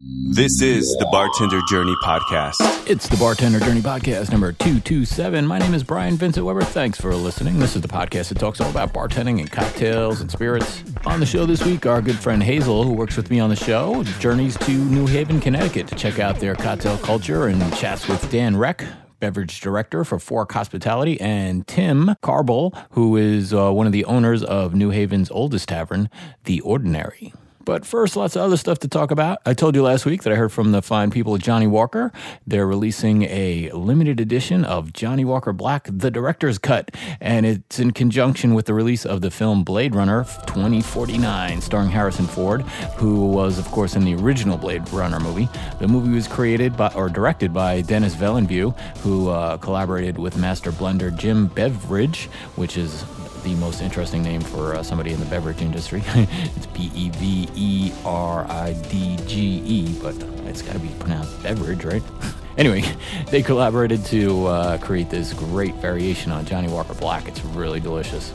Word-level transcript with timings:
This 0.00 0.62
is 0.62 0.86
the 1.00 1.08
Bartender 1.10 1.60
Journey 1.68 1.96
Podcast. 2.04 2.54
It's 2.88 3.08
the 3.08 3.16
Bartender 3.16 3.58
Journey 3.58 3.80
Podcast 3.80 4.30
number 4.30 4.52
227. 4.52 5.44
My 5.44 5.58
name 5.58 5.74
is 5.74 5.82
Brian 5.82 6.16
Vincent 6.16 6.46
Weber. 6.46 6.62
Thanks 6.62 7.00
for 7.00 7.12
listening. 7.16 7.58
This 7.58 7.74
is 7.74 7.82
the 7.82 7.88
podcast 7.88 8.28
that 8.28 8.38
talks 8.38 8.60
all 8.60 8.70
about 8.70 8.92
bartending 8.92 9.40
and 9.40 9.50
cocktails 9.50 10.20
and 10.20 10.30
spirits. 10.30 10.84
On 11.04 11.18
the 11.18 11.26
show 11.26 11.46
this 11.46 11.64
week, 11.64 11.84
our 11.84 12.00
good 12.00 12.16
friend 12.16 12.40
Hazel, 12.40 12.84
who 12.84 12.92
works 12.92 13.16
with 13.16 13.28
me 13.28 13.40
on 13.40 13.50
the 13.50 13.56
show, 13.56 14.04
journeys 14.20 14.56
to 14.58 14.70
New 14.70 15.08
Haven, 15.08 15.40
Connecticut 15.40 15.88
to 15.88 15.96
check 15.96 16.20
out 16.20 16.38
their 16.38 16.54
cocktail 16.54 16.96
culture 16.98 17.48
and 17.48 17.76
chats 17.76 18.06
with 18.06 18.30
Dan 18.30 18.56
Reck, 18.56 18.84
beverage 19.18 19.60
director 19.60 20.04
for 20.04 20.20
Fork 20.20 20.52
Hospitality, 20.52 21.20
and 21.20 21.66
Tim 21.66 22.14
Cabral, 22.22 22.72
who 22.92 23.16
is 23.16 23.52
uh, 23.52 23.72
one 23.72 23.86
of 23.88 23.92
the 23.92 24.04
owners 24.04 24.44
of 24.44 24.76
New 24.76 24.90
Haven's 24.90 25.28
oldest 25.32 25.68
tavern, 25.68 26.08
The 26.44 26.60
Ordinary. 26.60 27.32
But 27.68 27.84
first, 27.84 28.16
lots 28.16 28.34
of 28.34 28.40
other 28.40 28.56
stuff 28.56 28.78
to 28.78 28.88
talk 28.88 29.10
about. 29.10 29.40
I 29.44 29.52
told 29.52 29.74
you 29.74 29.82
last 29.82 30.06
week 30.06 30.22
that 30.22 30.32
I 30.32 30.36
heard 30.36 30.50
from 30.50 30.72
the 30.72 30.80
fine 30.80 31.10
people 31.10 31.34
at 31.34 31.42
Johnnie 31.42 31.66
Walker. 31.66 32.10
They're 32.46 32.66
releasing 32.66 33.24
a 33.24 33.70
limited 33.72 34.20
edition 34.20 34.64
of 34.64 34.94
Johnnie 34.94 35.26
Walker 35.26 35.52
Black, 35.52 35.86
the 35.92 36.10
director's 36.10 36.56
cut, 36.56 36.90
and 37.20 37.44
it's 37.44 37.78
in 37.78 37.90
conjunction 37.90 38.54
with 38.54 38.64
the 38.64 38.72
release 38.72 39.04
of 39.04 39.20
the 39.20 39.30
film 39.30 39.64
Blade 39.64 39.94
Runner 39.94 40.24
2049, 40.46 41.60
starring 41.60 41.90
Harrison 41.90 42.26
Ford, 42.26 42.62
who 42.96 43.26
was, 43.26 43.58
of 43.58 43.66
course, 43.66 43.96
in 43.96 44.04
the 44.06 44.14
original 44.14 44.56
Blade 44.56 44.88
Runner 44.88 45.20
movie. 45.20 45.46
The 45.78 45.88
movie 45.88 46.14
was 46.14 46.26
created 46.26 46.74
by 46.74 46.90
or 46.94 47.10
directed 47.10 47.52
by 47.52 47.82
Denis 47.82 48.14
Villeneuve, 48.14 48.74
who 49.02 49.28
uh, 49.28 49.58
collaborated 49.58 50.16
with 50.16 50.38
master 50.38 50.72
blender 50.72 51.14
Jim 51.14 51.48
Beveridge, 51.48 52.30
which 52.56 52.78
is 52.78 53.04
the 53.42 53.54
most 53.56 53.80
interesting 53.80 54.22
name 54.22 54.40
for 54.40 54.74
uh, 54.74 54.82
somebody 54.82 55.12
in 55.12 55.20
the 55.20 55.26
beverage 55.26 55.60
industry. 55.60 56.02
it's 56.14 56.66
B 56.66 56.90
E 56.94 57.10
V 57.10 57.48
E 57.54 57.92
R 58.04 58.44
I 58.50 58.72
D 58.90 59.16
G 59.26 59.62
E, 59.64 59.98
but 60.02 60.14
it's 60.46 60.62
got 60.62 60.72
to 60.72 60.78
be 60.78 60.88
pronounced 60.98 61.42
beverage, 61.42 61.84
right? 61.84 62.02
anyway, 62.58 62.84
they 63.30 63.42
collaborated 63.42 64.04
to 64.06 64.46
uh, 64.46 64.78
create 64.78 65.10
this 65.10 65.32
great 65.32 65.74
variation 65.76 66.32
on 66.32 66.44
Johnnie 66.44 66.72
Walker 66.72 66.94
Black. 66.94 67.28
It's 67.28 67.44
really 67.44 67.80
delicious. 67.80 68.32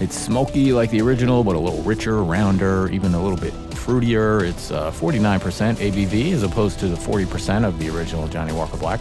It's 0.00 0.16
smoky 0.16 0.72
like 0.72 0.90
the 0.90 1.00
original, 1.00 1.42
but 1.42 1.56
a 1.56 1.58
little 1.58 1.82
richer, 1.82 2.22
rounder, 2.22 2.88
even 2.90 3.14
a 3.14 3.22
little 3.22 3.38
bit 3.38 3.52
fruitier. 3.70 4.42
It's 4.42 4.70
uh, 4.70 4.92
49% 4.92 5.40
ABV 5.76 6.32
as 6.32 6.44
opposed 6.44 6.78
to 6.80 6.88
the 6.88 6.96
40% 6.96 7.66
of 7.66 7.78
the 7.78 7.88
original 7.88 8.28
Johnnie 8.28 8.52
Walker 8.52 8.76
Black. 8.76 9.00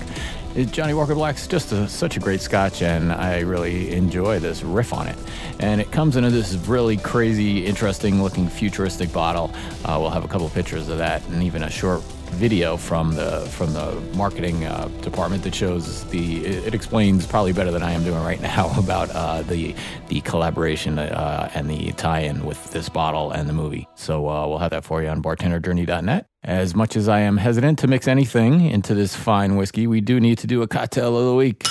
It, 0.57 0.71
Johnnie 0.71 0.95
Walker 0.95 1.13
Black's 1.13 1.45
just 1.45 1.71
a, 1.71 1.87
such 1.87 2.17
a 2.17 2.19
great 2.19 2.41
scotch, 2.41 2.81
and 2.81 3.13
I 3.13 3.41
really 3.41 3.93
enjoy 3.93 4.39
this 4.39 4.63
riff 4.63 4.91
on 4.91 5.05
it. 5.07 5.15
And 5.59 5.79
it 5.79 5.91
comes 5.91 6.15
into 6.15 6.31
this 6.31 6.55
really 6.67 6.97
crazy, 6.97 7.63
interesting 7.63 8.23
looking 8.23 8.49
futuristic 8.49 9.13
bottle. 9.13 9.51
Uh, 9.85 9.99
we'll 9.99 10.09
have 10.09 10.25
a 10.25 10.27
couple 10.27 10.49
pictures 10.49 10.89
of 10.89 10.97
that 10.97 11.23
and 11.27 11.43
even 11.43 11.61
a 11.61 11.69
short 11.69 12.01
video 12.29 12.77
from 12.77 13.15
the 13.15 13.41
from 13.51 13.73
the 13.73 13.91
marketing 14.15 14.65
uh, 14.65 14.87
department 15.01 15.43
that 15.43 15.55
shows 15.55 16.05
the 16.09 16.45
it, 16.45 16.67
it, 16.67 16.73
explains 16.73 17.25
probably 17.25 17.53
better 17.53 17.71
than 17.71 17.83
I 17.83 17.91
am 17.91 18.03
doing 18.03 18.23
right 18.23 18.41
now 18.55 18.71
about 18.77 19.09
uh, 19.11 19.41
the 19.41 19.75
the 20.09 20.21
collaboration 20.21 20.99
uh, 20.99 21.49
and 21.53 21.69
the 21.69 21.91
tie-in 21.93 22.45
with 22.45 22.71
this 22.71 22.89
bottle 22.89 23.31
and 23.31 23.49
the 23.49 23.53
movie. 23.53 23.87
So 23.95 24.29
uh, 24.29 24.47
we'll 24.47 24.59
have 24.59 24.71
that 24.71 24.85
for 24.85 25.01
you 25.01 25.09
on 25.09 25.21
bartenderjourney.net. 25.21 26.27
As 26.43 26.75
much 26.75 26.95
as 26.95 27.09
I 27.09 27.19
am 27.19 27.37
hesitant 27.37 27.79
to 27.79 27.87
mix 27.87 28.07
anything 28.07 28.61
into 28.61 28.93
this 28.93 29.15
fine 29.15 29.55
whiskey, 29.55 29.87
we 29.87 30.01
do 30.01 30.19
need 30.19 30.37
to 30.39 30.47
do 30.47 30.61
a 30.61 30.67
cocktail 30.67 31.17
of 31.17 31.25
the 31.25 31.35
week. 31.35 31.65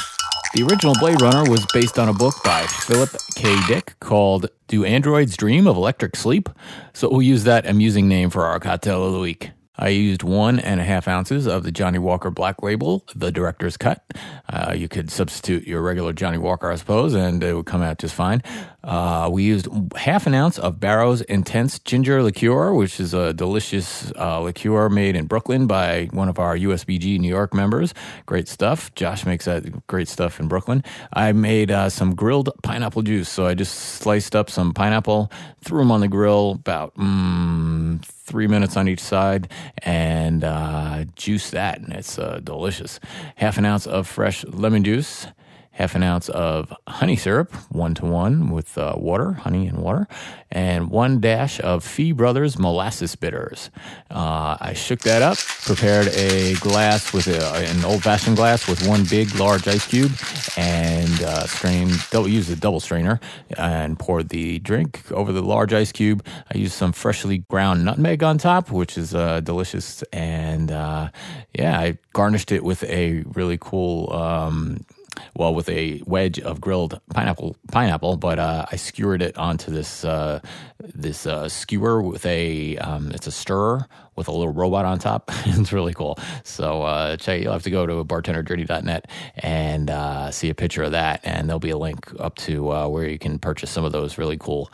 The 0.54 0.62
original 0.62 0.94
Blade 0.98 1.20
Runner 1.20 1.50
was 1.50 1.66
based 1.74 1.98
on 1.98 2.08
a 2.08 2.12
book 2.14 2.34
by 2.42 2.66
Philip 2.66 3.10
K. 3.34 3.58
Dick 3.66 3.94
called 4.00 4.48
Do 4.68 4.84
Androids 4.84 5.36
Dream 5.36 5.66
of 5.66 5.76
Electric 5.76 6.16
Sleep? 6.16 6.48
So 6.94 7.10
we'll 7.10 7.22
use 7.22 7.44
that 7.44 7.66
amusing 7.66 8.08
name 8.08 8.30
for 8.30 8.44
our 8.44 8.58
cocktail 8.58 9.04
of 9.04 9.12
the 9.12 9.18
week. 9.18 9.50
I 9.78 9.88
used 9.88 10.22
one 10.22 10.58
and 10.58 10.80
a 10.80 10.84
half 10.84 11.06
ounces 11.06 11.46
of 11.46 11.62
the 11.62 11.72
Johnnie 11.72 11.98
Walker 11.98 12.30
Black 12.30 12.62
Label, 12.62 13.04
the 13.14 13.30
director's 13.30 13.76
cut. 13.76 14.04
Uh, 14.48 14.74
you 14.76 14.88
could 14.88 15.10
substitute 15.10 15.66
your 15.66 15.82
regular 15.82 16.12
Johnnie 16.12 16.38
Walker, 16.38 16.70
I 16.70 16.76
suppose, 16.76 17.14
and 17.14 17.42
it 17.42 17.54
would 17.54 17.66
come 17.66 17.82
out 17.82 17.98
just 17.98 18.14
fine. 18.14 18.42
Uh, 18.86 19.28
we 19.30 19.42
used 19.42 19.68
half 19.96 20.28
an 20.28 20.34
ounce 20.34 20.58
of 20.58 20.78
Barrow's 20.78 21.20
Intense 21.22 21.80
Ginger 21.80 22.22
Liqueur, 22.22 22.72
which 22.72 23.00
is 23.00 23.12
a 23.12 23.32
delicious 23.32 24.12
uh, 24.16 24.40
liqueur 24.40 24.88
made 24.88 25.16
in 25.16 25.26
Brooklyn 25.26 25.66
by 25.66 26.08
one 26.12 26.28
of 26.28 26.38
our 26.38 26.56
USBG 26.56 27.18
New 27.18 27.28
York 27.28 27.52
members. 27.52 27.92
Great 28.26 28.46
stuff. 28.46 28.94
Josh 28.94 29.26
makes 29.26 29.46
that 29.46 29.86
great 29.88 30.06
stuff 30.06 30.38
in 30.38 30.46
Brooklyn. 30.46 30.84
I 31.12 31.32
made 31.32 31.72
uh, 31.72 31.90
some 31.90 32.14
grilled 32.14 32.48
pineapple 32.62 33.02
juice. 33.02 33.28
So 33.28 33.44
I 33.44 33.54
just 33.54 33.74
sliced 33.74 34.36
up 34.36 34.48
some 34.48 34.72
pineapple, 34.72 35.32
threw 35.64 35.80
them 35.80 35.90
on 35.90 36.00
the 36.00 36.08
grill 36.08 36.52
about. 36.52 36.94
Mm, 36.94 38.04
three 38.26 38.48
minutes 38.48 38.76
on 38.76 38.88
each 38.88 39.00
side 39.00 39.48
and 39.78 40.42
uh, 40.42 41.04
juice 41.14 41.50
that, 41.50 41.78
and 41.78 41.92
it's 41.92 42.18
uh, 42.18 42.40
delicious. 42.42 42.98
Half 43.36 43.56
an 43.56 43.64
ounce 43.64 43.86
of 43.86 44.08
fresh 44.08 44.44
lemon 44.46 44.82
juice 44.82 45.28
half 45.76 45.94
an 45.94 46.02
ounce 46.02 46.30
of 46.30 46.72
honey 46.88 47.16
syrup, 47.16 47.52
one 47.70 47.94
to 47.94 48.06
one 48.06 48.48
with 48.48 48.78
uh, 48.78 48.94
water, 48.96 49.32
honey 49.32 49.66
and 49.66 49.78
water, 49.78 50.08
and 50.50 50.88
one 50.90 51.20
dash 51.20 51.60
of 51.60 51.84
Fee 51.84 52.12
Brothers 52.12 52.58
molasses 52.58 53.14
bitters. 53.14 53.70
Uh, 54.10 54.56
I 54.58 54.72
shook 54.72 55.00
that 55.00 55.20
up, 55.20 55.36
prepared 55.36 56.08
a 56.08 56.54
glass 56.54 57.12
with 57.12 57.26
a, 57.26 57.56
an 57.56 57.84
old 57.84 58.02
fashioned 58.02 58.36
glass 58.36 58.66
with 58.66 58.88
one 58.88 59.04
big 59.04 59.34
large 59.34 59.68
ice 59.68 59.86
cube, 59.86 60.12
and 60.56 61.22
uh, 61.22 61.46
strained, 61.46 61.92
double, 62.10 62.26
used 62.28 62.50
a 62.50 62.56
double 62.56 62.80
strainer 62.80 63.20
and 63.58 63.98
poured 63.98 64.30
the 64.30 64.58
drink 64.60 65.02
over 65.12 65.30
the 65.30 65.42
large 65.42 65.74
ice 65.74 65.92
cube. 65.92 66.24
I 66.50 66.56
used 66.56 66.72
some 66.72 66.92
freshly 66.92 67.38
ground 67.50 67.84
nutmeg 67.84 68.22
on 68.22 68.38
top, 68.38 68.70
which 68.70 68.96
is 68.96 69.14
uh, 69.14 69.40
delicious, 69.40 70.02
and 70.10 70.72
uh, 70.72 71.10
yeah, 71.52 71.78
I 71.78 71.98
garnished 72.14 72.50
it 72.50 72.64
with 72.64 72.82
a 72.84 73.24
really 73.34 73.58
cool. 73.60 74.10
Um, 74.10 74.86
well, 75.34 75.54
with 75.54 75.68
a 75.68 76.02
wedge 76.06 76.38
of 76.40 76.60
grilled 76.60 77.00
pineapple, 77.14 77.56
pineapple, 77.70 78.16
but 78.16 78.38
uh, 78.38 78.66
I 78.70 78.76
skewered 78.76 79.22
it 79.22 79.36
onto 79.36 79.70
this 79.70 80.04
uh, 80.04 80.40
this 80.78 81.26
uh, 81.26 81.48
skewer 81.48 82.02
with 82.02 82.24
a 82.26 82.76
um, 82.78 83.10
it's 83.12 83.26
a 83.26 83.32
stirrer 83.32 83.86
with 84.14 84.28
a 84.28 84.32
little 84.32 84.52
robot 84.52 84.84
on 84.84 84.98
top. 84.98 85.30
it's 85.46 85.72
really 85.72 85.92
cool. 85.92 86.18
So 86.44 86.82
uh, 86.82 87.16
check. 87.16 87.42
You'll 87.42 87.52
have 87.52 87.62
to 87.64 87.70
go 87.70 87.86
to 87.86 88.04
bartenderjourney.net 88.04 89.10
and 89.36 89.90
uh, 89.90 90.30
see 90.30 90.50
a 90.50 90.54
picture 90.54 90.82
of 90.82 90.92
that, 90.92 91.20
and 91.24 91.48
there'll 91.48 91.60
be 91.60 91.70
a 91.70 91.78
link 91.78 92.12
up 92.18 92.36
to 92.36 92.72
uh, 92.72 92.88
where 92.88 93.08
you 93.08 93.18
can 93.18 93.38
purchase 93.38 93.70
some 93.70 93.84
of 93.84 93.92
those 93.92 94.18
really 94.18 94.36
cool 94.38 94.70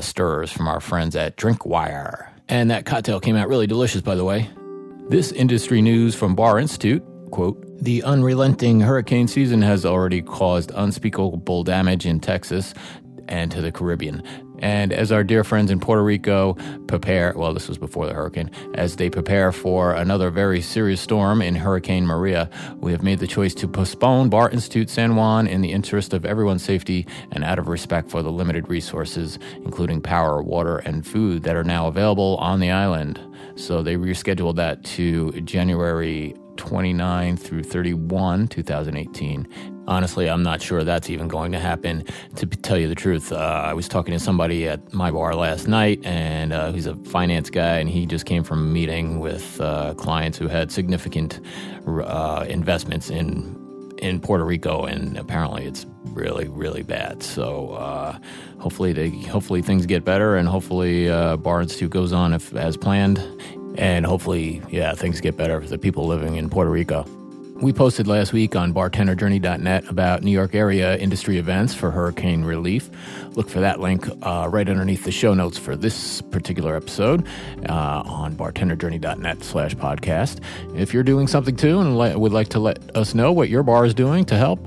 stirrers 0.00 0.50
from 0.50 0.68
our 0.68 0.80
friends 0.80 1.16
at 1.16 1.36
Drinkwire. 1.36 2.28
And 2.48 2.70
that 2.70 2.86
cocktail 2.86 3.20
came 3.20 3.36
out 3.36 3.48
really 3.48 3.66
delicious, 3.66 4.00
by 4.00 4.14
the 4.14 4.24
way. 4.24 4.48
This 5.08 5.32
industry 5.32 5.82
news 5.82 6.14
from 6.14 6.34
Bar 6.34 6.58
Institute 6.58 7.02
quote, 7.30 7.64
the 7.82 8.02
unrelenting 8.02 8.80
hurricane 8.80 9.28
season 9.28 9.62
has 9.62 9.84
already 9.84 10.22
caused 10.22 10.72
unspeakable 10.74 11.64
damage 11.64 12.06
in 12.06 12.20
Texas 12.20 12.74
and 13.28 13.50
to 13.52 13.60
the 13.60 13.70
Caribbean. 13.70 14.22
And 14.60 14.92
as 14.92 15.12
our 15.12 15.22
dear 15.22 15.44
friends 15.44 15.70
in 15.70 15.78
Puerto 15.78 16.02
Rico 16.02 16.54
prepare, 16.88 17.32
well, 17.36 17.54
this 17.54 17.68
was 17.68 17.78
before 17.78 18.06
the 18.06 18.14
hurricane, 18.14 18.50
as 18.74 18.96
they 18.96 19.08
prepare 19.08 19.52
for 19.52 19.92
another 19.92 20.30
very 20.30 20.60
serious 20.60 21.00
storm 21.00 21.40
in 21.40 21.54
Hurricane 21.54 22.06
Maria, 22.06 22.50
we 22.80 22.90
have 22.90 23.02
made 23.02 23.20
the 23.20 23.26
choice 23.26 23.54
to 23.54 23.68
postpone 23.68 24.30
Bar 24.30 24.50
Institute 24.50 24.90
San 24.90 25.14
Juan 25.14 25.46
in 25.46 25.60
the 25.60 25.70
interest 25.70 26.12
of 26.12 26.24
everyone's 26.24 26.64
safety 26.64 27.06
and 27.30 27.44
out 27.44 27.60
of 27.60 27.68
respect 27.68 28.10
for 28.10 28.22
the 28.22 28.32
limited 28.32 28.68
resources, 28.68 29.38
including 29.64 30.00
power, 30.00 30.42
water, 30.42 30.78
and 30.78 31.06
food, 31.06 31.44
that 31.44 31.54
are 31.54 31.64
now 31.64 31.86
available 31.86 32.36
on 32.38 32.58
the 32.58 32.70
island. 32.70 33.20
So 33.54 33.82
they 33.82 33.94
rescheduled 33.94 34.56
that 34.56 34.82
to 34.84 35.30
January 35.42 36.34
29 36.58 37.36
through 37.38 37.62
31, 37.62 38.48
2018. 38.48 39.48
Honestly, 39.86 40.28
I'm 40.28 40.42
not 40.42 40.60
sure 40.60 40.84
that's 40.84 41.08
even 41.08 41.28
going 41.28 41.52
to 41.52 41.58
happen. 41.58 42.04
To 42.36 42.46
tell 42.46 42.76
you 42.76 42.88
the 42.88 42.94
truth, 42.94 43.32
uh, 43.32 43.36
I 43.36 43.72
was 43.72 43.88
talking 43.88 44.12
to 44.12 44.20
somebody 44.20 44.68
at 44.68 44.92
my 44.92 45.10
bar 45.10 45.34
last 45.34 45.66
night, 45.66 46.04
and 46.04 46.52
uh, 46.52 46.72
he's 46.72 46.86
a 46.86 46.94
finance 46.96 47.48
guy, 47.48 47.78
and 47.78 47.88
he 47.88 48.04
just 48.04 48.26
came 48.26 48.44
from 48.44 48.58
a 48.58 48.70
meeting 48.70 49.18
with 49.18 49.58
uh, 49.62 49.94
clients 49.94 50.36
who 50.36 50.48
had 50.48 50.70
significant 50.70 51.40
uh, 51.86 52.44
investments 52.46 53.08
in 53.08 53.56
in 53.98 54.20
Puerto 54.20 54.44
Rico, 54.44 54.84
and 54.84 55.16
apparently 55.16 55.64
it's 55.64 55.84
really, 56.04 56.48
really 56.48 56.82
bad. 56.82 57.22
So 57.22 57.70
uh, 57.70 58.18
hopefully, 58.58 58.92
they 58.92 59.10
hopefully 59.10 59.62
things 59.62 59.86
get 59.86 60.04
better, 60.04 60.36
and 60.36 60.48
hopefully 60.48 61.08
uh, 61.08 61.36
Institute 61.60 61.90
goes 61.90 62.12
on 62.12 62.32
if, 62.32 62.54
as 62.54 62.76
planned 62.76 63.18
and 63.78 64.04
hopefully, 64.04 64.60
yeah, 64.68 64.92
things 64.94 65.20
get 65.20 65.36
better 65.36 65.60
for 65.60 65.68
the 65.68 65.78
people 65.78 66.06
living 66.06 66.34
in 66.34 66.50
Puerto 66.50 66.70
Rico. 66.70 67.06
We 67.60 67.72
posted 67.72 68.06
last 68.06 68.32
week 68.32 68.54
on 68.54 68.72
bartenderjourney.net 68.72 69.88
about 69.88 70.22
New 70.22 70.30
York 70.30 70.54
area 70.54 70.96
industry 70.96 71.38
events 71.38 71.74
for 71.74 71.90
hurricane 71.90 72.44
relief. 72.44 72.88
Look 73.34 73.48
for 73.48 73.58
that 73.60 73.80
link 73.80 74.08
uh, 74.22 74.48
right 74.48 74.68
underneath 74.68 75.04
the 75.04 75.10
show 75.10 75.34
notes 75.34 75.58
for 75.58 75.74
this 75.74 76.20
particular 76.22 76.76
episode 76.76 77.26
uh, 77.68 78.02
on 78.04 78.36
bartenderjourney.net 78.36 79.42
slash 79.42 79.74
podcast. 79.74 80.40
If 80.76 80.94
you're 80.94 81.02
doing 81.02 81.26
something 81.26 81.56
too 81.56 81.80
and 81.80 81.98
le- 81.98 82.16
would 82.16 82.32
like 82.32 82.48
to 82.50 82.60
let 82.60 82.94
us 82.96 83.12
know 83.12 83.32
what 83.32 83.48
your 83.48 83.64
bar 83.64 83.84
is 83.84 83.94
doing 83.94 84.24
to 84.26 84.36
help, 84.36 84.60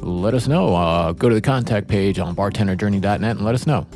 let 0.00 0.34
us 0.34 0.46
know. 0.46 0.74
Uh, 0.74 1.12
go 1.12 1.30
to 1.30 1.34
the 1.34 1.40
contact 1.40 1.88
page 1.88 2.18
on 2.18 2.36
bartenderjourney.net 2.36 3.22
and 3.22 3.44
let 3.44 3.54
us 3.54 3.66
know. 3.66 3.86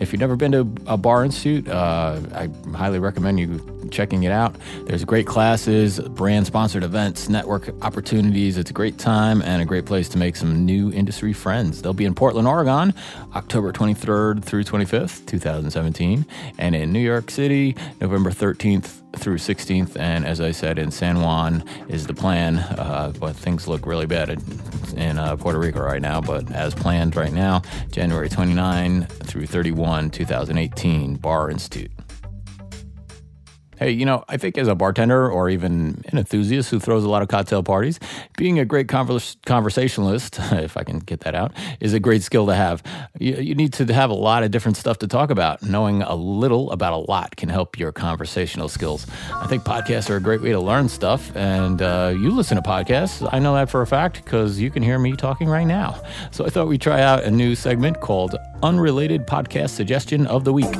If 0.00 0.12
you've 0.12 0.20
never 0.20 0.36
been 0.36 0.52
to 0.52 0.60
a 0.86 0.96
Bar 0.96 1.24
Institute, 1.24 1.68
uh, 1.68 2.20
I 2.32 2.48
highly 2.76 2.98
recommend 2.98 3.40
you 3.40 3.60
checking 3.90 4.22
it 4.22 4.30
out. 4.30 4.54
There's 4.84 5.04
great 5.04 5.26
classes, 5.26 5.98
brand 6.00 6.46
sponsored 6.46 6.84
events, 6.84 7.28
network 7.28 7.70
opportunities. 7.82 8.58
It's 8.58 8.70
a 8.70 8.74
great 8.74 8.98
time 8.98 9.42
and 9.42 9.60
a 9.60 9.64
great 9.64 9.86
place 9.86 10.08
to 10.10 10.18
make 10.18 10.36
some 10.36 10.64
new 10.64 10.92
industry 10.92 11.32
friends. 11.32 11.82
They'll 11.82 11.94
be 11.94 12.04
in 12.04 12.14
Portland, 12.14 12.46
Oregon, 12.46 12.94
October 13.34 13.72
23rd 13.72 14.44
through 14.44 14.64
25th, 14.64 15.26
2017, 15.26 16.24
and 16.58 16.74
in 16.76 16.92
New 16.92 17.00
York 17.00 17.30
City, 17.30 17.74
November 18.00 18.30
13th 18.30 18.97
through 19.16 19.38
16th. 19.38 19.96
And 19.96 20.24
as 20.26 20.40
I 20.40 20.52
said, 20.52 20.78
in 20.78 20.90
San 20.90 21.20
Juan 21.20 21.64
is 21.88 22.06
the 22.06 22.14
plan, 22.14 22.58
uh, 22.58 23.12
but 23.18 23.34
things 23.34 23.66
look 23.68 23.86
really 23.86 24.06
bad 24.06 24.30
in, 24.96 25.18
uh, 25.18 25.36
Puerto 25.36 25.58
Rico 25.58 25.80
right 25.80 26.02
now. 26.02 26.20
But 26.20 26.50
as 26.52 26.74
planned 26.74 27.16
right 27.16 27.32
now, 27.32 27.62
January 27.90 28.28
29 28.28 29.04
through 29.06 29.46
31, 29.46 30.10
2018, 30.10 31.16
Bar 31.16 31.50
Institute. 31.50 31.90
Hey, 33.78 33.92
you 33.92 34.04
know, 34.04 34.24
I 34.28 34.36
think 34.36 34.58
as 34.58 34.66
a 34.66 34.74
bartender 34.74 35.30
or 35.30 35.48
even 35.48 36.02
an 36.08 36.18
enthusiast 36.18 36.70
who 36.70 36.80
throws 36.80 37.04
a 37.04 37.08
lot 37.08 37.22
of 37.22 37.28
cocktail 37.28 37.62
parties, 37.62 38.00
being 38.36 38.58
a 38.58 38.64
great 38.64 38.88
convers- 38.88 39.36
conversationalist, 39.46 40.38
if 40.52 40.76
I 40.76 40.82
can 40.82 40.98
get 40.98 41.20
that 41.20 41.36
out, 41.36 41.52
is 41.78 41.94
a 41.94 42.00
great 42.00 42.22
skill 42.22 42.46
to 42.46 42.54
have. 42.54 42.82
You, 43.20 43.36
you, 43.36 43.54
need 43.54 43.72
to 43.74 43.92
have 43.92 44.10
a 44.10 44.14
lot 44.14 44.42
of 44.42 44.50
different 44.50 44.76
stuff 44.76 44.98
to 44.98 45.06
talk 45.06 45.30
about. 45.30 45.62
Knowing 45.62 46.02
a 46.02 46.16
little 46.16 46.72
about 46.72 46.92
a 46.92 46.96
lot 46.96 47.36
can 47.36 47.48
help 47.48 47.78
your 47.78 47.92
conversational 47.92 48.68
skills. 48.68 49.06
I 49.32 49.46
think 49.46 49.62
podcasts 49.62 50.10
are 50.10 50.16
a 50.16 50.20
great 50.20 50.42
way 50.42 50.50
to 50.50 50.60
learn 50.60 50.88
stuff, 50.88 51.34
and 51.36 51.80
uh, 51.80 52.12
you 52.16 52.30
listen 52.30 52.56
to 52.56 52.68
podcasts. 52.68 53.28
I 53.32 53.38
know 53.38 53.54
that 53.54 53.70
for 53.70 53.82
a 53.82 53.86
fact 53.86 54.24
because 54.24 54.58
you 54.58 54.70
can 54.70 54.82
hear 54.82 54.98
me 54.98 55.14
talking 55.14 55.48
right 55.48 55.66
now. 55.66 56.02
So 56.32 56.44
I 56.44 56.50
thought 56.50 56.66
we'd 56.66 56.80
try 56.80 57.00
out 57.00 57.22
a 57.22 57.30
new 57.30 57.54
segment 57.54 58.00
called 58.00 58.34
Unrelated 58.62 59.26
Podcast 59.26 59.70
Suggestion 59.70 60.26
of 60.26 60.44
the 60.44 60.52
Week 60.52 60.74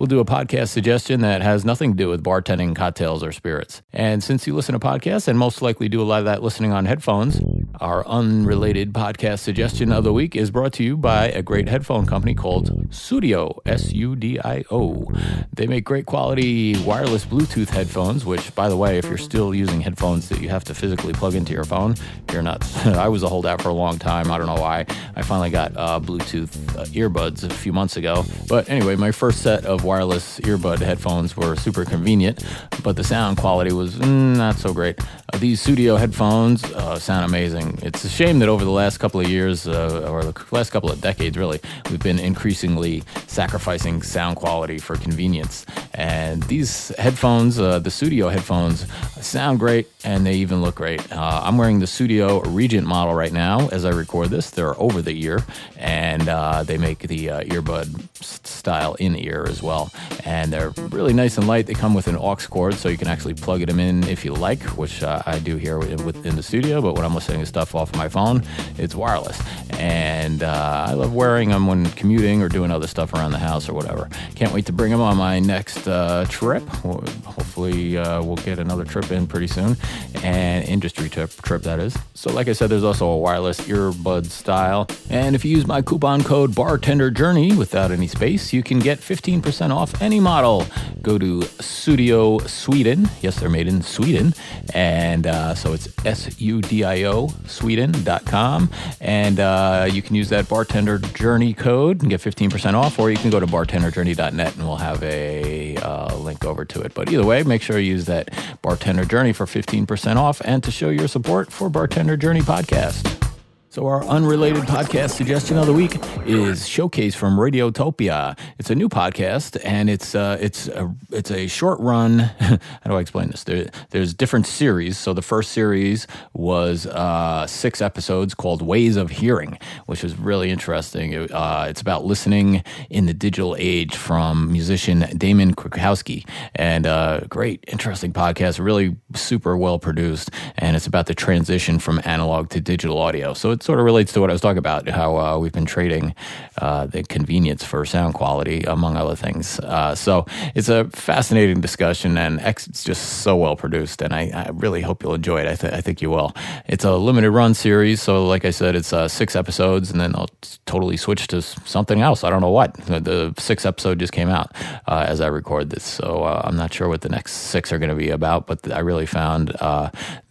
we'll 0.00 0.06
do 0.06 0.18
a 0.18 0.24
podcast 0.24 0.68
suggestion 0.68 1.20
that 1.20 1.42
has 1.42 1.64
nothing 1.64 1.92
to 1.92 1.96
do 1.96 2.08
with 2.08 2.24
bartending, 2.24 2.74
cocktails, 2.74 3.22
or 3.22 3.32
spirits. 3.32 3.82
And 3.92 4.24
since 4.24 4.46
you 4.46 4.54
listen 4.54 4.72
to 4.72 4.78
podcasts 4.80 5.28
and 5.28 5.38
most 5.38 5.60
likely 5.60 5.90
do 5.90 6.00
a 6.00 6.04
lot 6.04 6.20
of 6.20 6.24
that 6.24 6.42
listening 6.42 6.72
on 6.72 6.86
headphones, 6.86 7.38
our 7.80 8.06
unrelated 8.06 8.92
podcast 8.92 9.38
suggestion 9.40 9.90
of 9.90 10.04
the 10.04 10.12
week 10.12 10.36
is 10.36 10.50
brought 10.50 10.72
to 10.74 10.84
you 10.84 10.96
by 10.96 11.28
a 11.28 11.42
great 11.42 11.68
headphone 11.68 12.06
company 12.06 12.34
called 12.34 12.90
Sudio, 12.90 13.58
S 13.64 13.92
U 13.92 14.14
D 14.14 14.38
I 14.38 14.64
O. 14.70 15.10
They 15.52 15.66
make 15.66 15.84
great 15.84 16.04
quality 16.06 16.76
wireless 16.84 17.24
Bluetooth 17.24 17.70
headphones, 17.70 18.24
which, 18.24 18.54
by 18.54 18.68
the 18.68 18.76
way, 18.76 18.98
if 18.98 19.06
you're 19.06 19.16
still 19.16 19.54
using 19.54 19.80
headphones 19.80 20.28
that 20.28 20.40
you 20.40 20.50
have 20.50 20.64
to 20.64 20.74
physically 20.74 21.12
plug 21.12 21.34
into 21.34 21.52
your 21.52 21.64
phone, 21.64 21.94
you're 22.32 22.42
nuts. 22.42 22.86
I 22.86 23.08
was 23.08 23.22
a 23.22 23.28
holdout 23.28 23.62
for 23.62 23.70
a 23.70 23.74
long 23.74 23.98
time. 23.98 24.30
I 24.30 24.36
don't 24.36 24.46
know 24.46 24.60
why. 24.60 24.84
I 25.16 25.22
finally 25.22 25.50
got 25.50 25.72
uh, 25.76 26.00
Bluetooth 26.00 26.54
uh, 26.76 26.84
earbuds 26.86 27.44
a 27.44 27.50
few 27.50 27.72
months 27.72 27.96
ago. 27.96 28.24
But 28.48 28.68
anyway, 28.68 28.96
my 28.96 29.12
first 29.12 29.42
set 29.42 29.64
of 29.64 29.84
wireless 29.84 30.38
earbud 30.40 30.80
headphones 30.80 31.36
were 31.36 31.56
super 31.56 31.84
convenient, 31.84 32.44
but 32.82 32.96
the 32.96 33.04
sound 33.04 33.38
quality 33.38 33.72
was 33.72 33.96
mm, 33.96 34.36
not 34.36 34.56
so 34.56 34.74
great. 34.74 35.00
Uh, 35.32 35.38
these 35.38 35.64
Sudio 35.64 35.98
headphones 35.98 36.64
uh, 36.64 36.98
sound 36.98 37.24
amazing. 37.24 37.69
It's 37.82 38.04
a 38.04 38.08
shame 38.08 38.38
that 38.40 38.48
over 38.48 38.64
the 38.64 38.70
last 38.70 38.98
couple 38.98 39.20
of 39.20 39.28
years, 39.28 39.66
uh, 39.66 40.06
or 40.10 40.22
the 40.22 40.44
last 40.50 40.70
couple 40.70 40.90
of 40.90 41.00
decades 41.00 41.36
really, 41.36 41.60
we've 41.90 42.02
been 42.02 42.18
increasingly 42.18 43.02
sacrificing 43.26 44.02
sound 44.02 44.36
quality 44.36 44.78
for 44.78 44.96
convenience. 44.96 45.64
And 45.94 46.42
these 46.44 46.88
headphones, 46.98 47.58
uh, 47.58 47.78
the 47.78 47.90
Sudio 47.90 48.30
headphones, 48.30 48.86
sound 49.20 49.58
great 49.58 49.88
and 50.04 50.24
they 50.24 50.34
even 50.34 50.62
look 50.62 50.74
great. 50.74 51.12
Uh, 51.12 51.42
I'm 51.44 51.58
wearing 51.58 51.78
the 51.78 51.86
Sudio 51.86 52.42
Regent 52.46 52.86
model 52.86 53.14
right 53.14 53.32
now 53.32 53.68
as 53.68 53.84
I 53.84 53.90
record 53.90 54.28
this. 54.28 54.50
They're 54.50 54.78
over 54.80 55.02
the 55.02 55.22
ear 55.24 55.44
and 55.76 56.28
uh, 56.28 56.62
they 56.62 56.78
make 56.78 57.00
the 57.00 57.26
earbud 57.26 58.08
style 58.22 58.94
in 58.94 59.16
ear 59.16 59.46
as 59.48 59.62
well 59.62 59.70
well. 59.70 59.90
And 60.24 60.52
they're 60.52 60.70
really 60.90 61.12
nice 61.12 61.38
and 61.38 61.46
light. 61.46 61.66
They 61.66 61.74
come 61.74 61.94
with 61.94 62.08
an 62.08 62.16
aux 62.16 62.36
cord, 62.48 62.74
so 62.74 62.88
you 62.88 62.98
can 62.98 63.08
actually 63.08 63.34
plug 63.34 63.64
them 63.66 63.78
in 63.78 64.04
if 64.04 64.24
you 64.24 64.32
like, 64.34 64.62
which 64.80 65.02
uh, 65.02 65.22
I 65.26 65.38
do 65.38 65.56
here 65.56 65.78
within 65.78 66.34
the 66.36 66.42
studio. 66.42 66.80
But 66.80 66.94
when 66.94 67.04
I'm 67.04 67.14
listening 67.14 67.40
to 67.40 67.46
stuff 67.46 67.59
off 67.74 67.94
my 67.96 68.08
phone, 68.08 68.42
it's 68.78 68.94
wireless. 68.94 69.40
And 69.78 70.42
uh, 70.42 70.86
I 70.88 70.94
love 70.94 71.14
wearing 71.14 71.50
them 71.50 71.66
when 71.66 71.86
commuting 71.92 72.42
or 72.42 72.48
doing 72.48 72.70
other 72.70 72.86
stuff 72.86 73.14
around 73.14 73.32
the 73.32 73.38
house 73.38 73.68
or 73.68 73.72
whatever. 73.72 74.08
Can't 74.34 74.52
wait 74.52 74.66
to 74.66 74.72
bring 74.72 74.90
them 74.90 75.00
on 75.00 75.16
my 75.16 75.38
next 75.38 75.86
uh, 75.86 76.26
trip. 76.28 76.66
Hopefully, 76.68 77.96
uh, 77.96 78.22
we'll 78.22 78.36
get 78.36 78.58
another 78.58 78.84
trip 78.84 79.10
in 79.10 79.26
pretty 79.26 79.46
soon, 79.46 79.76
and 80.22 80.64
industry 80.68 81.08
trip, 81.08 81.30
trip 81.42 81.62
that 81.62 81.78
is. 81.78 81.96
So, 82.14 82.32
like 82.32 82.48
I 82.48 82.52
said, 82.52 82.70
there's 82.70 82.84
also 82.84 83.06
a 83.06 83.16
wireless 83.16 83.60
earbud 83.62 84.26
style. 84.26 84.88
And 85.08 85.34
if 85.34 85.44
you 85.44 85.56
use 85.56 85.66
my 85.66 85.82
coupon 85.82 86.22
code 86.24 86.54
Bartender 86.54 87.10
Journey 87.10 87.56
without 87.56 87.90
any 87.90 88.06
space, 88.06 88.52
you 88.52 88.62
can 88.62 88.78
get 88.78 88.98
15% 88.98 89.70
off 89.74 90.00
any 90.02 90.20
model. 90.20 90.66
Go 91.02 91.18
to 91.18 91.40
Sudio 91.40 92.46
Sweden. 92.48 93.08
Yes, 93.22 93.40
they're 93.40 93.48
made 93.48 93.68
in 93.68 93.82
Sweden. 93.82 94.34
And 94.74 95.26
uh, 95.26 95.54
so 95.54 95.72
it's 95.72 95.88
S 96.04 96.40
U 96.40 96.60
D 96.60 96.84
I 96.84 97.04
O 97.04 97.28
Sweden.com. 97.50 98.70
And 99.00 99.40
uh, 99.40 99.88
you 99.90 100.02
can 100.02 100.16
use 100.16 100.28
that 100.30 100.48
bartender 100.48 100.98
journey 100.98 101.54
code 101.54 102.02
and 102.02 102.10
get 102.10 102.20
15% 102.20 102.74
off, 102.74 102.98
or 102.98 103.10
you 103.10 103.16
can 103.16 103.30
go 103.30 103.40
to 103.40 103.46
bartenderjourney.net 103.46 104.56
and 104.56 104.66
we'll 104.66 104.76
have 104.76 105.02
a 105.02 105.76
uh, 105.76 106.16
link 106.16 106.44
over 106.44 106.64
to 106.64 106.80
it. 106.82 106.94
But 106.94 107.10
either 107.12 107.24
way, 107.24 107.42
make 107.42 107.62
sure 107.62 107.78
you 107.78 107.92
use 107.92 108.06
that 108.06 108.30
bartender 108.62 109.04
journey 109.04 109.32
for 109.32 109.46
15% 109.46 110.16
off 110.16 110.40
and 110.44 110.62
to 110.62 110.70
show 110.70 110.88
your 110.90 111.08
support 111.08 111.52
for 111.52 111.68
Bartender 111.68 112.16
Journey 112.16 112.40
Podcast. 112.40 113.29
So, 113.72 113.86
our 113.86 114.02
unrelated 114.02 114.64
podcast 114.64 115.10
suggestion 115.10 115.56
of 115.56 115.66
the 115.66 115.72
week 115.72 115.96
is 116.26 116.66
Showcase 116.66 117.14
from 117.14 117.36
Radiotopia. 117.36 118.36
It's 118.58 118.68
a 118.68 118.74
new 118.74 118.88
podcast, 118.88 119.56
and 119.64 119.88
it's 119.88 120.12
uh, 120.12 120.38
it's 120.40 120.66
a, 120.66 120.92
it's 121.10 121.30
a 121.30 121.46
short 121.46 121.78
run. 121.78 122.18
How 122.40 122.58
do 122.84 122.94
I 122.94 123.00
explain 123.00 123.28
this? 123.28 123.44
There, 123.44 123.70
there's 123.90 124.12
different 124.12 124.48
series. 124.48 124.98
So, 124.98 125.12
the 125.14 125.22
first 125.22 125.52
series 125.52 126.08
was 126.32 126.88
uh, 126.88 127.46
six 127.46 127.80
episodes 127.80 128.34
called 128.34 128.60
Ways 128.60 128.96
of 128.96 129.12
Hearing, 129.12 129.56
which 129.86 130.02
was 130.02 130.18
really 130.18 130.50
interesting. 130.50 131.12
It, 131.12 131.30
uh, 131.30 131.66
it's 131.68 131.80
about 131.80 132.04
listening 132.04 132.64
in 132.90 133.06
the 133.06 133.14
digital 133.14 133.54
age 133.56 133.94
from 133.94 134.50
musician 134.50 135.06
Damon 135.16 135.54
Krukowski, 135.54 136.26
and 136.56 136.88
uh, 136.88 137.20
great, 137.28 137.62
interesting 137.68 138.12
podcast. 138.12 138.58
Really 138.58 138.96
super 139.14 139.56
well 139.56 139.78
produced, 139.78 140.32
and 140.56 140.74
it's 140.74 140.88
about 140.88 141.06
the 141.06 141.14
transition 141.14 141.78
from 141.78 142.00
analog 142.04 142.50
to 142.50 142.60
digital 142.60 142.98
audio. 142.98 143.32
So 143.32 143.59
it 143.60 143.64
sort 143.64 143.78
of 143.78 143.84
relates 143.84 144.12
to 144.14 144.20
what 144.20 144.30
I 144.30 144.32
was 144.32 144.40
talking 144.40 144.58
about, 144.58 144.88
how 144.88 145.18
uh, 145.18 145.38
we've 145.38 145.52
been 145.52 145.66
trading 145.66 146.14
uh, 146.58 146.86
the 146.86 147.02
convenience 147.02 147.62
for 147.62 147.84
sound 147.84 148.14
quality, 148.14 148.62
among 148.62 148.96
other 148.96 149.14
things. 149.14 149.60
Uh, 149.60 149.94
so 149.94 150.24
it's 150.54 150.70
a 150.70 150.88
fascinating 150.90 151.60
discussion, 151.60 152.16
and 152.16 152.40
it's 152.40 152.82
just 152.82 153.20
so 153.20 153.36
well 153.36 153.56
produced, 153.56 154.00
and 154.00 154.14
I, 154.14 154.30
I 154.32 154.50
really 154.54 154.80
hope 154.80 155.02
you'll 155.02 155.14
enjoy 155.14 155.42
it. 155.42 155.46
I, 155.46 155.54
th- 155.56 155.72
I, 155.74 155.82
think 155.82 156.00
you 156.00 156.08
will. 156.08 156.34
It's 156.68 156.84
a 156.84 156.96
limited 156.96 157.32
run 157.32 157.52
series, 157.52 158.00
so 158.00 158.26
like 158.26 158.46
I 158.46 158.50
said, 158.50 158.74
it's 158.74 158.94
uh, 158.94 159.08
six 159.08 159.36
episodes, 159.36 159.90
and 159.90 160.00
then 160.00 160.14
I'll 160.16 160.30
totally 160.64 160.96
switch 160.96 161.26
to 161.28 161.42
something 161.42 162.00
else. 162.00 162.24
I 162.24 162.30
don't 162.30 162.40
know 162.40 162.50
what. 162.50 162.74
The, 162.74 163.34
sixth 163.36 163.66
episode 163.66 163.98
just 163.98 164.12
came 164.12 164.30
out 164.30 164.54
uh, 164.86 165.04
as 165.06 165.20
I 165.20 165.26
record 165.26 165.68
this, 165.68 165.84
so 165.84 166.22
uh, 166.24 166.40
I'm 166.44 166.56
not 166.56 166.72
sure 166.72 166.88
what 166.88 167.02
the 167.02 167.10
next 167.10 167.32
six 167.32 167.72
are 167.72 167.78
going 167.78 167.90
to 167.90 167.94
be 167.94 168.08
about, 168.08 168.46
but 168.46 168.72
I 168.72 168.78
really 168.78 169.06
found 169.06 169.48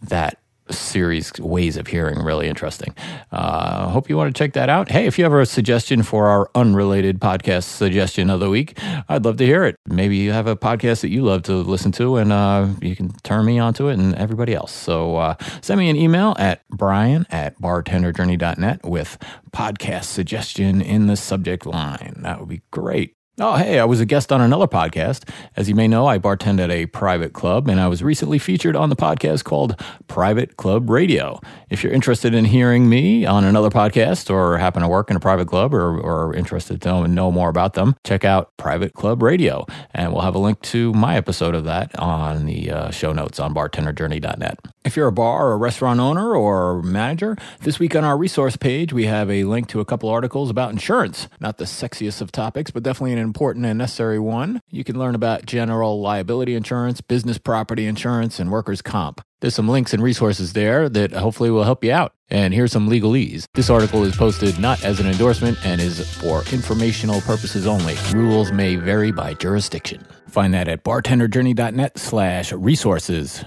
that 0.02 0.40
series 0.72 1.32
ways 1.38 1.76
of 1.76 1.86
hearing 1.86 2.18
really 2.20 2.48
interesting. 2.48 2.94
Uh, 3.32 3.88
hope 3.88 4.08
you 4.08 4.16
want 4.16 4.34
to 4.34 4.38
check 4.38 4.52
that 4.54 4.68
out. 4.68 4.90
Hey 4.90 5.06
if 5.06 5.18
you 5.18 5.24
have 5.24 5.32
a 5.32 5.46
suggestion 5.46 6.02
for 6.02 6.28
our 6.28 6.50
unrelated 6.54 7.20
podcast 7.20 7.64
suggestion 7.64 8.30
of 8.30 8.40
the 8.40 8.48
week 8.50 8.78
i'd 9.08 9.24
love 9.24 9.36
to 9.38 9.46
hear 9.46 9.64
it. 9.64 9.76
Maybe 9.86 10.16
you 10.16 10.32
have 10.32 10.46
a 10.46 10.56
podcast 10.56 11.00
that 11.02 11.10
you 11.10 11.22
love 11.22 11.42
to 11.44 11.54
listen 11.54 11.92
to 11.92 12.16
and 12.16 12.32
uh, 12.32 12.68
you 12.80 12.96
can 12.96 13.12
turn 13.22 13.44
me 13.44 13.58
onto 13.58 13.88
it 13.88 13.98
and 13.98 14.14
everybody 14.14 14.54
else. 14.54 14.72
So 14.72 15.16
uh, 15.16 15.36
send 15.60 15.78
me 15.78 15.90
an 15.90 15.96
email 15.96 16.36
at 16.38 16.66
brian 16.68 17.26
at 17.30 17.60
bartenderjourney.net 17.60 18.84
with 18.84 19.18
podcast 19.52 20.04
suggestion 20.04 20.80
in 20.80 21.06
the 21.06 21.16
subject 21.16 21.66
line. 21.66 22.20
That 22.22 22.40
would 22.40 22.48
be 22.48 22.62
great 22.70 23.16
Oh, 23.42 23.56
hey, 23.56 23.78
I 23.78 23.86
was 23.86 24.00
a 24.00 24.04
guest 24.04 24.32
on 24.32 24.42
another 24.42 24.66
podcast. 24.66 25.26
As 25.56 25.66
you 25.66 25.74
may 25.74 25.88
know, 25.88 26.06
I 26.06 26.18
bartend 26.18 26.60
at 26.60 26.70
a 26.70 26.84
private 26.84 27.32
club, 27.32 27.70
and 27.70 27.80
I 27.80 27.88
was 27.88 28.02
recently 28.02 28.38
featured 28.38 28.76
on 28.76 28.90
the 28.90 28.96
podcast 28.96 29.44
called 29.44 29.80
Private 30.08 30.58
Club 30.58 30.90
Radio. 30.90 31.40
If 31.70 31.82
you're 31.82 31.90
interested 31.94 32.34
in 32.34 32.44
hearing 32.44 32.90
me 32.90 33.24
on 33.24 33.44
another 33.44 33.70
podcast 33.70 34.28
or 34.28 34.58
happen 34.58 34.82
to 34.82 34.88
work 34.88 35.08
in 35.08 35.16
a 35.16 35.20
private 35.20 35.48
club 35.48 35.72
or, 35.72 35.98
or 35.98 36.34
interested 36.34 36.82
to 36.82 37.08
know 37.08 37.32
more 37.32 37.48
about 37.48 37.72
them, 37.72 37.96
check 38.04 38.26
out 38.26 38.54
Private 38.58 38.92
Club 38.92 39.22
Radio. 39.22 39.64
And 39.94 40.12
we'll 40.12 40.20
have 40.20 40.34
a 40.34 40.38
link 40.38 40.60
to 40.62 40.92
my 40.92 41.16
episode 41.16 41.54
of 41.54 41.64
that 41.64 41.98
on 41.98 42.44
the 42.44 42.70
uh, 42.70 42.90
show 42.90 43.14
notes 43.14 43.40
on 43.40 43.54
bartenderjourney.net. 43.54 44.58
If 44.84 44.96
you're 44.96 45.08
a 45.08 45.12
bar 45.12 45.48
or 45.48 45.58
restaurant 45.58 46.00
owner 46.00 46.34
or 46.34 46.82
manager, 46.82 47.36
this 47.60 47.78
week 47.78 47.94
on 47.96 48.04
our 48.04 48.18
resource 48.18 48.56
page, 48.56 48.92
we 48.92 49.06
have 49.06 49.30
a 49.30 49.44
link 49.44 49.68
to 49.68 49.80
a 49.80 49.84
couple 49.84 50.08
articles 50.08 50.50
about 50.50 50.72
insurance. 50.72 51.28
Not 51.38 51.58
the 51.58 51.64
sexiest 51.64 52.20
of 52.20 52.32
topics, 52.32 52.70
but 52.70 52.82
definitely 52.82 53.12
an 53.12 53.29
important 53.30 53.64
and 53.64 53.78
necessary 53.78 54.18
one. 54.18 54.60
You 54.68 54.82
can 54.82 54.98
learn 54.98 55.14
about 55.14 55.46
general 55.46 56.00
liability 56.00 56.56
insurance, 56.56 57.00
business 57.00 57.38
property 57.38 57.86
insurance, 57.86 58.40
and 58.40 58.50
workers' 58.50 58.82
comp. 58.82 59.20
There's 59.40 59.54
some 59.54 59.68
links 59.68 59.94
and 59.94 60.02
resources 60.02 60.52
there 60.52 60.88
that 60.88 61.12
hopefully 61.12 61.48
will 61.48 61.62
help 61.62 61.84
you 61.84 61.92
out. 61.92 62.12
And 62.28 62.52
here's 62.52 62.72
some 62.72 62.90
legalese. 62.90 63.44
This 63.54 63.70
article 63.70 64.02
is 64.02 64.16
posted 64.16 64.58
not 64.58 64.84
as 64.84 64.98
an 64.98 65.06
endorsement 65.06 65.64
and 65.64 65.80
is 65.80 66.12
for 66.16 66.42
informational 66.52 67.20
purposes 67.20 67.68
only. 67.68 67.94
Rules 68.12 68.50
may 68.50 68.74
vary 68.74 69.12
by 69.12 69.34
jurisdiction. 69.34 70.04
Find 70.28 70.52
that 70.54 70.66
at 70.66 70.82
bartenderjourney.net 70.82 71.98
slash 71.98 72.52
resources. 72.52 73.44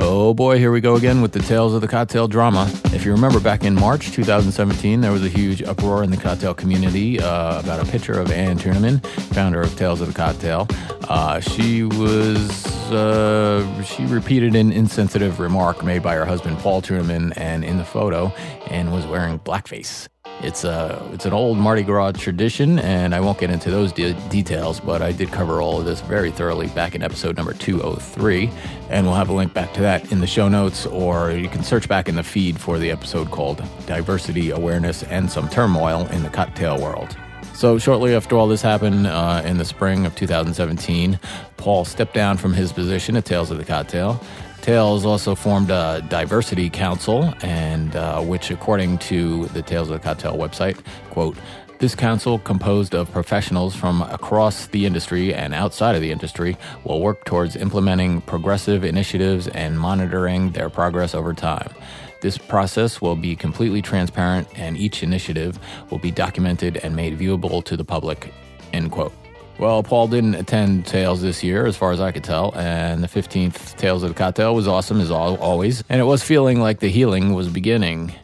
Oh 0.00 0.32
boy, 0.32 0.58
here 0.58 0.70
we 0.70 0.80
go 0.80 0.94
again 0.94 1.22
with 1.22 1.32
the 1.32 1.40
Tales 1.40 1.74
of 1.74 1.80
the 1.80 1.88
Cocktail 1.88 2.28
drama. 2.28 2.70
If 2.92 3.04
you 3.04 3.10
remember 3.10 3.40
back 3.40 3.64
in 3.64 3.74
March 3.74 4.12
2017, 4.12 5.00
there 5.00 5.10
was 5.10 5.24
a 5.24 5.28
huge 5.28 5.60
uproar 5.60 6.04
in 6.04 6.12
the 6.12 6.16
cocktail 6.16 6.54
community 6.54 7.18
uh, 7.18 7.58
about 7.58 7.82
a 7.82 7.90
picture 7.90 8.12
of 8.12 8.30
Ann 8.30 8.58
Tuennerman, 8.58 9.04
founder 9.34 9.60
of 9.60 9.76
Tales 9.76 10.00
of 10.00 10.06
the 10.06 10.14
Cocktail. 10.14 10.68
Uh, 11.08 11.40
she 11.40 11.82
was, 11.82 12.64
uh, 12.92 13.82
she 13.82 14.04
repeated 14.04 14.54
an 14.54 14.70
insensitive 14.70 15.40
remark 15.40 15.82
made 15.82 16.04
by 16.04 16.14
her 16.14 16.24
husband 16.24 16.58
Paul 16.58 16.80
Tuennerman 16.80 17.32
and 17.36 17.64
in 17.64 17.76
the 17.76 17.84
photo 17.84 18.32
and 18.68 18.92
was 18.92 19.04
wearing 19.04 19.40
blackface. 19.40 20.06
It's 20.40 20.62
a 20.62 21.04
it's 21.12 21.26
an 21.26 21.32
old 21.32 21.58
Mardi 21.58 21.82
Gras 21.82 22.12
tradition, 22.12 22.78
and 22.78 23.12
I 23.12 23.18
won't 23.18 23.38
get 23.38 23.50
into 23.50 23.70
those 23.70 23.92
de- 23.92 24.14
details, 24.28 24.78
but 24.78 25.02
I 25.02 25.10
did 25.10 25.32
cover 25.32 25.60
all 25.60 25.80
of 25.80 25.84
this 25.84 26.00
very 26.00 26.30
thoroughly 26.30 26.68
back 26.68 26.94
in 26.94 27.02
episode 27.02 27.36
number 27.36 27.52
203, 27.54 28.48
and 28.88 29.04
we'll 29.04 29.16
have 29.16 29.30
a 29.30 29.32
link 29.32 29.52
back 29.52 29.74
to 29.74 29.80
that 29.80 30.12
in 30.12 30.20
the 30.20 30.28
show 30.28 30.48
notes, 30.48 30.86
or 30.86 31.32
you 31.32 31.48
can 31.48 31.64
search 31.64 31.88
back 31.88 32.08
in 32.08 32.14
the 32.14 32.22
feed 32.22 32.60
for 32.60 32.78
the 32.78 32.90
episode 32.90 33.32
called 33.32 33.62
"Diversity 33.86 34.50
Awareness 34.50 35.02
and 35.04 35.28
Some 35.28 35.48
Turmoil 35.48 36.06
in 36.12 36.22
the 36.22 36.30
Cocktail 36.30 36.80
World." 36.80 37.16
So, 37.54 37.76
shortly 37.76 38.14
after 38.14 38.36
all 38.36 38.46
this 38.46 38.62
happened 38.62 39.08
uh, 39.08 39.42
in 39.44 39.58
the 39.58 39.64
spring 39.64 40.06
of 40.06 40.14
2017, 40.14 41.18
Paul 41.56 41.84
stepped 41.84 42.14
down 42.14 42.36
from 42.36 42.52
his 42.52 42.72
position 42.72 43.16
at 43.16 43.24
Tales 43.24 43.50
of 43.50 43.58
the 43.58 43.64
Cocktail. 43.64 44.20
Tales 44.62 45.06
also 45.06 45.34
formed 45.34 45.70
a 45.70 46.04
diversity 46.08 46.68
council, 46.68 47.32
and 47.42 47.96
uh, 47.96 48.20
which, 48.20 48.50
according 48.50 48.98
to 48.98 49.46
the 49.46 49.62
Tales 49.62 49.88
of 49.90 50.00
the 50.00 50.04
Cocktail 50.04 50.36
website, 50.36 50.78
quote, 51.10 51.36
this 51.78 51.94
council, 51.94 52.40
composed 52.40 52.92
of 52.92 53.10
professionals 53.12 53.76
from 53.76 54.02
across 54.02 54.66
the 54.66 54.84
industry 54.84 55.32
and 55.32 55.54
outside 55.54 55.94
of 55.94 56.02
the 56.02 56.10
industry, 56.10 56.56
will 56.82 57.00
work 57.00 57.24
towards 57.24 57.54
implementing 57.54 58.20
progressive 58.22 58.82
initiatives 58.82 59.46
and 59.48 59.78
monitoring 59.78 60.50
their 60.50 60.68
progress 60.68 61.14
over 61.14 61.32
time. 61.32 61.72
This 62.20 62.36
process 62.36 63.00
will 63.00 63.14
be 63.14 63.36
completely 63.36 63.80
transparent, 63.80 64.48
and 64.56 64.76
each 64.76 65.04
initiative 65.04 65.58
will 65.88 66.00
be 66.00 66.10
documented 66.10 66.78
and 66.78 66.96
made 66.96 67.16
viewable 67.16 67.62
to 67.64 67.76
the 67.76 67.84
public. 67.84 68.34
End 68.72 68.90
quote. 68.90 69.12
Well, 69.58 69.82
Paul 69.82 70.06
didn't 70.06 70.36
attend 70.36 70.86
Tales 70.86 71.20
this 71.20 71.42
year, 71.42 71.66
as 71.66 71.76
far 71.76 71.90
as 71.90 72.00
I 72.00 72.12
could 72.12 72.22
tell, 72.22 72.54
and 72.54 73.02
the 73.02 73.08
15th 73.08 73.76
Tales 73.76 74.04
of 74.04 74.10
the 74.10 74.14
Cocktail 74.14 74.54
was 74.54 74.68
awesome, 74.68 75.00
as 75.00 75.10
always, 75.10 75.82
and 75.88 76.00
it 76.00 76.04
was 76.04 76.22
feeling 76.22 76.60
like 76.60 76.78
the 76.78 76.88
healing 76.88 77.34
was 77.34 77.48
beginning. 77.48 78.14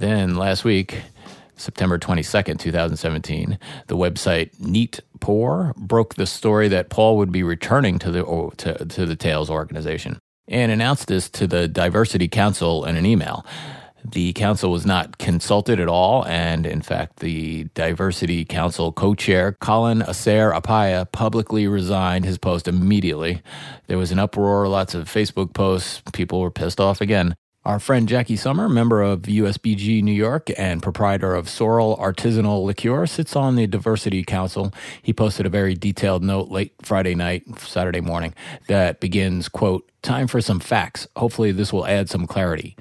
Then, 0.00 0.34
last 0.34 0.64
week, 0.64 1.02
September 1.54 1.96
22nd, 1.96 2.58
2017, 2.58 3.56
the 3.86 3.96
website 3.96 4.58
Neat 4.58 4.98
Pour 5.20 5.74
broke 5.76 6.16
the 6.16 6.26
story 6.26 6.66
that 6.66 6.90
Paul 6.90 7.18
would 7.18 7.30
be 7.30 7.44
returning 7.44 8.00
to 8.00 8.10
the, 8.10 8.26
oh, 8.26 8.50
to, 8.56 8.84
to 8.84 9.06
the 9.06 9.14
Tales 9.14 9.48
organization 9.48 10.18
and 10.48 10.72
announced 10.72 11.06
this 11.06 11.30
to 11.30 11.46
the 11.46 11.68
Diversity 11.68 12.26
Council 12.26 12.84
in 12.84 12.96
an 12.96 13.06
email. 13.06 13.46
The 14.04 14.32
council 14.32 14.70
was 14.70 14.86
not 14.86 15.18
consulted 15.18 15.78
at 15.78 15.88
all, 15.88 16.26
and 16.26 16.66
in 16.66 16.82
fact, 16.82 17.20
the 17.20 17.64
Diversity 17.74 18.44
Council 18.44 18.92
co 18.92 19.14
chair, 19.14 19.52
Colin 19.60 20.00
Asare-Appiah, 20.00 21.12
publicly 21.12 21.66
resigned 21.66 22.24
his 22.24 22.38
post 22.38 22.66
immediately. 22.66 23.42
There 23.88 23.98
was 23.98 24.12
an 24.12 24.18
uproar, 24.18 24.68
lots 24.68 24.94
of 24.94 25.08
Facebook 25.08 25.52
posts. 25.52 26.02
People 26.12 26.40
were 26.40 26.50
pissed 26.50 26.80
off 26.80 27.00
again. 27.00 27.34
Our 27.62 27.78
friend 27.78 28.08
Jackie 28.08 28.36
Summer, 28.36 28.70
member 28.70 29.02
of 29.02 29.22
USBG 29.22 30.02
New 30.02 30.12
York 30.12 30.48
and 30.56 30.82
proprietor 30.82 31.34
of 31.34 31.46
Sorrel 31.46 31.94
Artisanal 31.98 32.64
Liqueur, 32.64 33.04
sits 33.06 33.36
on 33.36 33.56
the 33.56 33.66
Diversity 33.66 34.24
Council. 34.24 34.72
He 35.02 35.12
posted 35.12 35.44
a 35.44 35.50
very 35.50 35.74
detailed 35.74 36.24
note 36.24 36.48
late 36.48 36.72
Friday 36.80 37.14
night, 37.14 37.42
Saturday 37.58 38.00
morning, 38.00 38.34
that 38.68 38.98
begins, 38.98 39.50
quote, 39.50 39.90
time 40.00 40.26
for 40.26 40.40
some 40.40 40.58
facts. 40.58 41.06
Hopefully 41.16 41.52
this 41.52 41.70
will 41.70 41.86
add 41.86 42.08
some 42.08 42.26
clarity, 42.26 42.76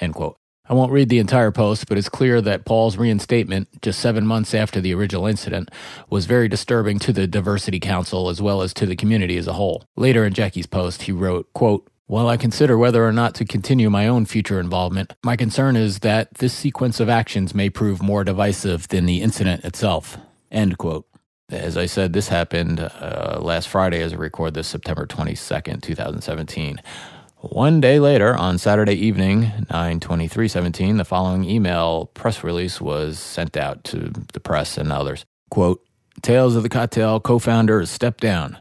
end 0.00 0.14
quote. 0.14 0.38
I 0.72 0.74
won't 0.74 0.90
read 0.90 1.10
the 1.10 1.18
entire 1.18 1.50
post, 1.50 1.86
but 1.86 1.98
it's 1.98 2.08
clear 2.08 2.40
that 2.40 2.64
Paul's 2.64 2.96
reinstatement, 2.96 3.82
just 3.82 4.00
seven 4.00 4.26
months 4.26 4.54
after 4.54 4.80
the 4.80 4.94
original 4.94 5.26
incident, 5.26 5.70
was 6.08 6.24
very 6.24 6.48
disturbing 6.48 6.98
to 7.00 7.12
the 7.12 7.26
Diversity 7.26 7.78
Council 7.78 8.30
as 8.30 8.40
well 8.40 8.62
as 8.62 8.72
to 8.72 8.86
the 8.86 8.96
community 8.96 9.36
as 9.36 9.46
a 9.46 9.52
whole. 9.52 9.84
Later 9.96 10.24
in 10.24 10.32
Jackie's 10.32 10.64
post, 10.64 11.02
he 11.02 11.12
wrote, 11.12 11.52
quote, 11.52 11.86
while 12.06 12.26
I 12.26 12.38
consider 12.38 12.78
whether 12.78 13.06
or 13.06 13.12
not 13.12 13.34
to 13.34 13.44
continue 13.44 13.90
my 13.90 14.08
own 14.08 14.24
future 14.24 14.58
involvement, 14.58 15.12
my 15.22 15.36
concern 15.36 15.76
is 15.76 15.98
that 15.98 16.32
this 16.36 16.54
sequence 16.54 17.00
of 17.00 17.10
actions 17.10 17.54
may 17.54 17.68
prove 17.68 18.00
more 18.00 18.24
divisive 18.24 18.88
than 18.88 19.04
the 19.04 19.20
incident 19.20 19.66
itself. 19.66 20.16
End 20.50 20.78
quote. 20.78 21.06
As 21.50 21.76
I 21.76 21.84
said, 21.84 22.14
this 22.14 22.28
happened 22.28 22.80
uh, 22.80 23.40
last 23.42 23.68
Friday 23.68 24.00
as 24.00 24.14
I 24.14 24.16
record 24.16 24.54
this 24.54 24.68
September 24.68 25.06
22nd, 25.06 25.82
2017. 25.82 26.80
One 27.42 27.80
day 27.80 27.98
later, 27.98 28.36
on 28.36 28.56
Saturday 28.58 28.94
evening, 28.94 29.50
9-23-17, 29.68 30.96
the 30.96 31.04
following 31.04 31.42
email 31.42 32.06
press 32.14 32.44
release 32.44 32.80
was 32.80 33.18
sent 33.18 33.56
out 33.56 33.82
to 33.84 34.12
the 34.32 34.38
press 34.38 34.78
and 34.78 34.92
others. 34.92 35.24
Quote, 35.50 35.84
Tales 36.22 36.54
of 36.54 36.62
the 36.62 36.68
Cocktail 36.68 37.18
co-founder 37.18 37.84
stepped 37.86 38.20
down. 38.20 38.58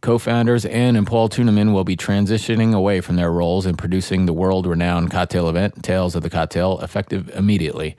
Co-founders 0.00 0.64
Ann 0.64 0.96
and 0.96 1.06
Paul 1.06 1.28
Tuennerman 1.28 1.74
will 1.74 1.84
be 1.84 1.98
transitioning 1.98 2.74
away 2.74 3.02
from 3.02 3.16
their 3.16 3.30
roles 3.30 3.66
in 3.66 3.76
producing 3.76 4.24
the 4.24 4.32
world-renowned 4.32 5.10
cocktail 5.10 5.50
event, 5.50 5.82
Tales 5.82 6.14
of 6.14 6.22
the 6.22 6.30
Cocktail, 6.30 6.80
effective 6.80 7.28
immediately. 7.34 7.94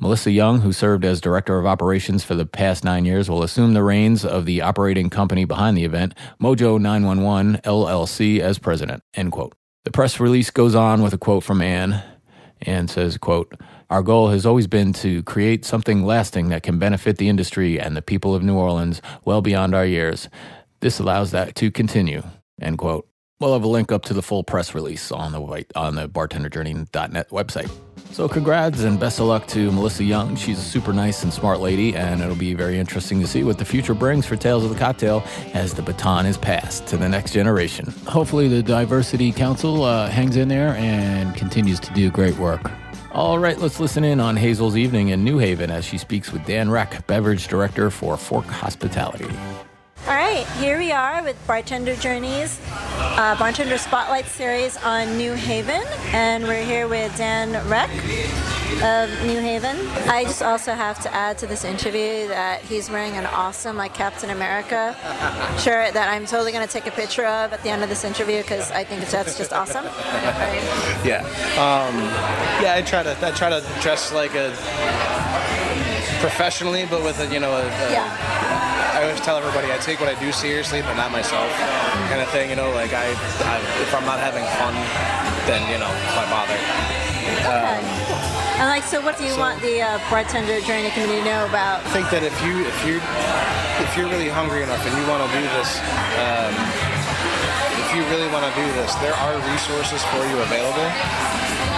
Melissa 0.00 0.30
Young, 0.30 0.62
who 0.62 0.72
served 0.72 1.04
as 1.04 1.20
director 1.20 1.58
of 1.58 1.66
operations 1.66 2.24
for 2.24 2.34
the 2.34 2.46
past 2.46 2.82
nine 2.82 3.04
years, 3.04 3.28
will 3.28 3.42
assume 3.42 3.74
the 3.74 3.82
reins 3.82 4.24
of 4.24 4.46
the 4.46 4.62
operating 4.62 5.10
company 5.10 5.44
behind 5.44 5.76
the 5.76 5.84
event, 5.84 6.14
Mojo 6.40 6.80
911 6.80 7.60
LLC, 7.62 8.40
as 8.40 8.58
president. 8.58 9.02
End 9.12 9.32
quote. 9.32 9.54
The 9.86 9.92
press 9.92 10.18
release 10.18 10.50
goes 10.50 10.74
on 10.74 11.00
with 11.00 11.12
a 11.12 11.16
quote 11.16 11.44
from 11.44 11.62
Ann. 11.62 12.02
Ann 12.62 12.88
says, 12.88 13.16
quote, 13.18 13.54
Our 13.88 14.02
goal 14.02 14.30
has 14.30 14.44
always 14.44 14.66
been 14.66 14.92
to 14.94 15.22
create 15.22 15.64
something 15.64 16.04
lasting 16.04 16.48
that 16.48 16.64
can 16.64 16.80
benefit 16.80 17.18
the 17.18 17.28
industry 17.28 17.78
and 17.78 17.96
the 17.96 18.02
people 18.02 18.34
of 18.34 18.42
New 18.42 18.56
Orleans 18.56 19.00
well 19.24 19.42
beyond 19.42 19.76
our 19.76 19.86
years. 19.86 20.28
This 20.80 20.98
allows 20.98 21.30
that 21.30 21.54
to 21.54 21.70
continue, 21.70 22.24
end 22.60 22.78
quote. 22.78 23.06
We'll 23.38 23.52
have 23.52 23.62
a 23.62 23.68
link 23.68 23.92
up 23.92 24.02
to 24.06 24.12
the 24.12 24.22
full 24.22 24.42
press 24.42 24.74
release 24.74 25.12
on 25.12 25.30
the 25.30 25.64
on 25.76 25.94
the 25.94 26.08
bartenderjourney.net 26.08 27.30
website. 27.30 27.70
So 28.10 28.28
congrats 28.28 28.80
and 28.80 28.98
best 28.98 29.20
of 29.20 29.26
luck 29.26 29.46
to 29.48 29.70
Melissa 29.70 30.02
Young. 30.02 30.36
She's 30.36 30.58
a 30.58 30.62
super 30.62 30.92
nice 30.94 31.22
and 31.22 31.32
smart 31.32 31.60
lady, 31.60 31.94
and 31.94 32.22
it'll 32.22 32.34
be 32.34 32.54
very 32.54 32.78
interesting 32.78 33.20
to 33.20 33.26
see 33.26 33.44
what 33.44 33.58
the 33.58 33.64
future 33.64 33.92
brings 33.92 34.24
for 34.24 34.36
Tales 34.36 34.64
of 34.64 34.70
the 34.70 34.78
Cocktail 34.78 35.22
as 35.52 35.74
the 35.74 35.82
baton 35.82 36.24
is 36.24 36.38
passed 36.38 36.86
to 36.86 36.96
the 36.96 37.08
next 37.08 37.32
generation. 37.32 37.92
Hopefully, 38.06 38.48
the 38.48 38.62
Diversity 38.62 39.32
Council 39.32 39.84
uh, 39.84 40.08
hangs 40.08 40.36
in 40.36 40.48
there 40.48 40.74
and 40.76 41.36
continues 41.36 41.78
to 41.80 41.92
do 41.92 42.10
great 42.10 42.38
work. 42.38 42.70
All 43.12 43.38
right, 43.38 43.58
let's 43.58 43.80
listen 43.80 44.04
in 44.04 44.20
on 44.20 44.36
Hazel's 44.36 44.76
evening 44.76 45.08
in 45.08 45.24
New 45.24 45.38
Haven 45.38 45.70
as 45.70 45.84
she 45.84 45.98
speaks 45.98 46.32
with 46.32 46.44
Dan 46.46 46.70
Reck, 46.70 47.06
beverage 47.06 47.48
director 47.48 47.90
for 47.90 48.16
Fork 48.16 48.46
Hospitality. 48.46 49.28
All 50.06 50.14
right, 50.14 50.46
here 50.60 50.78
we 50.78 50.92
are 50.92 51.20
with 51.24 51.36
Bartender 51.48 51.96
Journeys, 51.96 52.60
uh, 52.70 53.36
Bartender 53.40 53.76
Spotlight 53.76 54.26
Series 54.26 54.76
on 54.84 55.16
New 55.16 55.32
Haven, 55.32 55.82
and 56.12 56.44
we're 56.44 56.64
here 56.64 56.86
with 56.86 57.16
Dan 57.16 57.50
Reck 57.68 57.90
of 58.84 59.10
New 59.26 59.40
Haven. 59.40 59.76
I 60.08 60.22
just 60.22 60.44
also 60.44 60.74
have 60.74 61.00
to 61.00 61.12
add 61.12 61.38
to 61.38 61.48
this 61.48 61.64
interview 61.64 62.28
that 62.28 62.62
he's 62.62 62.88
wearing 62.88 63.14
an 63.14 63.26
awesome, 63.26 63.76
like 63.76 63.94
Captain 63.94 64.30
America 64.30 64.94
shirt 65.58 65.92
that 65.94 66.08
I'm 66.08 66.24
totally 66.24 66.52
going 66.52 66.64
to 66.64 66.72
take 66.72 66.86
a 66.86 66.92
picture 66.92 67.26
of 67.26 67.52
at 67.52 67.64
the 67.64 67.70
end 67.70 67.82
of 67.82 67.88
this 67.88 68.04
interview 68.04 68.42
because 68.42 68.70
I 68.70 68.84
think 68.84 69.04
that's 69.08 69.36
just 69.36 69.52
awesome. 69.52 69.86
Yeah, 71.04 71.26
um, 71.58 71.96
yeah. 72.62 72.74
I 72.76 72.82
try 72.82 73.02
to 73.02 73.16
I 73.26 73.32
try 73.32 73.50
to 73.50 73.60
dress 73.82 74.12
like 74.12 74.36
a 74.36 74.50
professionally, 76.20 76.86
but 76.88 77.02
with 77.02 77.18
a 77.18 77.26
you 77.34 77.40
know 77.40 77.50
a, 77.50 77.66
a 77.66 77.90
Yeah. 77.90 78.75
I 78.96 79.04
always 79.04 79.20
tell 79.20 79.36
everybody 79.36 79.68
I 79.68 79.76
take 79.76 80.00
what 80.00 80.08
I 80.08 80.16
do 80.16 80.32
seriously, 80.32 80.80
but 80.80 80.96
not 80.96 81.12
myself, 81.12 81.52
kind 82.08 82.24
of 82.24 82.32
thing. 82.32 82.48
You 82.48 82.56
know, 82.56 82.72
like 82.72 82.96
I, 82.96 83.12
I 83.44 83.60
if 83.84 83.92
I'm 83.92 84.08
not 84.08 84.16
having 84.16 84.40
fun, 84.56 84.72
then 85.44 85.60
you 85.68 85.76
know 85.76 85.92
why 86.16 86.24
bother. 86.32 86.56
Okay. 87.44 87.76
And 88.56 88.72
like, 88.72 88.88
so 88.88 89.04
what 89.04 89.20
do 89.20 89.28
you 89.28 89.36
so- 89.36 89.44
want 89.44 89.60
the 89.60 89.84
uh, 89.84 90.00
bartender 90.08 90.56
the 90.56 90.64
community 90.64 90.96
to 90.96 91.24
know 91.28 91.44
about? 91.44 91.84
I 91.84 91.92
think 91.92 92.08
that 92.08 92.24
if 92.24 92.32
you 92.40 92.64
if 92.64 92.78
you 92.88 92.96
if 93.84 93.92
you're 94.00 94.08
really 94.08 94.32
hungry 94.32 94.64
enough 94.64 94.80
and 94.80 94.96
you 94.96 95.04
want 95.04 95.20
to 95.20 95.28
do 95.28 95.44
this, 95.44 95.76
um, 96.16 96.56
if 97.76 97.92
you 97.92 98.00
really 98.08 98.32
want 98.32 98.48
to 98.48 98.52
do 98.56 98.64
this, 98.80 98.96
there 99.04 99.12
are 99.12 99.36
resources 99.52 100.00
for 100.08 100.24
you 100.24 100.40
available. 100.40 100.88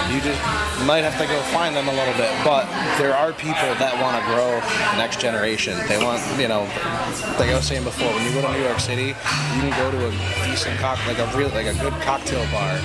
You 0.08 0.24
just 0.24 0.40
might 0.88 1.04
have 1.04 1.20
to 1.20 1.26
go 1.28 1.36
find 1.52 1.76
them 1.76 1.84
a 1.88 1.92
little 1.92 2.16
bit, 2.16 2.32
but 2.40 2.64
there 2.96 3.12
are 3.12 3.32
people 3.36 3.68
that 3.76 3.92
want 4.00 4.16
to 4.16 4.22
grow 4.24 4.56
the 4.56 4.96
next 4.96 5.20
generation. 5.20 5.76
They 5.84 6.00
want, 6.00 6.24
you 6.40 6.48
know, 6.48 6.64
like 7.36 7.52
I 7.52 7.60
was 7.60 7.68
saying 7.68 7.84
before, 7.84 8.08
when 8.16 8.24
you 8.24 8.32
go 8.32 8.40
to 8.40 8.48
New 8.56 8.64
York 8.64 8.80
City, 8.80 9.12
you 9.12 9.60
can 9.60 9.74
go 9.76 9.92
to 9.92 10.00
a 10.08 10.12
decent 10.48 10.80
cock, 10.80 10.96
like 11.04 11.20
a 11.20 11.28
real, 11.36 11.52
like 11.52 11.68
a 11.68 11.76
good 11.76 11.92
cocktail 12.00 12.40
bar, 12.48 12.80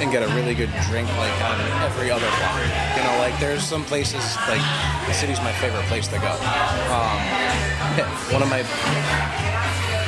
and 0.00 0.08
get 0.08 0.24
a 0.24 0.32
really 0.32 0.56
good 0.56 0.72
drink 0.88 1.12
like 1.20 1.36
on 1.44 1.60
every 1.84 2.08
other 2.08 2.24
block. 2.40 2.56
You 2.96 3.04
know, 3.04 3.20
like 3.20 3.36
there's 3.36 3.62
some 3.62 3.84
places 3.84 4.24
like 4.48 4.64
the 5.04 5.12
city's 5.12 5.44
my 5.44 5.52
favorite 5.60 5.84
place 5.92 6.08
to 6.08 6.16
go. 6.24 6.32
Um, 6.88 7.20
one 8.32 8.40
of 8.40 8.48
my 8.48 8.64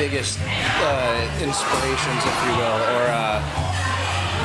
biggest 0.00 0.40
uh, 0.80 1.20
inspirations, 1.44 2.20
if 2.24 2.36
you 2.48 2.56
will, 2.56 2.80
or 2.96 3.04
uh, 3.12 3.63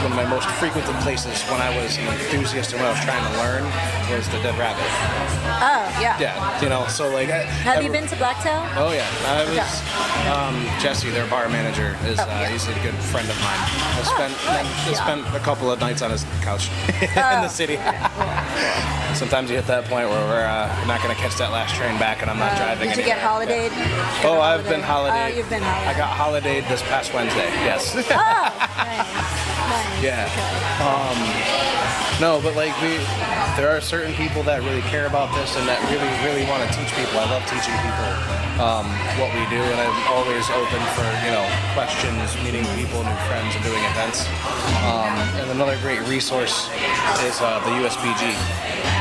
one 0.04 0.12
of 0.12 0.16
my 0.16 0.26
most 0.26 0.48
frequented 0.62 0.96
places 1.04 1.42
when 1.52 1.60
I 1.62 1.76
was 1.76 1.98
an 1.98 2.08
enthusiast 2.08 2.72
and 2.72 2.80
when 2.82 2.88
I 2.88 2.94
was 2.96 3.04
trying 3.04 3.20
to 3.20 3.34
learn 3.40 3.64
was 4.16 4.28
the 4.30 4.40
Dead 4.42 4.58
Rabbit. 4.58 4.84
Oh, 5.60 5.86
yeah. 6.00 6.18
Yeah, 6.20 6.62
you 6.62 6.70
know, 6.70 6.88
so 6.88 7.10
like. 7.14 7.30
I, 7.30 7.44
Have 7.68 7.84
you 7.84 7.92
been 7.92 8.08
to 8.08 8.16
Blacktail? 8.16 8.64
Oh 8.78 8.92
yeah, 8.94 9.06
I 9.28 9.44
was. 9.44 9.60
Um, 10.32 10.56
Jesse, 10.82 11.10
their 11.10 11.28
bar 11.28 11.50
manager, 11.50 11.98
is 12.06 12.18
Oh, 12.20 12.24
uh, 12.24 12.26
yeah. 12.28 12.50
he's 12.50 12.68
a 12.68 12.74
good 12.82 12.96
friend 13.12 13.28
of 13.30 13.36
mine. 13.42 13.60
I 14.00 14.02
spent 14.04 14.34
I 14.48 14.62
yeah. 14.90 15.04
spent 15.04 15.36
a 15.36 15.40
couple 15.40 15.70
of 15.72 15.80
nights 15.80 16.02
on 16.02 16.12
his 16.12 16.24
couch 16.42 16.70
in 17.02 17.10
Oh. 17.18 17.42
the 17.44 17.50
city. 17.50 17.76
Sometimes 19.16 19.50
you 19.50 19.58
hit 19.58 19.68
that 19.68 19.86
point 19.86 20.08
where 20.10 20.26
we're 20.28 20.46
uh, 20.46 20.86
not 20.88 21.02
going 21.04 21.14
to 21.14 21.20
catch 21.22 21.36
that 21.38 21.52
last 21.52 21.76
train 21.76 21.98
back, 22.00 22.22
and 22.22 22.30
I'm 22.32 22.38
not 22.40 22.54
Uh, 22.54 22.58
driving. 22.58 22.90
did 22.90 22.98
you 22.98 23.04
get 23.04 23.20
holidayed? 23.20 23.72
Oh, 24.24 24.40
I've 24.40 24.64
been 24.70 24.82
holidayed. 24.82 25.34
Oh, 25.34 25.36
you've 25.36 25.50
been 25.50 25.62
holidayed. 25.64 25.88
I 25.96 25.98
got 25.98 26.10
holidayed 26.16 26.68
this 26.70 26.82
past 26.84 27.14
Wednesday. 27.14 27.50
Yes. 27.68 27.94
Oh, 27.96 28.02
nice. 28.78 29.56
nice. 29.70 30.04
Yeah. 30.04 30.26
Okay. 30.26 31.70
No, 32.20 32.42
but 32.44 32.52
like 32.60 32.76
we, 32.84 33.00
there 33.56 33.72
are 33.72 33.80
certain 33.80 34.12
people 34.20 34.44
that 34.44 34.60
really 34.68 34.84
care 34.92 35.08
about 35.08 35.32
this 35.40 35.56
and 35.56 35.64
that 35.72 35.80
really, 35.88 36.12
really 36.28 36.44
want 36.52 36.68
to 36.68 36.70
teach 36.76 36.92
people. 36.92 37.16
I 37.16 37.32
love 37.32 37.48
teaching 37.48 37.72
people 37.80 38.12
um, 38.60 38.84
what 39.16 39.32
we 39.32 39.40
do, 39.48 39.56
and 39.56 39.80
I'm 39.80 39.96
always 40.12 40.44
open 40.52 40.84
for 41.00 41.08
you 41.24 41.32
know 41.32 41.48
questions, 41.72 42.36
meeting 42.44 42.68
people, 42.76 43.00
new 43.08 43.20
friends, 43.32 43.56
and 43.56 43.64
doing 43.64 43.80
events. 43.96 44.28
Um, 44.84 45.16
and 45.40 45.48
another 45.56 45.80
great 45.80 46.04
resource 46.12 46.68
is 47.24 47.40
uh, 47.40 47.64
the 47.64 47.72
USBG 47.80 48.36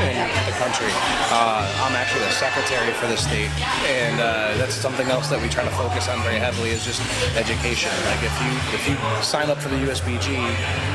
in 0.07 0.15
the 0.47 0.55
country. 0.55 0.87
Uh, 1.31 1.67
I'm 1.83 1.95
actually 1.95 2.21
the 2.21 2.31
secretary 2.31 2.91
for 2.93 3.07
the 3.07 3.17
state, 3.17 3.51
and 3.87 4.19
uh, 4.19 4.55
that's 4.57 4.73
something 4.73 5.07
else 5.07 5.27
that 5.29 5.41
we 5.41 5.49
try 5.49 5.63
to 5.63 5.71
focus 5.71 6.07
on 6.07 6.21
very 6.23 6.39
heavily 6.39 6.69
is 6.69 6.85
just 6.85 7.01
education. 7.35 7.91
Like 8.07 8.23
if 8.23 8.35
you 8.39 8.51
if 8.75 8.83
you 8.87 8.95
sign 9.23 9.49
up 9.49 9.57
for 9.57 9.69
the 9.69 9.75
USBG, 9.77 10.37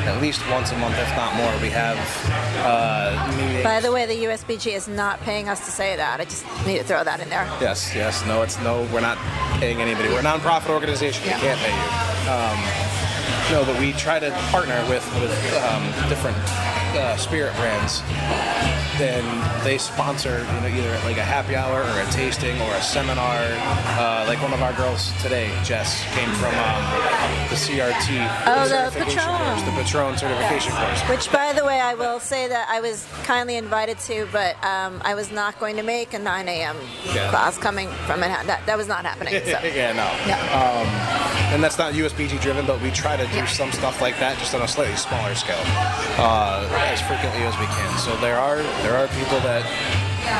at 0.09 0.21
least 0.21 0.41
once 0.49 0.71
a 0.71 0.77
month, 0.77 0.97
if 0.97 1.09
not 1.15 1.35
more, 1.35 1.53
we 1.61 1.69
have 1.69 1.97
uh, 2.65 3.13
meetings. 3.37 3.63
By 3.63 3.79
the 3.79 3.91
way, 3.91 4.05
the 4.05 4.25
USBG 4.25 4.73
is 4.75 4.87
not 4.87 5.19
paying 5.21 5.49
us 5.49 5.65
to 5.65 5.71
say 5.71 5.95
that. 5.95 6.19
I 6.19 6.25
just 6.25 6.45
need 6.65 6.79
to 6.79 6.83
throw 6.83 7.03
that 7.03 7.19
in 7.19 7.29
there. 7.29 7.45
Yes, 7.61 7.93
yes. 7.93 8.25
No, 8.25 8.41
it's 8.41 8.59
no. 8.61 8.87
We're 8.93 9.01
not 9.01 9.17
paying 9.59 9.81
anybody. 9.81 10.09
We're 10.09 10.19
a 10.19 10.23
nonprofit 10.23 10.69
organization. 10.69 11.25
Yeah. 11.25 11.35
We 11.35 11.41
can't 11.41 11.59
pay 11.59 11.73
you. 11.73 12.05
Um, 12.31 12.95
no, 13.51 13.63
but 13.63 13.79
we 13.79 13.93
try 13.93 14.19
to 14.19 14.31
partner 14.49 14.83
with 14.89 15.05
with 15.21 15.31
um, 15.63 15.85
different 16.09 16.37
uh, 16.97 17.15
spirit 17.17 17.53
brands. 17.55 18.01
Then 18.97 19.23
they 19.65 19.77
sponsor, 19.77 20.39
you 20.39 20.61
know, 20.61 20.67
either 20.67 20.91
like 21.03 21.17
a 21.17 21.23
happy 21.23 21.53
hour 21.55 21.81
or 21.83 21.99
a 21.99 22.05
tasting 22.11 22.55
or 22.61 22.71
a 22.75 22.81
seminar. 22.81 23.43
Uh, 23.99 24.23
like 24.25 24.41
one 24.41 24.53
of 24.53 24.61
our 24.61 24.71
girls 24.73 25.11
today, 25.21 25.51
Jess, 25.65 26.01
came 26.15 26.29
from 26.35 26.55
um, 26.55 26.83
the 27.49 27.55
CRT 27.55 28.07
Oh, 28.47 28.67
the 28.69 28.89
certification 28.89 29.19
Patron. 29.19 29.37
course, 29.37 29.61
the 29.63 29.71
Patron 29.71 30.17
certification 30.17 30.71
course. 30.73 31.01
Which, 31.09 31.31
by 31.31 31.51
the 31.51 31.65
way, 31.65 31.81
I 31.81 31.93
will 31.95 32.21
say 32.21 32.47
that 32.47 32.69
I 32.69 32.79
was 32.79 33.05
kindly 33.23 33.57
invited 33.57 33.99
to, 34.07 34.27
but 34.31 34.55
um, 34.63 35.01
I 35.03 35.13
was 35.13 35.29
not 35.29 35.59
going 35.59 35.75
to 35.75 35.83
make 35.83 36.13
a 36.13 36.19
9 36.19 36.47
a.m. 36.47 36.77
Yeah. 37.13 37.29
class 37.31 37.57
coming 37.57 37.89
from 38.07 38.21
Manhattan. 38.21 38.47
That, 38.47 38.65
that 38.65 38.77
was 38.77 38.87
not 38.87 39.03
happening. 39.05 39.33
So. 39.43 39.49
yeah, 39.75 39.91
no. 39.91 40.07
No. 40.25 40.35
and 41.53 41.61
that's 41.61 41.77
not 41.77 41.93
USBG 41.93 42.39
driven, 42.41 42.65
but 42.65 42.81
we 42.81 42.91
try 42.91 43.17
to 43.17 43.27
do 43.27 43.35
Yeah. 43.43 43.45
some 43.47 43.71
stuff 43.73 43.99
like 44.01 44.17
that 44.19 44.37
just 44.39 44.55
on 44.55 44.61
a 44.61 44.67
slightly 44.67 44.95
smaller 44.95 45.35
scale, 45.35 45.59
uh, 46.17 46.63
as 46.91 47.01
frequently 47.01 47.43
as 47.43 47.57
we 47.59 47.65
can. 47.65 47.97
So 47.99 48.15
there 48.17 48.37
are 48.39 48.63
there 48.85 48.93
are 49.01 49.09
people 49.17 49.41
that 49.41 49.65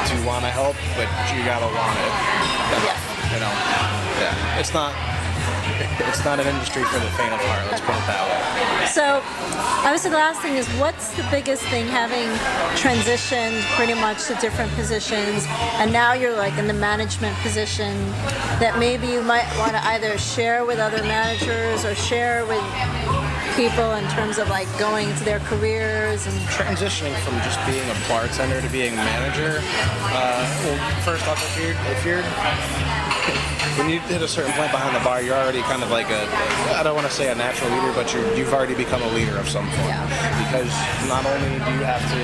do 0.06 0.22
want 0.22 0.46
to 0.46 0.52
help, 0.54 0.78
but 0.94 1.10
you 1.34 1.42
gotta 1.42 1.66
want 1.66 1.98
it. 1.98 2.14
Yeah. 2.86 2.94
You 3.34 3.40
know, 3.42 3.54
yeah. 4.22 4.62
It's 4.62 4.70
not 4.70 4.94
it's 6.06 6.24
not 6.24 6.40
an 6.40 6.46
industry 6.46 6.84
for 6.84 7.00
the 7.00 7.10
faint 7.18 7.34
of 7.34 7.42
heart. 7.42 7.66
Let's 7.72 7.82
put 7.82 7.98
it 7.98 8.06
that 8.06 8.22
way. 8.30 8.86
So, 8.94 9.20
obviously, 9.82 10.12
the 10.12 10.22
last 10.22 10.42
thing 10.42 10.56
is 10.56 10.68
what's 10.78 11.10
the 11.18 11.25
biggest 11.31 11.64
thing 11.74 11.88
having 11.88 12.29
transitioned 12.77 13.62
pretty 13.75 13.96
much 13.96 14.27
to 14.27 14.36
different 14.36 14.72
positions, 14.74 15.46
and 15.81 15.92
now 15.92 16.14
you're 16.14 16.38
like 16.38 16.55
in 16.60 16.68
the 16.68 16.74
management 16.74 17.36
position 17.38 17.98
that 18.62 18.77
maybe 18.77 19.08
you 19.08 19.24
might 19.24 19.50
want 19.58 19.72
to 19.72 19.84
either 19.88 20.18
share 20.20 20.66
with 20.66 20.77
other 20.77 21.01
managers 21.01 21.84
or 21.84 21.96
share 21.96 22.46
with 22.46 22.62
people 23.55 23.94
in 23.94 24.05
terms 24.09 24.37
of 24.37 24.50
like 24.50 24.68
going 24.77 25.07
to 25.15 25.24
their 25.24 25.39
careers 25.39 26.27
and 26.27 26.35
transitioning 26.51 27.15
from 27.24 27.35
just 27.39 27.59
being 27.65 27.87
a 27.89 27.96
bartender 28.09 28.59
to 28.61 28.70
being 28.70 28.94
a 28.94 28.98
manager. 28.98 29.61
Uh, 30.11 30.44
well, 30.65 31.01
first 31.01 31.25
off, 31.27 31.39
if 31.39 31.63
you're 31.63 31.75
if 31.96 32.05
you're 32.05 32.24
when 33.79 33.89
you 33.89 34.00
hit 34.11 34.22
a 34.22 34.27
certain 34.27 34.51
point 34.53 34.72
behind 34.72 34.96
the 34.96 35.03
bar, 35.03 35.22
you're 35.22 35.35
already 35.35 35.61
kind 35.61 35.83
of 35.83 35.89
like 35.89 36.09
a 36.09 36.27
I 36.75 36.83
don't 36.83 36.96
want 36.96 37.07
to 37.07 37.13
say 37.13 37.31
a 37.31 37.35
natural 37.35 37.72
leader, 37.72 37.94
but 37.94 38.13
you're, 38.13 38.27
you've 38.35 38.53
already 38.53 38.75
become 38.75 39.01
a 39.01 39.11
leader 39.13 39.37
of 39.37 39.48
some 39.48 39.70
form. 39.72 39.87
Yeah. 39.87 40.03
Because 40.44 40.72
not 41.07 41.25
only 41.25 41.55
do 41.63 41.72
you 41.79 41.83
have 41.87 42.03
to 42.11 42.20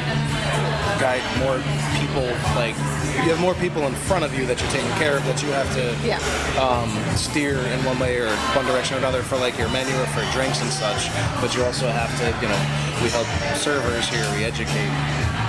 guide 1.00 1.24
more 1.40 1.64
people, 1.96 2.28
like 2.60 2.76
you 3.20 3.30
have 3.30 3.40
more 3.40 3.54
people 3.56 3.84
in 3.84 3.94
front 4.08 4.24
of 4.24 4.34
you 4.34 4.46
that 4.48 4.60
you're 4.60 4.72
taking 4.72 4.92
care 4.96 5.18
of 5.18 5.24
that 5.26 5.44
you 5.44 5.52
have 5.52 5.68
to 5.76 5.94
yeah. 6.02 6.18
um, 6.58 6.90
steer 7.16 7.60
in 7.60 7.80
one 7.84 8.00
way 8.00 8.18
or 8.18 8.32
one 8.56 8.66
direction 8.66 8.96
or 8.96 9.00
another 9.00 9.22
for 9.22 9.38
like 9.38 9.58
your 9.60 9.70
menu 9.70 9.94
or 10.00 10.08
for 10.16 10.24
drinks 10.32 10.62
and 10.64 10.72
such. 10.72 11.12
But 11.44 11.54
you 11.54 11.64
also 11.64 11.92
have 11.92 12.10
to, 12.24 12.26
you 12.40 12.50
know, 12.50 12.62
we 13.04 13.12
help 13.14 13.28
servers 13.60 14.08
here, 14.08 14.26
we 14.34 14.48
educate 14.48 14.92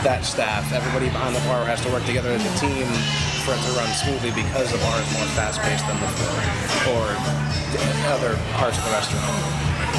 that 0.02 0.26
staff. 0.26 0.72
Everybody 0.74 1.06
behind 1.08 1.34
the 1.34 1.44
bar 1.46 1.64
has 1.64 1.80
to 1.86 1.90
work 1.94 2.04
together 2.04 2.34
as 2.34 2.42
a 2.42 2.54
team 2.58 2.86
for 3.46 3.54
it 3.54 3.62
to 3.62 3.72
run 3.78 3.88
smoothly 3.94 4.34
because 4.34 4.74
the 4.74 4.78
bar 4.82 4.98
is 4.98 5.08
more 5.14 5.30
fast 5.38 5.62
paced 5.62 5.86
than 5.86 5.98
before 6.02 6.38
or 6.92 7.06
other 8.10 8.34
parts 8.58 8.76
of 8.78 8.84
the 8.84 8.92
restaurant. 8.92 9.30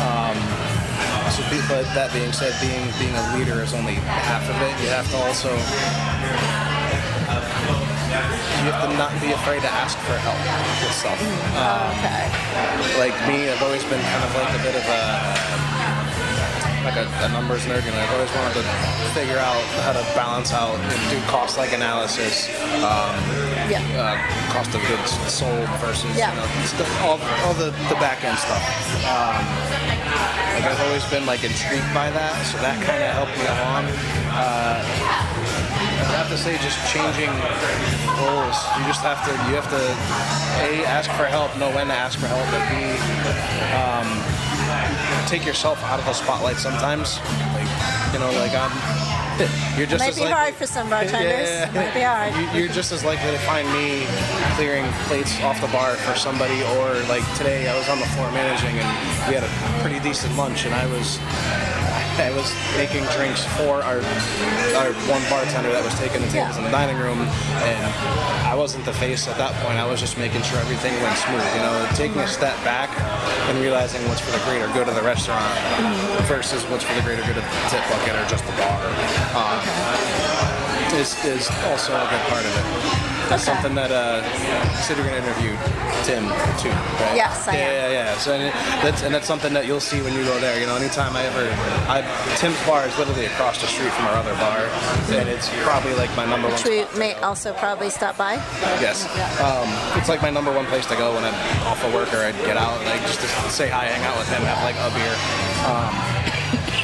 Um, 0.04 0.38
so, 1.32 1.42
but 1.66 1.88
that 1.98 2.14
being 2.14 2.32
said, 2.32 2.54
being 2.62 2.86
being 3.00 3.16
a 3.16 3.26
leader 3.34 3.64
is 3.64 3.74
only 3.74 3.96
half 3.96 4.46
of 4.46 4.58
it. 4.62 4.74
You 4.84 4.90
have 4.94 5.10
to 5.12 5.18
also 5.18 5.50
you 8.14 8.72
have 8.72 8.90
to 8.90 8.98
not 8.98 9.12
be 9.22 9.32
afraid 9.32 9.62
to 9.62 9.72
ask 9.72 9.98
for 10.06 10.16
help 10.22 10.38
yourself. 10.86 11.20
Um, 11.58 11.92
Okay. 12.00 12.26
like 13.00 13.16
me, 13.28 13.50
I've 13.50 13.62
always 13.64 13.84
been 13.86 14.02
kind 14.02 14.24
of 14.24 14.32
like 14.36 14.54
a 14.60 14.62
bit 14.64 14.76
of 14.76 14.86
a 14.86 15.02
like 16.84 16.98
a, 17.00 17.08
a 17.24 17.30
numbers 17.32 17.64
nerd, 17.64 17.80
and 17.88 17.96
I've 17.96 18.12
always 18.12 18.28
wanted 18.36 18.60
to 18.60 18.64
figure 19.16 19.38
out 19.40 19.64
how 19.88 19.94
to 19.94 20.04
balance 20.20 20.52
out 20.52 20.76
and 20.76 21.00
do 21.10 21.16
cost 21.32 21.58
like 21.58 21.72
analysis, 21.72 22.50
um, 22.84 23.16
Yeah. 23.72 23.80
uh, 23.96 24.20
cost 24.52 24.76
of 24.76 24.82
goods 24.92 25.12
sold 25.32 25.64
versus 25.80 26.12
Yeah. 26.18 26.36
you 26.36 26.42
know, 26.44 26.66
stuff, 26.68 26.92
all, 27.02 27.20
all 27.48 27.54
the, 27.56 27.72
the 27.88 27.96
back 28.04 28.24
end 28.26 28.38
stuff. 28.38 28.60
Um, 29.08 29.40
like 30.60 30.66
I've 30.68 30.82
always 30.84 31.06
been 31.08 31.26
like 31.26 31.46
intrigued 31.46 31.88
by 31.96 32.12
that, 32.12 32.36
so 32.52 32.58
that 32.60 32.76
kind 32.84 33.00
of 33.02 33.16
helped 33.16 33.36
me 33.40 33.48
along. 33.48 33.88
Uh, 34.36 34.84
I 35.84 36.16
have 36.18 36.30
to 36.30 36.38
say, 36.38 36.58
just 36.60 36.80
changing 36.92 37.32
roles. 38.22 38.58
You 38.80 38.84
just 38.88 39.02
have 39.04 39.20
to, 39.26 39.32
you 39.50 39.56
have 39.60 39.70
to, 39.70 39.82
a, 40.64 40.86
ask 40.88 41.10
for 41.12 41.26
help, 41.26 41.56
know 41.58 41.70
when 41.76 41.88
to 41.88 41.94
ask 41.94 42.18
for 42.20 42.28
help, 42.28 42.46
but 42.54 42.64
b, 42.70 42.74
um, 43.76 44.08
take 45.28 45.46
yourself 45.46 45.82
out 45.84 46.00
of 46.00 46.06
the 46.06 46.14
spotlight 46.14 46.58
sometimes. 46.58 47.20
Like, 47.54 47.70
you 48.14 48.20
know, 48.20 48.32
like 48.40 48.54
I'm, 48.54 48.72
you're 49.78 49.88
just 49.88 50.00
Might 50.00 50.10
as 50.10 50.16
be 50.16 50.22
likely- 50.22 50.34
hard 50.34 50.54
for 50.54 50.68
some 50.68 50.90
bartenders. 50.90 51.50
Yeah. 51.50 51.72
Might 51.74 51.94
be 51.94 52.02
hard. 52.06 52.32
You're 52.56 52.70
just 52.72 52.92
as 52.92 53.04
likely 53.04 53.32
to 53.32 53.40
find 53.40 53.68
me 53.74 54.06
clearing 54.56 54.86
plates 55.10 55.42
off 55.42 55.60
the 55.60 55.68
bar 55.74 55.96
for 55.96 56.14
somebody, 56.16 56.62
or 56.78 56.94
like 57.10 57.26
today 57.36 57.68
I 57.68 57.76
was 57.78 57.90
on 57.90 58.00
the 58.00 58.06
floor 58.14 58.30
managing 58.32 58.78
and 58.78 58.88
we 59.28 59.34
had 59.34 59.44
a 59.44 59.82
pretty 59.82 60.00
decent 60.00 60.36
lunch, 60.38 60.66
and 60.66 60.74
I 60.76 60.86
was 60.86 61.18
I 62.18 62.30
was 62.32 62.54
making 62.78 63.04
drinks 63.18 63.44
for 63.58 63.82
our 63.82 63.98
our 64.78 64.94
one 65.10 65.24
bartender 65.34 65.72
that 65.74 65.82
was 65.84 65.94
taking 65.98 66.22
the 66.22 66.30
tables 66.30 66.54
Yeah. 66.54 66.58
in 66.62 66.64
the 66.66 66.72
dining 66.72 66.98
room, 66.98 67.18
and 67.66 67.90
I 68.46 68.54
wasn't 68.54 68.86
the 68.86 68.94
face 68.94 69.28
at 69.28 69.38
that 69.38 69.54
point. 69.66 69.78
I 69.82 69.86
was 69.90 70.00
just 70.00 70.18
making 70.18 70.42
sure 70.44 70.60
everything 70.60 70.94
went 71.02 71.18
smooth. 71.18 71.42
You 71.58 71.62
know, 71.66 71.74
taking 71.98 72.22
a 72.22 72.28
step 72.28 72.54
back 72.64 72.90
and 73.50 73.58
realizing 73.60 74.06
what's 74.08 74.22
for 74.22 74.30
the 74.32 74.44
greater 74.46 74.68
good 74.78 74.88
of 74.88 74.96
the 74.96 75.02
restaurant 75.02 75.58
versus 76.30 76.64
what's 76.70 76.84
for 76.84 76.94
the 76.94 77.02
greater 77.02 77.24
good 77.26 77.38
of 77.38 77.44
the 77.44 77.54
tip 77.74 77.82
bucket 77.90 78.14
or 78.14 78.26
just 78.30 78.46
the 78.46 78.54
bar. 78.62 78.78
Uh, 79.34 79.58
is, 80.94 81.18
is 81.26 81.50
also 81.66 81.94
a 81.98 82.06
good 82.14 82.22
part 82.30 82.46
of 82.46 82.54
it. 82.54 83.13
That's 83.30 83.44
Okay. 83.48 83.54
something 83.54 83.76
that 83.76 83.92
uh, 83.92 84.22
you 84.22 84.84
said 84.84 84.98
you're 84.98 85.06
gonna 85.08 85.18
interview 85.24 85.56
Tim 86.04 86.24
too, 86.60 86.70
right? 87.00 87.16
Yes, 87.16 87.48
I 87.48 87.56
yeah, 87.56 87.64
am. 87.64 87.74
yeah, 87.74 87.90
yeah. 88.14 88.18
So 88.18 88.34
and 88.34 88.54
that's 88.84 89.02
and 89.04 89.14
that's 89.16 89.26
something 89.28 89.54
that 89.54 89.66
you'll 89.66 89.80
see 89.80 90.02
when 90.02 90.14
you 90.14 90.24
go 90.24 90.38
there. 90.40 90.60
You 90.60 90.68
know, 90.68 90.76
anytime 90.76 91.16
I 91.16 91.24
ever, 91.26 91.46
I 91.90 92.04
Tim's 92.38 92.60
bar 92.68 92.86
is 92.86 92.96
literally 92.98 93.26
across 93.26 93.60
the 93.62 93.68
street 93.68 93.92
from 93.94 94.06
our 94.12 94.16
other 94.16 94.36
bar, 94.36 94.68
and 95.18 95.28
it's 95.30 95.50
probably 95.64 95.94
like 95.96 96.12
my 96.16 96.26
number 96.26 96.48
one. 96.48 96.58
Which 96.58 96.66
we 96.68 96.86
may 97.00 97.16
also 97.24 97.54
probably 97.54 97.90
stop 97.90 98.18
by. 98.18 98.36
Yes. 98.84 99.08
Um, 99.40 99.68
it's 99.98 100.10
like 100.10 100.22
my 100.22 100.30
number 100.30 100.52
one 100.52 100.66
place 100.68 100.86
to 100.88 100.96
go 100.96 101.14
when 101.16 101.24
I'm 101.24 101.36
off 101.68 101.84
of 101.84 101.94
work 101.94 102.14
or 102.14 102.20
I 102.22 102.32
get 102.46 102.58
out, 102.58 102.84
like 102.86 103.02
just 103.08 103.20
to 103.22 103.28
say 103.50 103.70
hi, 103.70 103.86
hang 103.86 104.04
out 104.04 104.18
with 104.20 104.28
him, 104.30 104.42
have 104.44 104.62
like 104.64 104.76
a 104.78 104.90
beer. 104.94 105.16
Yeah, 105.64 106.23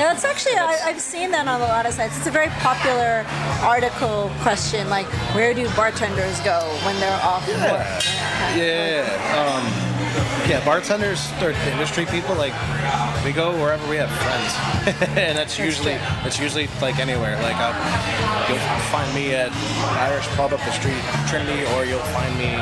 that's 0.05 0.23
actually 0.23 0.55
I, 0.55 0.79
I've 0.85 1.01
seen 1.01 1.31
that 1.31 1.47
on 1.47 1.62
a 1.62 1.65
lot 1.65 1.85
of 1.85 1.93
sites. 1.93 2.17
It's 2.17 2.27
a 2.27 2.31
very 2.31 2.47
popular 2.63 3.25
article 3.62 4.31
question, 4.39 4.89
like 4.89 5.07
where 5.35 5.53
do 5.53 5.67
bartenders 5.75 6.39
go 6.41 6.59
when 6.85 6.99
they're 6.99 7.21
off 7.21 7.47
work? 7.47 8.03
Yeah. 8.55 9.03
Um, 9.35 9.89
yeah, 10.47 10.63
bartenders 10.65 11.29
or 11.41 11.51
industry 11.69 12.05
people, 12.05 12.33
like 12.35 12.53
we 13.23 13.31
go 13.31 13.51
wherever 13.62 13.85
we 13.88 13.97
have 13.97 14.09
friends, 14.09 15.12
and 15.17 15.38
that's 15.38 15.59
usually 15.59 15.93
true. 15.93 16.23
that's 16.23 16.39
usually 16.39 16.67
like 16.81 16.97
anywhere. 16.97 17.35
Like 17.43 17.57
I'll, 17.57 17.75
you'll 18.49 18.57
find 18.89 19.13
me 19.13 19.35
at 19.35 19.51
Irish 19.99 20.25
pub 20.33 20.53
up 20.53 20.59
the 20.65 20.71
street, 20.71 20.97
Trinity, 21.29 21.67
or 21.75 21.85
you'll 21.85 22.09
find 22.15 22.33
me 22.39 22.55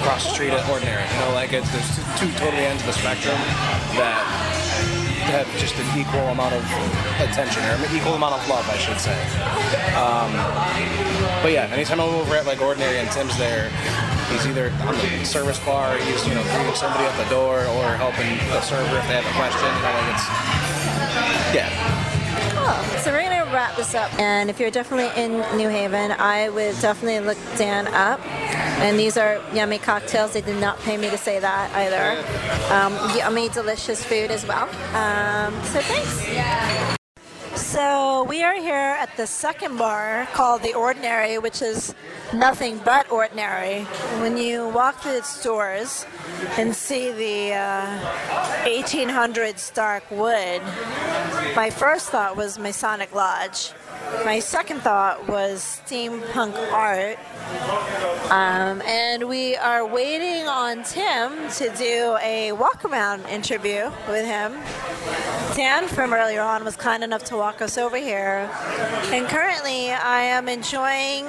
across 0.00 0.24
the 0.24 0.34
street 0.34 0.50
at 0.50 0.68
Ordinary. 0.68 1.04
You 1.14 1.20
know, 1.20 1.32
like 1.34 1.52
it's 1.52 1.70
there's 1.70 1.96
two 2.18 2.32
totally 2.40 2.64
ends 2.64 2.82
of 2.82 2.88
the 2.88 2.98
spectrum 2.98 3.36
that 3.94 4.53
have 5.34 5.50
just 5.58 5.74
an 5.74 5.98
equal 5.98 6.30
amount 6.30 6.54
of 6.54 6.62
attention 7.18 7.58
or 7.66 7.74
an 7.74 7.90
equal 7.90 8.14
amount 8.14 8.38
of 8.38 8.46
love, 8.46 8.62
I 8.70 8.78
should 8.78 9.00
say. 9.02 9.18
Um, 9.98 10.30
but 11.42 11.50
yeah, 11.50 11.66
anytime 11.74 11.98
I'm 12.00 12.14
over 12.14 12.36
at 12.36 12.46
like 12.46 12.62
Ordinary 12.62 12.98
and 12.98 13.10
Tim's 13.10 13.36
there, 13.36 13.70
he's 14.30 14.46
either 14.46 14.70
on 14.86 14.94
the 14.94 15.24
service 15.26 15.58
bar, 15.66 15.98
he's 15.98 16.22
you 16.26 16.34
know 16.34 16.42
greeting 16.54 16.78
somebody 16.78 17.02
at 17.02 17.16
the 17.18 17.28
door, 17.34 17.66
or 17.66 17.98
helping 17.98 18.38
the 18.54 18.62
server 18.62 18.94
if 18.94 19.06
they 19.10 19.18
have 19.18 19.26
a 19.26 19.34
question. 19.34 19.66
You 19.66 19.90
know, 19.90 20.14
it's 20.14 20.24
yeah. 21.50 21.70
Cool. 22.54 23.02
So 23.02 23.10
we're 23.10 23.26
gonna 23.26 23.43
wrap 23.54 23.76
this 23.76 23.94
up, 23.94 24.12
and 24.18 24.50
if 24.50 24.58
you're 24.58 24.70
definitely 24.70 25.22
in 25.22 25.38
New 25.56 25.68
Haven, 25.68 26.10
I 26.12 26.48
would 26.48 26.78
definitely 26.80 27.20
look 27.20 27.38
Dan 27.56 27.86
up. 27.88 28.20
And 28.26 28.98
these 28.98 29.16
are 29.16 29.40
yummy 29.54 29.78
cocktails. 29.78 30.32
They 30.32 30.40
did 30.40 30.60
not 30.60 30.78
pay 30.80 30.96
me 30.96 31.08
to 31.08 31.16
say 31.16 31.38
that 31.38 31.70
either. 31.74 32.20
Um, 32.74 33.16
yummy, 33.16 33.48
delicious 33.48 34.04
food 34.04 34.30
as 34.30 34.44
well. 34.46 34.68
Um, 34.94 35.54
so 35.64 35.80
thanks. 35.80 37.03
So 37.74 38.22
we 38.28 38.44
are 38.44 38.54
here 38.54 38.76
at 38.76 39.16
the 39.16 39.26
second 39.26 39.78
bar 39.78 40.28
called 40.32 40.62
The 40.62 40.74
Ordinary, 40.74 41.38
which 41.38 41.60
is 41.60 41.92
nothing 42.32 42.78
but 42.84 43.10
ordinary. 43.10 43.82
When 44.22 44.36
you 44.36 44.68
walk 44.68 45.00
through 45.00 45.18
its 45.18 45.42
doors 45.42 46.06
and 46.56 46.72
see 46.72 47.10
the 47.10 47.54
uh, 47.54 47.98
1800s 48.64 49.74
dark 49.74 50.08
wood, 50.08 50.62
my 51.56 51.68
first 51.68 52.10
thought 52.10 52.36
was 52.36 52.60
Masonic 52.60 53.12
Lodge. 53.12 53.72
My 54.24 54.38
second 54.40 54.80
thought 54.80 55.28
was 55.28 55.80
steampunk 55.86 56.56
art. 56.72 57.18
Um, 58.30 58.80
and 58.82 59.28
we 59.28 59.54
are 59.56 59.86
waiting 59.86 60.48
on 60.48 60.82
Tim 60.82 61.48
to 61.50 61.68
do 61.76 62.16
a 62.22 62.52
walk 62.52 62.84
around 62.84 63.26
interview 63.26 63.90
with 64.08 64.24
him. 64.24 64.52
Dan 65.54 65.86
from 65.88 66.12
earlier 66.14 66.40
on 66.40 66.64
was 66.64 66.74
kind 66.74 67.04
enough 67.04 67.24
to 67.24 67.36
walk 67.36 67.60
us 67.60 67.76
over 67.76 67.96
here. 67.96 68.50
And 69.12 69.26
currently, 69.28 69.90
I 69.90 70.22
am 70.22 70.48
enjoying 70.48 71.28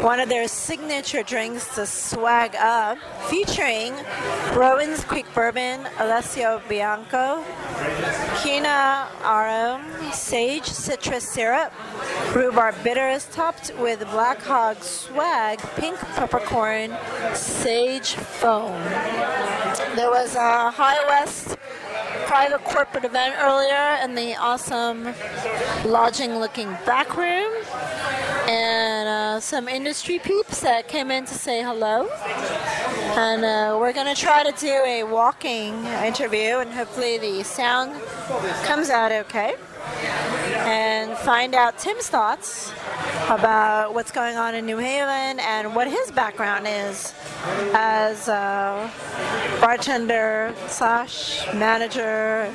one 0.00 0.18
of 0.18 0.28
their 0.28 0.48
signature 0.48 1.22
drinks, 1.22 1.76
the 1.76 1.86
Swag 1.86 2.56
Up, 2.56 2.98
featuring 3.28 3.94
Rowan's 4.54 5.04
Creek 5.04 5.26
Bourbon, 5.34 5.86
Alessio 5.98 6.62
Bianco, 6.68 7.44
Kina 8.42 9.08
Arum, 9.22 9.82
Sage 10.14 10.64
Citrus 10.64 11.28
Syrup, 11.28 11.72
Rhubarb 12.34 12.74
Bitters 12.82 13.26
topped 13.32 13.72
with 13.78 14.00
Black 14.12 14.40
Hog 14.40 14.80
Swag, 14.82 15.58
Pink 15.76 15.98
Peppercorn, 15.98 16.96
Sage 17.34 18.14
Foam. 18.14 18.80
There 19.96 20.10
was 20.10 20.36
a 20.36 20.70
High 20.70 21.04
West 21.08 21.56
private 22.26 22.64
corporate 22.64 23.04
event 23.04 23.34
earlier 23.38 23.98
in 24.02 24.14
the 24.14 24.34
awesome 24.36 25.14
lodging 25.84 26.38
looking 26.38 26.68
back 26.86 27.16
room 27.16 27.52
and 28.48 29.08
uh, 29.08 29.40
some 29.40 29.68
industry 29.68 30.18
peeps 30.18 30.60
that 30.60 30.88
came 30.88 31.10
in 31.10 31.24
to 31.24 31.34
say 31.34 31.62
hello 31.62 32.08
and 33.16 33.44
uh, 33.44 33.76
we're 33.78 33.92
going 33.92 34.12
to 34.12 34.20
try 34.20 34.42
to 34.42 34.52
do 34.58 34.72
a 34.86 35.04
walking 35.04 35.84
interview 36.04 36.58
and 36.58 36.72
hopefully 36.72 37.18
the 37.18 37.42
sound 37.44 37.92
comes 38.64 38.90
out 38.90 39.12
okay 39.12 39.54
yeah 40.02 40.43
and 40.64 41.16
find 41.18 41.54
out 41.54 41.78
tim's 41.78 42.08
thoughts 42.08 42.72
about 43.28 43.94
what's 43.94 44.10
going 44.10 44.36
on 44.36 44.54
in 44.54 44.64
new 44.64 44.78
haven 44.78 45.38
and 45.40 45.74
what 45.74 45.86
his 45.86 46.10
background 46.10 46.66
is 46.66 47.14
as 47.74 48.28
a 48.28 48.90
bartender 49.60 50.54
slash 50.68 51.46
manager 51.54 52.50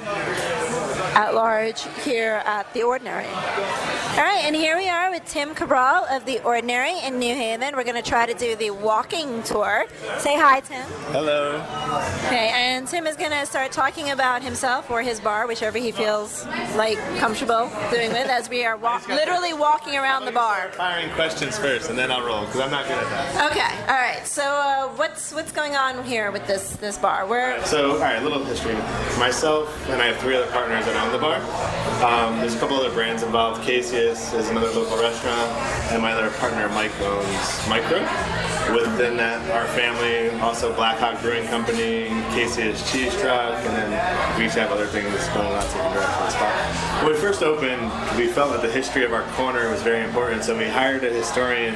at 1.16 1.34
large 1.34 1.84
here 2.04 2.42
at 2.46 2.72
the 2.74 2.84
Ordinary. 2.84 3.26
All 3.26 4.26
right, 4.26 4.42
and 4.44 4.56
here 4.56 4.78
we 4.78 4.88
are 4.88 5.12
with 5.12 5.26
Tim 5.26 5.54
Cabral 5.54 6.06
of 6.10 6.26
the 6.26 6.40
Ordinary 6.44 6.98
in 7.00 7.20
New 7.20 7.36
Haven. 7.36 7.76
We're 7.76 7.84
going 7.84 8.02
to 8.02 8.08
try 8.08 8.26
to 8.26 8.34
do 8.34 8.56
the 8.56 8.72
walking 8.72 9.44
tour. 9.44 9.86
Say 10.18 10.38
hi, 10.38 10.62
Tim. 10.62 10.86
Hello. 11.12 11.56
Okay, 12.26 12.52
and 12.54 12.88
Tim 12.88 13.06
is 13.06 13.16
going 13.18 13.32
to 13.32 13.46
start 13.46 13.72
talking 13.72 14.12
about 14.12 14.42
himself 14.42 14.90
or 14.90 15.02
his 15.02 15.20
bar, 15.20 15.46
whichever 15.48 15.78
he 15.78 15.92
feels 15.92 16.46
like 16.76 16.98
comfortable 17.18 17.70
doing 17.92 17.99
with, 18.08 18.30
as 18.30 18.48
we 18.50 18.64
are 18.64 18.78
wa- 18.78 19.02
literally 19.10 19.54
walking 19.54 19.96
around 19.98 20.24
the 20.26 20.32
bar. 20.32 20.72
Firing 20.72 21.10
questions 21.12 21.58
first, 21.58 21.90
and 21.90 22.00
then 22.00 22.12
I'll 22.12 22.26
roll 22.26 22.46
because 22.46 22.62
I'm 22.62 22.72
not 22.72 22.88
good 22.88 22.98
at 22.98 23.10
that. 23.10 23.52
Okay, 23.52 23.92
all 23.92 24.00
right. 24.00 24.26
So, 24.26 24.44
uh, 24.44 24.88
what's 24.96 25.34
what's 25.34 25.52
going 25.52 25.76
on 25.76 26.04
here 26.06 26.32
with 26.32 26.48
this 26.48 26.72
this 26.78 26.98
bar? 26.98 27.26
Where 27.28 27.64
So, 27.66 27.94
all 27.94 28.00
right, 28.00 28.16
a 28.18 28.22
little 28.22 28.44
history. 28.46 28.76
Myself 29.20 29.68
and 29.90 30.02
I 30.02 30.08
have 30.08 30.18
three 30.18 30.36
other 30.36 30.50
partners 30.52 30.86
that 30.86 30.96
own 30.96 31.12
the 31.12 31.20
bar. 31.20 31.38
Um, 32.06 32.40
there's 32.40 32.56
a 32.56 32.60
couple 32.60 32.78
other 32.78 32.94
brands 32.94 33.24
involved. 33.24 33.62
Caseus 33.64 34.34
is 34.34 34.50
another 34.50 34.70
local 34.72 34.98
restaurant, 34.98 35.52
and 35.92 36.02
my 36.02 36.14
other 36.14 36.30
partner 36.38 36.70
Mike 36.70 36.94
owns 37.02 37.28
Mikro. 37.68 38.00
Within 38.74 39.18
that, 39.18 39.42
our 39.52 39.66
family 39.74 40.30
also 40.42 40.74
Black 40.76 41.00
Hog 41.00 41.20
Brewing 41.22 41.48
Company, 41.48 42.08
Caseus 42.38 42.80
Cheese 42.92 43.20
Truck, 43.20 43.56
and 43.66 43.76
then 43.76 44.38
we 44.40 44.46
each 44.46 44.54
have 44.54 44.72
other 44.72 44.86
things 44.86 45.10
going 45.34 45.48
on 45.48 45.62
different 45.64 45.94
directions. 45.94 46.34
But 46.38 46.99
when 47.02 47.14
we 47.14 47.18
first 47.18 47.44
opened, 47.44 47.82
we 48.18 48.28
felt 48.28 48.52
that 48.52 48.62
the 48.62 48.72
history 48.72 49.06
of 49.06 49.14
our 49.14 49.24
corner 49.34 49.70
was 49.70 49.82
very 49.82 50.04
important, 50.04 50.44
so 50.44 50.58
we 50.58 50.66
hired 50.66 51.04
a 51.04 51.10
historian 51.10 51.74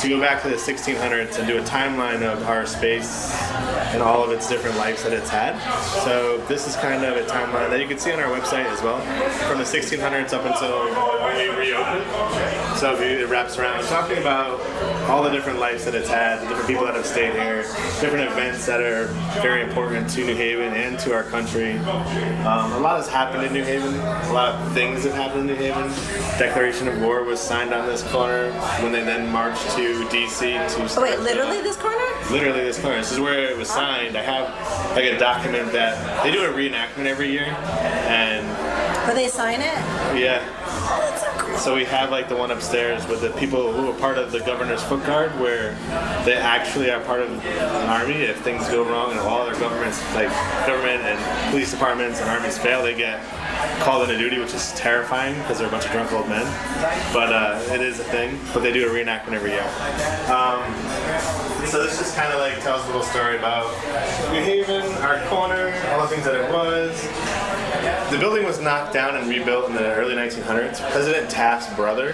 to 0.00 0.08
go 0.08 0.18
back 0.18 0.42
to 0.42 0.48
the 0.48 0.56
1600s 0.56 1.38
and 1.38 1.46
do 1.46 1.58
a 1.58 1.62
timeline 1.62 2.22
of 2.22 2.42
our 2.44 2.64
space 2.64 3.34
and 3.92 4.02
all 4.02 4.24
of 4.24 4.30
its 4.30 4.48
different 4.48 4.76
lives 4.78 5.02
that 5.02 5.12
it's 5.12 5.28
had. 5.28 5.58
So 6.04 6.38
this 6.48 6.66
is 6.66 6.74
kind 6.76 7.04
of 7.04 7.16
a 7.16 7.28
timeline 7.28 7.68
that 7.70 7.80
you 7.80 7.86
can 7.86 7.98
see 7.98 8.12
on 8.12 8.20
our 8.20 8.30
website 8.30 8.64
as 8.64 8.80
well, 8.82 9.00
from 9.46 9.58
the 9.58 9.64
1600s 9.64 10.32
up 10.32 10.44
until 10.46 10.86
we 11.36 11.48
reopened. 11.54 12.06
So 12.78 12.96
it 12.96 13.28
wraps 13.28 13.58
around 13.58 13.84
talking 13.84 14.18
about 14.18 14.60
all 15.08 15.22
the 15.22 15.30
different 15.30 15.58
lives 15.58 15.84
that 15.84 15.94
it's 15.94 16.08
had, 16.08 16.40
the 16.42 16.48
different 16.48 16.68
people 16.68 16.84
that 16.86 16.94
have 16.94 17.06
stayed 17.06 17.34
here, 17.34 17.62
different 18.00 18.30
events 18.30 18.64
that 18.66 18.80
are 18.80 19.06
very 19.42 19.62
important 19.62 20.08
to 20.10 20.24
New 20.24 20.34
Haven 20.34 20.72
and 20.72 20.98
to 21.00 21.12
our 21.12 21.24
country. 21.24 21.72
Um, 21.72 22.72
a 22.72 22.78
lot 22.78 22.96
has 22.96 23.08
happened 23.08 23.44
in 23.44 23.52
New 23.52 23.64
Haven. 23.64 23.94
A 23.94 24.32
lot 24.32 24.61
things 24.70 25.04
have 25.04 25.14
happened 25.14 25.42
in 25.42 25.46
New 25.48 25.54
Haven. 25.54 25.88
Declaration 26.38 26.88
of 26.88 27.00
War 27.00 27.24
was 27.24 27.40
signed 27.40 27.74
on 27.74 27.86
this 27.86 28.02
corner 28.10 28.52
when 28.82 28.92
they 28.92 29.02
then 29.02 29.30
marched 29.30 29.68
to 29.76 30.08
D.C. 30.08 30.52
to. 30.52 30.88
oh, 30.96 31.02
wait, 31.02 31.18
literally 31.20 31.60
this 31.62 31.76
corner? 31.76 32.02
literally 32.30 32.60
this 32.60 32.80
corner. 32.80 32.96
This 32.98 33.12
is 33.12 33.20
where 33.20 33.50
it 33.50 33.56
was 33.56 33.70
oh. 33.70 33.74
signed. 33.74 34.16
I 34.16 34.22
have 34.22 34.96
like 34.96 35.04
a 35.04 35.18
document 35.18 35.72
that 35.72 36.24
they 36.24 36.30
do 36.32 36.44
a 36.44 36.48
reenactment 36.48 37.06
every 37.06 37.30
year, 37.30 37.44
and 37.44 38.46
Where 39.06 39.14
they 39.14 39.28
sign 39.28 39.60
it? 39.60 39.78
yeah. 40.18 40.42
Oh, 40.64 40.98
that's 41.00 41.22
so 41.22 41.28
cool. 41.36 41.58
So 41.58 41.74
we 41.74 41.84
have 41.84 42.10
like 42.10 42.28
the 42.28 42.36
one 42.36 42.50
upstairs 42.50 43.06
with 43.06 43.20
the 43.20 43.30
people 43.30 43.72
who 43.72 43.90
are 43.90 43.98
part 43.98 44.18
of 44.18 44.32
the 44.32 44.40
governor's 44.40 44.82
foot 44.82 45.04
guard, 45.04 45.38
where 45.38 45.74
they 46.24 46.34
actually 46.34 46.90
are 46.90 47.00
part 47.04 47.20
of 47.20 47.30
an 47.30 47.88
army. 47.88 48.14
If 48.14 48.40
things 48.40 48.68
go 48.68 48.84
wrong 48.84 49.10
and 49.10 49.20
all 49.20 49.44
their 49.44 49.58
governments, 49.58 50.02
like 50.14 50.28
government 50.66 51.02
and 51.02 51.50
police 51.50 51.70
departments 51.70 52.20
and 52.20 52.30
armies 52.30 52.58
fail, 52.58 52.82
they 52.82 52.94
get 52.94 53.20
called 53.80 54.08
into 54.08 54.18
duty, 54.18 54.38
which 54.38 54.54
is 54.54 54.72
terrifying 54.72 55.36
because 55.38 55.58
they're 55.58 55.68
a 55.68 55.70
bunch 55.70 55.84
of 55.84 55.92
drunk 55.92 56.12
old 56.12 56.28
men. 56.28 56.44
But 57.12 57.32
uh, 57.32 57.60
it 57.72 57.80
is 57.80 58.00
a 58.00 58.04
thing. 58.04 58.38
But 58.52 58.62
they 58.62 58.72
do 58.72 58.88
a 58.88 58.90
reenactment 58.90 59.32
every 59.32 59.50
year. 59.50 59.66
Um, 60.28 60.62
so 61.66 61.82
this 61.82 61.98
just 61.98 62.16
kind 62.16 62.32
of 62.32 62.40
like 62.40 62.60
tells 62.62 62.82
a 62.84 62.86
little 62.86 63.02
story 63.02 63.38
about 63.38 63.70
New 64.32 64.42
Haven, 64.42 64.82
our 65.02 65.24
corner, 65.28 65.72
all 65.90 66.02
the 66.02 66.08
things 66.08 66.24
that 66.24 66.34
it 66.34 66.50
was. 66.52 66.92
The 68.12 68.18
building 68.18 68.44
was 68.44 68.60
knocked 68.60 68.92
down 68.92 69.16
and 69.16 69.26
rebuilt 69.26 69.70
in 69.70 69.74
the 69.74 69.94
early 69.94 70.14
1900s. 70.14 70.86
President 70.90 71.30
Taft's 71.30 71.74
brother 71.74 72.12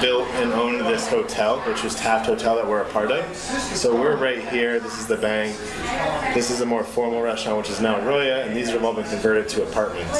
built 0.00 0.26
and 0.36 0.50
owned 0.54 0.80
this 0.86 1.06
hotel, 1.06 1.60
which 1.68 1.82
was 1.82 1.94
Taft 1.94 2.24
Hotel 2.24 2.56
that 2.56 2.66
we're 2.66 2.80
a 2.80 2.88
part 2.88 3.10
of. 3.10 3.36
So 3.36 3.94
we're 3.94 4.16
right 4.16 4.48
here. 4.48 4.80
This 4.80 4.98
is 4.98 5.06
the 5.06 5.18
bank. 5.18 5.54
This 6.32 6.50
is 6.50 6.62
a 6.62 6.66
more 6.66 6.82
formal 6.82 7.20
restaurant, 7.20 7.58
which 7.58 7.68
is 7.68 7.82
now 7.82 8.00
Roia, 8.00 8.46
and 8.46 8.56
these 8.56 8.70
have 8.70 8.82
all 8.82 8.94
been 8.94 9.04
converted 9.10 9.46
to 9.50 9.62
apartments. 9.62 10.18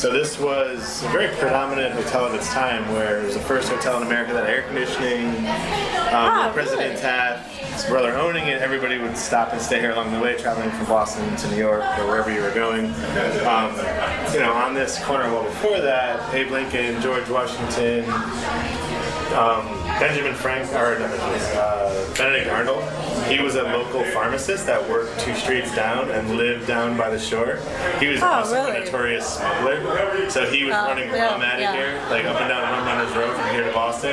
So 0.00 0.10
this 0.10 0.40
was 0.40 1.02
a 1.04 1.08
very 1.08 1.28
predominant 1.36 1.94
hotel 1.94 2.24
of 2.24 2.34
its 2.34 2.48
time, 2.48 2.90
where 2.94 3.20
it 3.20 3.24
was 3.26 3.34
the 3.34 3.40
first 3.40 3.68
hotel 3.68 3.98
in 3.98 4.06
America 4.06 4.32
that 4.32 4.46
had 4.46 4.54
air 4.54 4.62
conditioning. 4.62 5.26
Um, 6.14 6.46
with 6.46 6.54
President 6.54 6.88
really? 6.88 7.00
Taft, 7.00 7.50
his 7.74 7.84
brother 7.84 8.16
owning 8.16 8.46
it, 8.46 8.62
everybody 8.62 8.98
would 8.98 9.16
stop 9.16 9.52
and 9.52 9.60
stay 9.60 9.80
here 9.80 9.90
along 9.90 10.12
the 10.12 10.20
way, 10.20 10.36
traveling 10.36 10.70
from 10.70 10.86
Boston 10.86 11.36
to 11.36 11.50
New 11.50 11.56
York 11.56 11.82
or 11.98 12.06
wherever 12.06 12.32
you 12.32 12.40
were 12.40 12.52
going. 12.52 12.86
Um, 13.44 13.74
you 14.32 14.40
know, 14.40 14.52
on 14.52 14.74
this 14.74 15.02
corner, 15.04 15.24
well 15.32 15.44
before 15.44 15.80
that, 15.80 16.32
Abe 16.34 16.50
Lincoln, 16.50 17.00
George 17.00 17.28
Washington, 17.28 18.04
um, 19.34 19.66
Benjamin 19.98 20.34
Frank, 20.34 20.68
or 20.72 20.98
Benjamin, 20.98 21.20
uh, 21.56 22.14
Benedict 22.16 22.50
Arnold. 22.50 22.82
He 23.28 23.40
was 23.40 23.54
a 23.54 23.62
local 23.62 24.04
pharmacist 24.12 24.66
that 24.66 24.86
worked 24.88 25.18
two 25.20 25.34
streets 25.34 25.74
down 25.74 26.10
and 26.10 26.36
lived 26.36 26.66
down 26.66 26.96
by 26.96 27.08
the 27.10 27.18
shore. 27.18 27.58
He 27.98 28.08
was 28.08 28.22
Oh, 28.22 28.26
also 28.26 28.54
really? 28.54 28.76
a 28.76 28.84
notorious 28.84 29.26
smuggler, 29.38 30.28
so 30.30 30.44
he 30.46 30.64
was 30.64 30.74
Oh, 30.74 30.86
running 30.88 31.08
yeah, 31.08 31.32
rum 31.32 31.40
out 31.42 31.54
of 31.54 31.60
yeah. 31.60 31.72
here, 31.72 32.02
like 32.10 32.24
up 32.26 32.38
and 32.40 32.48
down 32.48 32.62
Rum 32.62 32.84
Runners 32.86 33.16
Road 33.16 33.34
from 33.34 33.48
here 33.50 33.64
to 33.64 33.72
Boston. 33.72 34.12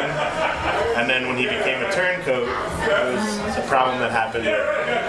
And 0.95 1.09
then 1.09 1.27
when 1.27 1.35
he 1.37 1.43
became 1.45 1.83
a 1.83 1.91
turncoat, 1.91 2.47
it 2.47 3.13
was 3.15 3.57
a 3.57 3.65
problem 3.67 3.99
that 3.99 4.11
happened. 4.11 4.45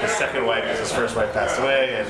His 0.03 0.11
second 0.13 0.47
wife, 0.47 0.63
because 0.65 0.81
his 0.81 0.93
first 0.93 1.15
wife 1.15 1.33
passed 1.33 1.61
away, 1.61 1.95
and 1.95 2.09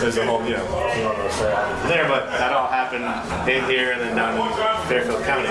there's 0.00 0.16
a 0.16 0.24
whole, 0.26 0.44
you 0.46 0.56
know, 0.56 0.64
you 0.94 1.02
don't 1.02 1.18
know 1.18 1.88
there, 1.88 2.06
but 2.06 2.21
that 2.30 2.52
all 2.52 2.68
happened 2.68 3.04
in 3.48 3.64
here 3.68 3.92
and 3.92 4.00
then 4.00 4.16
down 4.16 4.36
in 4.36 4.88
Fairfield 4.88 5.22
County. 5.24 5.48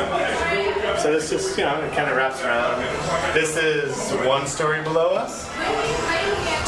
So 1.01 1.12
this 1.12 1.29
just, 1.29 1.57
you 1.57 1.63
know, 1.63 1.79
it 1.81 1.93
kind 1.93 2.10
of 2.10 2.17
wraps 2.17 2.41
around. 2.43 2.81
This 3.34 3.57
is 3.57 4.12
one 4.25 4.47
story 4.47 4.84
below 4.84 5.10
us. 5.15 5.47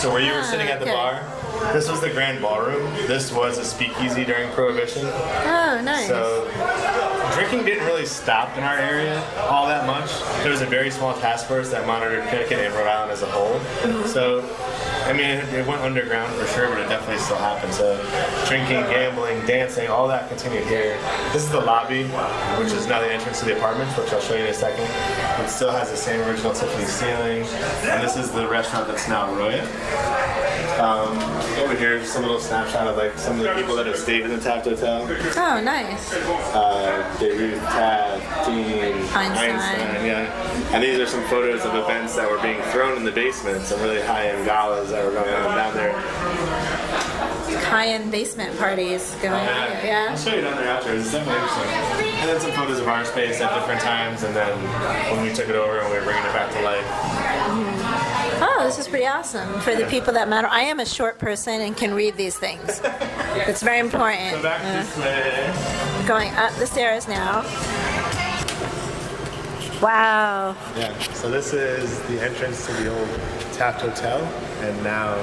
So 0.01 0.11
where 0.11 0.21
you 0.21 0.33
were 0.33 0.43
sitting 0.43 0.67
at 0.67 0.79
the 0.79 0.91
ah, 0.93 1.09
okay. 1.09 1.63
bar, 1.63 1.73
this 1.73 1.89
was 1.89 2.01
the 2.01 2.09
grand 2.09 2.41
ballroom. 2.41 2.91
This 3.07 3.31
was 3.31 3.57
a 3.57 3.63
speakeasy 3.63 4.25
during 4.25 4.49
Prohibition. 4.51 5.05
Oh, 5.05 5.81
nice. 5.83 6.07
So 6.07 6.45
drinking 7.33 7.65
didn't 7.65 7.85
really 7.85 8.05
stop 8.05 8.55
in 8.57 8.63
our 8.63 8.77
area 8.77 9.23
all 9.49 9.67
that 9.67 9.85
much. 9.85 10.11
There 10.43 10.51
was 10.51 10.61
a 10.61 10.65
very 10.65 10.91
small 10.91 11.13
task 11.19 11.47
force 11.47 11.71
that 11.71 11.87
monitored 11.87 12.27
Connecticut 12.27 12.59
and 12.59 12.73
Rhode 12.73 12.87
Island 12.87 13.11
as 13.11 13.21
a 13.21 13.27
whole. 13.27 13.59
So, 14.05 14.41
I 15.05 15.13
mean, 15.13 15.25
it, 15.25 15.53
it 15.53 15.67
went 15.67 15.81
underground 15.81 16.33
for 16.35 16.45
sure, 16.47 16.67
but 16.69 16.79
it 16.79 16.89
definitely 16.89 17.21
still 17.21 17.37
happened. 17.37 17.73
So, 17.73 17.97
drinking, 18.47 18.81
gambling, 18.91 19.45
dancing, 19.45 19.87
all 19.89 20.07
that 20.07 20.29
continued 20.29 20.65
here. 20.67 20.97
This 21.33 21.43
is 21.43 21.49
the 21.49 21.61
lobby, 21.61 22.05
which 22.59 22.71
is 22.73 22.87
now 22.87 23.01
the 23.01 23.11
entrance 23.11 23.39
to 23.39 23.45
the 23.45 23.57
apartments, 23.57 23.97
which 23.97 24.13
I'll 24.13 24.21
show 24.21 24.35
you 24.35 24.43
in 24.43 24.49
a 24.49 24.53
second. 24.53 24.85
It 25.43 25.49
still 25.49 25.71
has 25.71 25.89
the 25.89 25.97
same 25.97 26.21
original 26.27 26.53
Tiffany 26.53 26.85
ceiling. 26.85 27.43
And 27.89 28.03
this 28.03 28.15
is 28.15 28.31
the 28.31 28.47
restaurant 28.47 28.87
that's 28.87 29.07
now 29.07 29.27
Roia. 29.33 29.63
Um, 30.79 31.17
over 31.61 31.75
here, 31.75 31.99
just 31.99 32.17
a 32.17 32.19
little 32.19 32.39
snapshot 32.39 32.87
of 32.87 32.97
like 32.97 33.17
some 33.17 33.39
of 33.39 33.43
the 33.43 33.53
people 33.53 33.75
that 33.75 33.85
have 33.85 33.95
stayed 33.95 34.23
in 34.23 34.31
the 34.31 34.39
Taft 34.39 34.65
Hotel 34.65 35.03
oh, 35.03 35.61
nice. 35.61 36.13
uh, 36.53 37.15
David 37.23 37.57
Taft, 37.59 38.47
Dean, 38.47 38.83
Einstein. 39.15 40.05
yeah. 40.05 40.73
And 40.73 40.83
these 40.83 40.99
are 40.99 41.05
some 41.07 41.23
photos 41.27 41.63
of 41.63 41.73
events 41.75 42.17
that 42.17 42.29
were 42.29 42.41
being 42.41 42.61
thrown 42.63 42.97
in 42.97 43.05
the 43.05 43.13
basement, 43.13 43.63
some 43.63 43.79
really 43.81 44.01
high-end 44.01 44.45
galas 44.45 44.89
that 44.89 45.05
were 45.05 45.11
going 45.11 45.33
on 45.33 45.55
down 45.55 45.73
there. 45.73 45.93
High-end 47.63 48.11
basement 48.11 48.59
parties 48.59 49.15
going 49.21 49.35
oh, 49.35 49.37
on. 49.37 49.71
Yeah. 49.85 50.07
I'll 50.09 50.17
show 50.17 50.35
you 50.35 50.41
down 50.41 50.57
there 50.57 50.67
afterwards. 50.67 51.03
It's 51.03 51.13
definitely 51.13 51.41
interesting. 51.41 52.19
And 52.19 52.29
then 52.29 52.41
some 52.41 52.51
photos 52.51 52.79
of 52.79 52.87
our 52.89 53.05
space 53.05 53.39
at 53.39 53.53
different 53.57 53.79
times, 53.79 54.23
and 54.23 54.35
then 54.35 54.59
when 55.15 55.23
we 55.25 55.33
took 55.33 55.47
it 55.47 55.55
over 55.55 55.79
and 55.79 55.89
we 55.89 55.97
were 55.99 56.03
bringing 56.03 56.25
it 56.25 56.33
back 56.33 56.51
to 56.51 56.61
life. 56.61 56.83
Mm-hmm. 56.83 58.02
Oh, 58.45 58.63
this 58.65 58.77
is 58.77 58.87
pretty 58.89 59.07
awesome 59.07 59.47
for 59.61 59.73
the 59.73 59.85
people 59.85 60.11
that 60.13 60.27
matter. 60.27 60.47
I 60.49 60.61
am 60.63 60.79
a 60.81 60.85
short 60.85 61.17
person 61.17 61.61
and 61.61 61.77
can 61.77 61.93
read 61.93 62.17
these 62.17 62.37
things. 62.37 62.81
It's 63.47 63.63
very 63.63 63.79
important. 63.79 64.31
So 64.31 64.41
back 64.43 64.61
Uh, 64.63 64.83
this 64.83 64.97
way. 64.97 66.05
going 66.07 66.29
up 66.35 66.53
the 66.55 66.67
stairs 66.67 67.07
now. 67.07 67.43
Wow. 69.81 70.55
Yeah. 70.77 70.97
So 71.13 71.29
this 71.29 71.53
is 71.53 71.99
the 72.03 72.21
entrance 72.21 72.65
to 72.67 72.73
the 72.73 72.89
old 72.97 73.09
Taft 73.53 73.81
Hotel, 73.81 74.19
and 74.61 74.83
now 74.83 75.15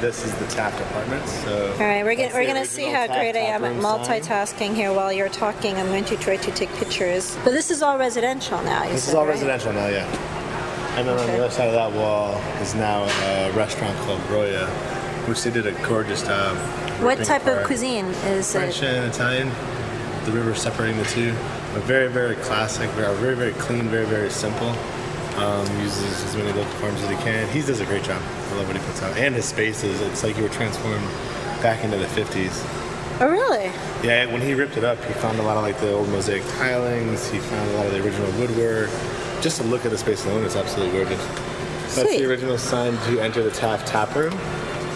this 0.00 0.24
is 0.24 0.32
the 0.34 0.46
Taft 0.46 0.80
Apartments. 0.90 1.30
So 1.44 1.72
All 1.72 1.78
right, 1.78 2.04
we're, 2.04 2.16
that's 2.16 2.32
gonna 2.32 2.44
we're 2.44 2.52
gonna 2.52 2.66
see 2.66 2.86
how 2.86 3.06
Taft 3.06 3.18
great 3.20 3.36
I 3.36 3.40
am 3.40 3.64
at 3.64 3.68
Tap 3.74 3.82
Room 3.82 3.82
sign. 3.82 4.20
multitasking 4.22 4.74
here 4.74 4.92
while 4.92 5.12
you're 5.12 5.28
talking. 5.28 5.76
I'm 5.76 5.86
going 5.86 6.04
to 6.06 6.16
try 6.16 6.36
to 6.36 6.50
take 6.52 6.70
pictures. 6.74 7.36
But 7.44 7.52
this 7.52 7.70
is 7.70 7.82
all 7.82 7.98
residential 7.98 8.60
now. 8.62 8.82
You 8.84 8.90
This 8.90 9.04
is 9.04 9.10
said, 9.10 9.16
all 9.16 9.24
right? 9.26 9.30
residential 9.34 9.72
now, 9.72 9.86
yeah. 9.88 10.06
And 10.94 11.08
then 11.08 11.18
on 11.18 11.26
the 11.26 11.38
other 11.38 11.50
side 11.50 11.68
of 11.68 11.74
that 11.74 11.92
wall 11.98 12.36
is 12.60 12.74
now 12.74 13.04
a 13.04 13.50
restaurant 13.52 13.96
called 14.00 14.20
Roia, 14.22 14.68
which 15.26 15.42
they 15.42 15.50
did 15.50 15.66
a 15.66 15.72
gorgeous 15.86 16.22
job. 16.22 16.56
What 17.02 17.24
type 17.24 17.46
of 17.46 17.64
cuisine 17.64 18.04
is 18.26 18.52
French 18.52 18.82
it? 18.82 18.84
and 18.84 19.10
Italian. 19.10 19.48
The 20.26 20.32
river 20.32 20.54
separating 20.54 20.98
the 20.98 21.04
two. 21.04 21.32
But 21.72 21.84
very, 21.84 22.08
very 22.08 22.36
classic. 22.36 22.90
Very, 22.90 23.16
very, 23.16 23.34
very 23.34 23.52
clean. 23.54 23.88
Very, 23.88 24.04
very 24.04 24.28
simple. 24.28 24.68
Um, 25.38 25.66
uses 25.80 26.24
as 26.24 26.36
many 26.36 26.52
local 26.52 26.70
farms 26.74 27.00
as 27.00 27.08
he 27.08 27.16
can. 27.16 27.48
He 27.48 27.62
does 27.62 27.80
a 27.80 27.86
great 27.86 28.04
job. 28.04 28.20
I 28.50 28.54
love 28.56 28.66
what 28.66 28.76
he 28.76 28.82
puts 28.82 29.02
out. 29.02 29.16
And 29.16 29.34
his 29.34 29.46
spaces. 29.46 29.98
It's 30.02 30.22
like 30.22 30.36
you 30.36 30.42
were 30.42 30.50
transformed 30.50 31.06
back 31.62 31.82
into 31.84 31.96
the 31.96 32.04
50s. 32.04 32.62
Oh, 33.18 33.28
really? 33.28 33.72
Yeah, 34.06 34.26
when 34.26 34.42
he 34.42 34.52
ripped 34.52 34.76
it 34.76 34.84
up, 34.84 35.02
he 35.04 35.12
found 35.14 35.38
a 35.38 35.42
lot 35.42 35.56
of 35.56 35.62
like 35.62 35.80
the 35.80 35.92
old 35.92 36.08
mosaic 36.10 36.42
tilings. 36.58 37.30
He 37.30 37.38
found 37.38 37.70
a 37.70 37.74
lot 37.76 37.86
of 37.86 37.92
the 37.92 38.04
original 38.04 38.30
woodwork. 38.32 38.90
Just 39.42 39.60
to 39.60 39.66
look 39.66 39.84
at 39.84 39.90
the 39.90 39.98
space 39.98 40.24
alone 40.24 40.44
is 40.44 40.54
absolutely 40.56 40.96
gorgeous. 40.96 41.26
That's 41.96 42.16
the 42.16 42.24
original 42.24 42.56
sign 42.56 42.96
to 43.08 43.20
enter 43.20 43.42
the 43.42 43.50
Taft 43.50 43.86
Tap 43.88 44.14
Room. 44.14 44.32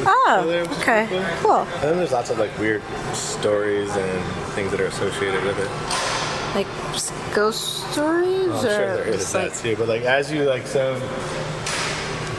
Oh, 0.07 0.45
there, 0.47 0.63
okay, 0.81 1.07
cool. 1.11 1.25
cool. 1.43 1.57
And 1.57 1.83
then 1.83 1.97
there's 1.97 2.13
lots 2.13 2.31
of 2.31 2.39
like 2.39 2.57
weird 2.59 2.83
stories 3.13 3.95
and 3.97 4.25
things 4.55 4.71
that 4.71 4.81
are 4.81 4.87
associated 4.87 5.43
with 5.43 5.59
it. 5.59 6.55
Like 6.55 7.35
ghost 7.35 7.91
stories, 7.91 8.49
I'm 8.49 8.55
or 8.55 8.61
sure 8.61 8.97
there 8.97 9.09
is 9.09 9.33
that 9.33 9.51
like 9.51 9.59
too. 9.59 9.77
But 9.77 9.89
like 9.89 10.03
as 10.03 10.31
you 10.31 10.45
like 10.45 10.67
so, 10.67 10.95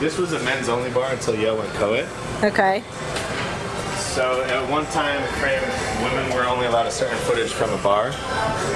this 0.00 0.16
was 0.16 0.32
a 0.32 0.38
men's 0.44 0.68
only 0.68 0.90
bar 0.90 1.12
until 1.12 1.34
Yale 1.34 1.58
went 1.58 1.70
co-ed. 1.74 2.08
okay. 2.42 2.82
So 4.18 4.42
at 4.42 4.68
one 4.68 4.84
time 4.86 5.22
frame, 5.38 5.62
women 6.02 6.34
were 6.34 6.42
only 6.42 6.66
allowed 6.66 6.88
a 6.88 6.90
certain 6.90 7.16
footage 7.18 7.52
from 7.52 7.70
a 7.70 7.78
bar. 7.84 8.10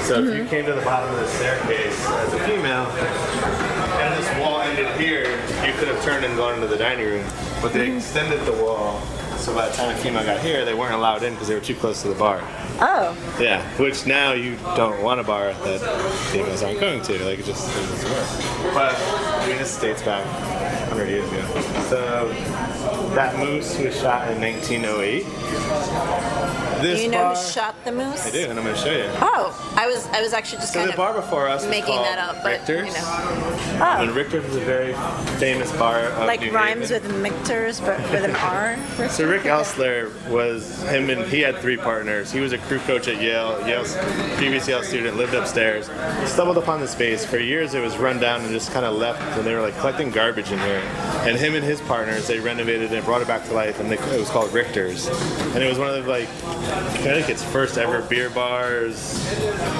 So 0.04 0.22
if 0.22 0.26
you 0.26 0.42
mm-hmm. 0.42 0.46
came 0.46 0.64
to 0.66 0.72
the 0.72 0.82
bottom 0.82 1.12
of 1.12 1.18
the 1.18 1.26
staircase 1.26 1.98
as 2.06 2.32
a 2.32 2.38
female, 2.46 2.86
and 2.86 4.22
this 4.22 4.38
wall 4.38 4.60
ended 4.60 4.86
here, 5.00 5.28
you 5.66 5.72
could 5.80 5.88
have 5.88 6.00
turned 6.04 6.24
and 6.24 6.36
gone 6.36 6.54
into 6.54 6.68
the 6.68 6.76
dining 6.76 7.06
room. 7.06 7.26
But 7.60 7.72
they 7.72 7.88
mm-hmm. 7.88 7.96
extended 7.96 8.40
the 8.46 8.52
wall, 8.52 9.00
so 9.36 9.52
by 9.52 9.68
the 9.68 9.74
time 9.74 9.90
a 9.90 9.98
female 9.98 10.24
got 10.24 10.40
here, 10.42 10.64
they 10.64 10.74
weren't 10.74 10.94
allowed 10.94 11.24
in 11.24 11.32
because 11.32 11.48
they 11.48 11.56
were 11.56 11.60
too 11.60 11.74
close 11.74 12.02
to 12.02 12.08
the 12.08 12.14
bar. 12.14 12.40
Oh, 12.80 13.16
Yeah, 13.40 13.66
which 13.78 14.06
now 14.06 14.34
you 14.34 14.54
don't 14.76 15.02
want 15.02 15.18
a 15.18 15.24
bar 15.24 15.54
that 15.54 15.80
females 16.30 16.62
aren't 16.62 16.78
going 16.78 17.02
to. 17.02 17.24
Like 17.24 17.40
it 17.40 17.46
just 17.46 17.66
doesn't 17.66 18.10
work. 18.12 18.74
But 18.74 18.94
I 18.94 19.48
mean, 19.48 19.58
this 19.58 19.76
dates 19.80 20.02
back 20.02 20.24
100 20.90 21.08
years 21.08 21.28
ago. 21.32 21.60
So 21.90 22.32
that 23.14 23.38
moose 23.38 23.78
was 23.78 24.00
shot 24.00 24.30
in 24.30 24.40
1908. 24.40 26.51
This 26.82 27.02
you 27.02 27.10
know 27.10 27.18
bar, 27.22 27.36
who 27.36 27.50
shot 27.50 27.74
the 27.84 27.92
moose? 27.92 28.26
I 28.26 28.30
do, 28.30 28.48
and 28.48 28.58
I'm 28.58 28.64
going 28.64 28.74
to 28.76 28.80
show 28.80 28.92
you. 28.92 29.04
Oh, 29.20 29.74
I 29.76 29.86
was 29.86 30.06
I 30.08 30.20
was 30.20 30.32
actually 30.32 30.58
just 30.58 30.72
So 30.72 30.86
the 30.86 30.92
bar 30.92 31.14
before 31.14 31.48
us 31.48 31.66
making 31.66 31.96
that 31.96 32.18
up, 32.18 32.42
but 32.42 32.58
Richter's. 32.60 32.88
you 32.88 32.92
know, 32.92 33.84
And 34.00 34.10
oh. 34.10 34.14
Richter's 34.14 34.44
was 34.44 34.56
a 34.56 34.60
very 34.60 34.94
famous 35.38 35.70
bar 35.76 36.10
like 36.26 36.40
New 36.40 36.52
rhymes 36.52 36.88
Haven. 36.90 37.22
with 37.22 37.32
Mictors, 37.32 37.80
but 37.84 37.98
with 38.10 38.24
an 38.24 38.34
R. 38.36 38.76
So 39.08 39.28
Rick 39.28 39.42
Elsler 39.42 40.10
was 40.28 40.82
him 40.88 41.10
and 41.10 41.24
he 41.30 41.40
had 41.40 41.56
three 41.58 41.76
partners. 41.76 42.32
He 42.32 42.40
was 42.40 42.52
a 42.52 42.58
crew 42.58 42.78
coach 42.80 43.08
at 43.08 43.20
Yale, 43.20 43.66
Yale's 43.66 43.96
previous 44.36 44.66
Yale 44.68 44.82
student, 44.82 45.16
lived 45.16 45.34
upstairs. 45.34 45.86
Stumbled 46.30 46.58
upon 46.58 46.80
the 46.80 46.88
space. 46.88 47.24
For 47.24 47.38
years 47.38 47.74
it 47.74 47.80
was 47.80 47.96
run 47.96 48.18
down 48.18 48.40
and 48.42 48.50
just 48.50 48.72
kind 48.72 48.84
of 48.84 48.94
left 48.94 49.20
and 49.38 49.46
they 49.46 49.54
were 49.54 49.62
like 49.62 49.76
collecting 49.78 50.10
garbage 50.10 50.50
in 50.50 50.58
here. 50.58 50.82
And 51.26 51.38
him 51.38 51.54
and 51.54 51.64
his 51.64 51.80
partners, 51.82 52.26
they 52.26 52.40
renovated 52.40 52.92
it 52.92 52.96
and 52.96 53.04
brought 53.04 53.22
it 53.22 53.28
back 53.28 53.44
to 53.46 53.52
life 53.52 53.78
and 53.80 53.90
they, 53.90 53.98
it 53.98 54.18
was 54.20 54.28
called 54.30 54.52
Richter's. 54.52 55.06
And 55.54 55.62
it 55.62 55.68
was 55.68 55.78
one 55.78 55.88
of 55.88 56.04
the 56.04 56.10
like 56.10 56.28
Connecticut's 57.02 57.42
first 57.44 57.78
ever 57.78 58.02
beer 58.02 58.30
bars. 58.30 59.12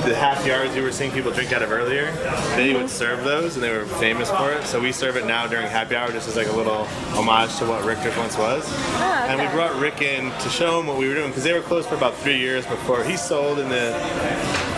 The 0.05 0.15
half 0.15 0.45
yards 0.47 0.75
you 0.75 0.83
were 0.83 0.93
seeing 0.93 1.11
people 1.13 1.31
drink 1.31 1.53
out 1.53 1.63
of 1.63 1.71
earlier, 1.71 2.11
they 2.57 2.73
would 2.73 2.83
mm-hmm. 2.83 2.89
serve 2.89 3.25
those 3.25 3.55
and 3.55 3.63
they 3.63 3.71
were 3.71 3.85
famous 3.85 4.31
for 4.31 4.53
it. 4.53 4.65
So 4.65 4.81
we 4.81 4.93
serve 4.93 5.17
it 5.17 5.27
now 5.27 5.47
during 5.47 5.67
happy 5.67 5.95
hour 5.97 6.11
just 6.11 6.29
as 6.29 6.37
like 6.37 6.49
a 6.49 6.57
little 6.57 6.85
homage 7.15 7.57
to 7.59 7.67
what 7.67 7.85
Richter's 7.85 8.17
once 8.17 8.37
was. 8.37 8.65
Oh, 8.67 9.27
And 9.29 9.41
we 9.41 9.47
brought 9.49 9.75
Rick 9.81 10.03
in 10.03 10.31
to 10.31 10.49
show 10.49 10.81
him 10.81 10.87
what 10.87 10.99
we 10.99 11.09
were 11.09 11.15
doing 11.15 11.29
because 11.29 11.45
they 11.45 11.53
were 11.53 11.63
closed 11.63 11.89
for 11.89 11.95
about 11.95 12.15
three 12.17 12.39
years 12.39 12.67
before 12.67 13.05
he 13.05 13.17
sold 13.17 13.59
in 13.59 13.69
the 13.69 13.93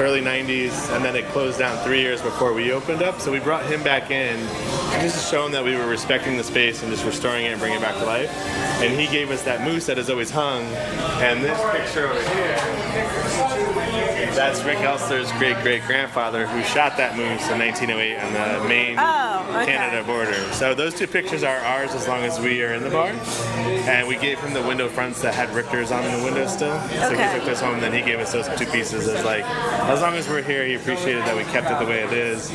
early 0.00 0.20
90s 0.20 0.94
and 0.94 1.04
then 1.04 1.14
it 1.16 1.24
closed 1.26 1.58
down 1.58 1.76
three 1.84 2.00
years 2.00 2.20
before 2.20 2.52
we 2.52 2.72
opened 2.72 3.02
up. 3.02 3.20
So 3.20 3.30
we 3.30 3.38
brought 3.38 3.64
him 3.66 3.82
back 3.82 4.10
in 4.10 4.38
just 5.00 5.16
to 5.28 5.30
show 5.36 5.46
him 5.46 5.52
that 5.52 5.64
we 5.64 5.76
were 5.76 5.86
respecting 5.86 6.36
the 6.36 6.44
space 6.44 6.82
and 6.82 6.90
just 6.90 7.04
restoring 7.04 7.44
it 7.46 7.50
and 7.52 7.60
bringing 7.60 7.78
it 7.78 7.82
back 7.82 7.94
to 7.96 8.04
life. 8.04 8.30
And 8.82 8.98
he 8.98 9.06
gave 9.06 9.30
us 9.30 9.42
that 9.42 9.62
moose 9.62 9.86
that 9.86 9.96
has 9.96 10.10
always 10.10 10.30
hung. 10.30 10.64
And 11.22 11.42
this 11.44 11.58
picture 11.72 12.08
over 12.08 12.20
here, 12.34 12.56
that's 14.34 14.64
Rick 14.64 14.78
Elster's 14.78 15.30
great 15.32 15.56
great 15.62 15.82
grandfather 15.84 16.46
who 16.46 16.62
shot 16.64 16.96
that 16.96 17.16
moose 17.16 17.48
in 17.50 17.58
1908 17.58 18.18
on 18.18 18.32
the 18.32 18.68
Maine 18.68 18.96
Oh, 18.98 19.46
okay. 19.62 19.66
Canada 19.72 20.02
border. 20.04 20.34
So 20.52 20.74
those 20.74 20.92
two 20.94 21.06
pictures 21.06 21.44
are 21.44 21.58
ours 21.58 21.94
as 21.94 22.08
long 22.08 22.22
as 22.24 22.40
we 22.40 22.62
are 22.64 22.74
in 22.74 22.82
the 22.82 22.90
bar. 22.90 23.08
And 23.86 24.08
we 24.08 24.16
gave 24.16 24.40
him 24.40 24.52
the 24.54 24.62
window 24.62 24.88
fronts 24.88 25.22
that 25.22 25.34
had 25.34 25.50
Richters 25.50 25.94
on 25.96 26.04
in 26.04 26.18
the 26.18 26.24
window 26.24 26.46
still. 26.48 26.78
So 26.88 27.12
Okay. 27.12 27.28
he 27.32 27.36
took 27.38 27.46
those 27.46 27.60
home, 27.60 27.74
and 27.74 27.82
then 27.82 27.92
he 27.92 28.00
gave 28.02 28.18
us 28.18 28.32
those 28.32 28.48
two 28.58 28.66
pieces 28.66 29.06
as 29.08 29.24
like, 29.24 29.44
as 29.92 30.00
long 30.00 30.14
as 30.14 30.28
we're 30.28 30.42
here, 30.42 30.64
he 30.64 30.74
appreciated 30.74 31.22
that 31.24 31.36
we 31.36 31.44
kept 31.44 31.70
it 31.70 31.78
the 31.78 31.86
way 31.86 32.00
it 32.02 32.12
is. 32.12 32.50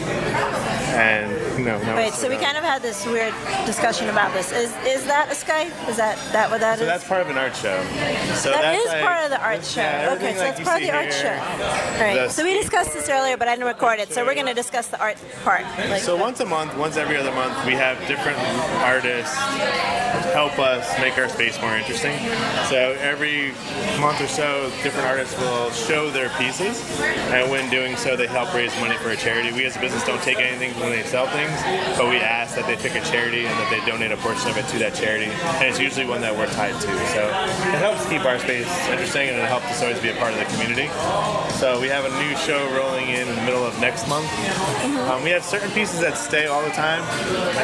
And 0.95 1.49
know, 1.63 1.81
now 1.83 1.95
Wait, 1.95 2.13
so 2.13 2.29
we 2.29 2.37
kind 2.37 2.57
of 2.57 2.63
had 2.63 2.81
this 2.81 3.05
weird 3.05 3.33
discussion 3.65 4.09
about 4.09 4.33
this. 4.33 4.51
Is 4.51 4.71
is 4.85 5.05
that 5.05 5.29
a 5.31 5.35
Skype? 5.35 5.71
Is 5.89 5.97
that 5.97 6.17
that 6.33 6.49
what 6.49 6.59
that 6.61 6.73
is? 6.75 6.79
So 6.79 6.85
that's 6.85 7.07
part 7.07 7.21
of 7.21 7.29
an 7.29 7.37
art 7.37 7.55
show. 7.55 7.81
So 8.35 8.51
That 8.51 8.61
that's 8.61 8.81
is 8.85 8.87
like- 8.87 9.03
part 9.03 9.23
of 9.23 9.29
the 9.29 9.41
art 9.41 9.63
show. 9.63 9.81
Yeah, 9.81 10.15
okay, 10.17 10.33
so 10.33 10.43
like 10.43 10.55
that's 10.55 10.69
part 10.69 10.81
of 10.81 10.87
the 10.87 10.93
art 10.95 11.13
here. 11.13 11.13
show. 11.13 12.03
Right. 12.03 12.13
The- 12.15 12.29
So 12.29 12.43
we 12.43 12.53
discussed 12.53 12.93
this 12.93 13.09
earlier, 13.09 13.37
but 13.37 13.47
I 13.47 13.55
didn't 13.55 13.67
record 13.67 13.99
it. 13.99 14.13
So 14.13 14.25
we're 14.25 14.35
going 14.35 14.47
to 14.47 14.53
discuss 14.53 14.87
the 14.87 14.99
art 14.99 15.17
part. 15.43 15.63
Like, 15.89 16.01
So 16.01 16.15
once 16.15 16.39
a 16.39 16.45
month, 16.45 16.75
once 16.77 16.97
every 16.97 17.17
other 17.17 17.31
month, 17.31 17.53
we 17.65 17.73
have 17.73 17.97
different 18.07 18.37
artists 18.83 19.35
help 20.33 20.59
us 20.59 20.87
make 20.99 21.17
our 21.17 21.29
space 21.29 21.59
more 21.61 21.75
interesting. 21.75 22.17
So 22.69 22.95
every 23.01 23.53
month 23.99 24.21
or 24.21 24.27
so, 24.27 24.71
different 24.83 25.07
artists 25.07 25.37
will 25.39 25.71
show 25.71 26.09
their 26.09 26.29
pieces, 26.37 26.79
and 27.32 27.49
when 27.51 27.69
doing 27.69 27.95
so, 27.95 28.15
they 28.15 28.27
help 28.27 28.53
raise 28.53 28.73
money 28.79 28.95
for 28.97 29.10
a 29.10 29.17
charity. 29.17 29.51
We 29.51 29.65
as 29.65 29.75
a 29.77 29.79
business 29.79 30.05
don't 30.05 30.21
take 30.21 30.39
anything 30.39 30.71
when 30.79 30.89
they 30.91 31.03
sell 31.03 31.27
things, 31.27 31.51
but 31.97 32.10
we 32.10 32.17
ask 32.17 32.55
that 32.55 32.65
they 32.67 32.75
pick 32.75 32.95
a 32.95 33.03
charity 33.05 33.45
and 33.45 33.53
that 33.60 33.69
they 33.69 33.79
donate 33.89 34.12
a 34.12 34.17
portion 34.17 34.49
of 34.49 34.58
it 34.58 34.65
to 34.69 34.79
that 34.79 34.95
charity, 34.95 35.25
and 35.60 35.65
it's 35.67 35.79
usually 35.79 36.05
one 36.05 36.21
that 36.21 36.36
we're 36.36 36.49
tied 36.53 36.73
to. 36.82 36.89
So 37.13 37.21
it 37.27 37.79
helps 37.82 38.08
keep 38.10 38.25
our 38.25 38.39
space 38.39 38.67
interesting, 38.89 39.29
and 39.29 39.38
it 39.38 39.45
helps 39.47 39.65
us 39.67 39.82
always 39.82 39.99
be 39.99 40.10
a 40.10 40.15
part 40.15 40.34
of 40.34 40.39
the 40.39 40.45
community. 40.58 40.88
So 41.60 41.79
we 41.82 41.88
have 41.88 42.05
a 42.05 42.13
new 42.23 42.36
show 42.38 42.60
rolling 42.75 43.10
in, 43.10 43.27
in 43.27 43.36
the 43.36 43.43
middle 43.43 43.65
of 43.65 43.77
next 43.79 44.08
month. 44.08 44.27
Um, 45.10 45.23
we 45.23 45.29
have 45.32 45.43
certain 45.43 45.69
pieces 45.71 45.99
that 46.01 46.17
stay 46.17 46.47
all 46.47 46.63
the 46.63 46.71
time. 46.71 47.01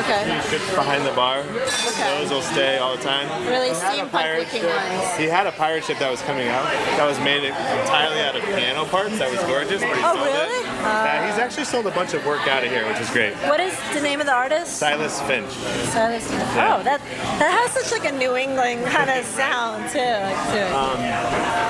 Okay. 0.04 0.30
He 0.36 0.40
fits 0.52 0.68
behind 0.76 1.06
the 1.06 1.14
bar. 1.14 1.44
Those 1.44 2.30
will 2.30 2.42
stay 2.42 2.78
all 2.78 2.96
the 2.96 3.02
time. 3.04 3.28
Really 3.48 3.70
He 3.70 3.76
had 3.76 4.00
a 4.00 4.02
steampunk 4.06 4.12
pirate 4.12 4.40
looking 4.40 4.62
ship- 4.62 4.76
ones. 4.76 5.16
He 5.18 5.26
had 5.26 5.48
a 5.48 5.52
pirate 5.54 5.84
ship 5.84 6.00
that 6.00 6.12
was 6.12 6.22
coming 6.24 6.48
out 6.50 6.66
that 6.98 7.06
was 7.08 7.20
made 7.20 7.44
entirely 7.44 8.20
out 8.22 8.36
of 8.36 8.44
piano 8.44 8.86
parts. 8.86 9.18
That 9.20 9.32
was 9.32 9.40
gorgeous, 9.48 9.82
but 9.82 9.96
he 9.98 10.04
Oh, 10.04 10.14
sold 10.14 10.26
really? 10.26 10.60
it. 10.70 10.75
Yeah, 10.86 11.30
he's 11.30 11.40
actually 11.40 11.66
sold 11.66 11.86
a 11.88 11.92
bunch 11.92 12.14
of 12.14 12.26
work 12.26 12.48
out 12.48 12.64
of 12.64 12.70
here, 12.72 12.88
which 12.88 13.00
is 13.00 13.10
great. 13.10 13.34
what 13.50 13.60
is 13.60 13.74
the 13.94 14.02
name 14.02 14.20
of 14.20 14.26
the 14.26 14.34
artist? 14.34 14.78
Silas 14.78 15.22
Finch. 15.24 15.52
Silas- 15.92 16.28
Finch. 16.28 16.42
Oh, 16.56 16.82
that 16.84 17.02
that 17.40 17.52
has 17.52 17.72
such 17.72 17.92
like 18.00 18.10
a 18.12 18.16
New 18.16 18.36
England 18.36 18.86
kind 18.86 19.10
of 19.10 19.26
sound 19.26 19.90
too. 19.92 20.00
Like, 20.00 20.50
to 20.52 20.58
it. 20.68 20.72
Um, 20.74 21.00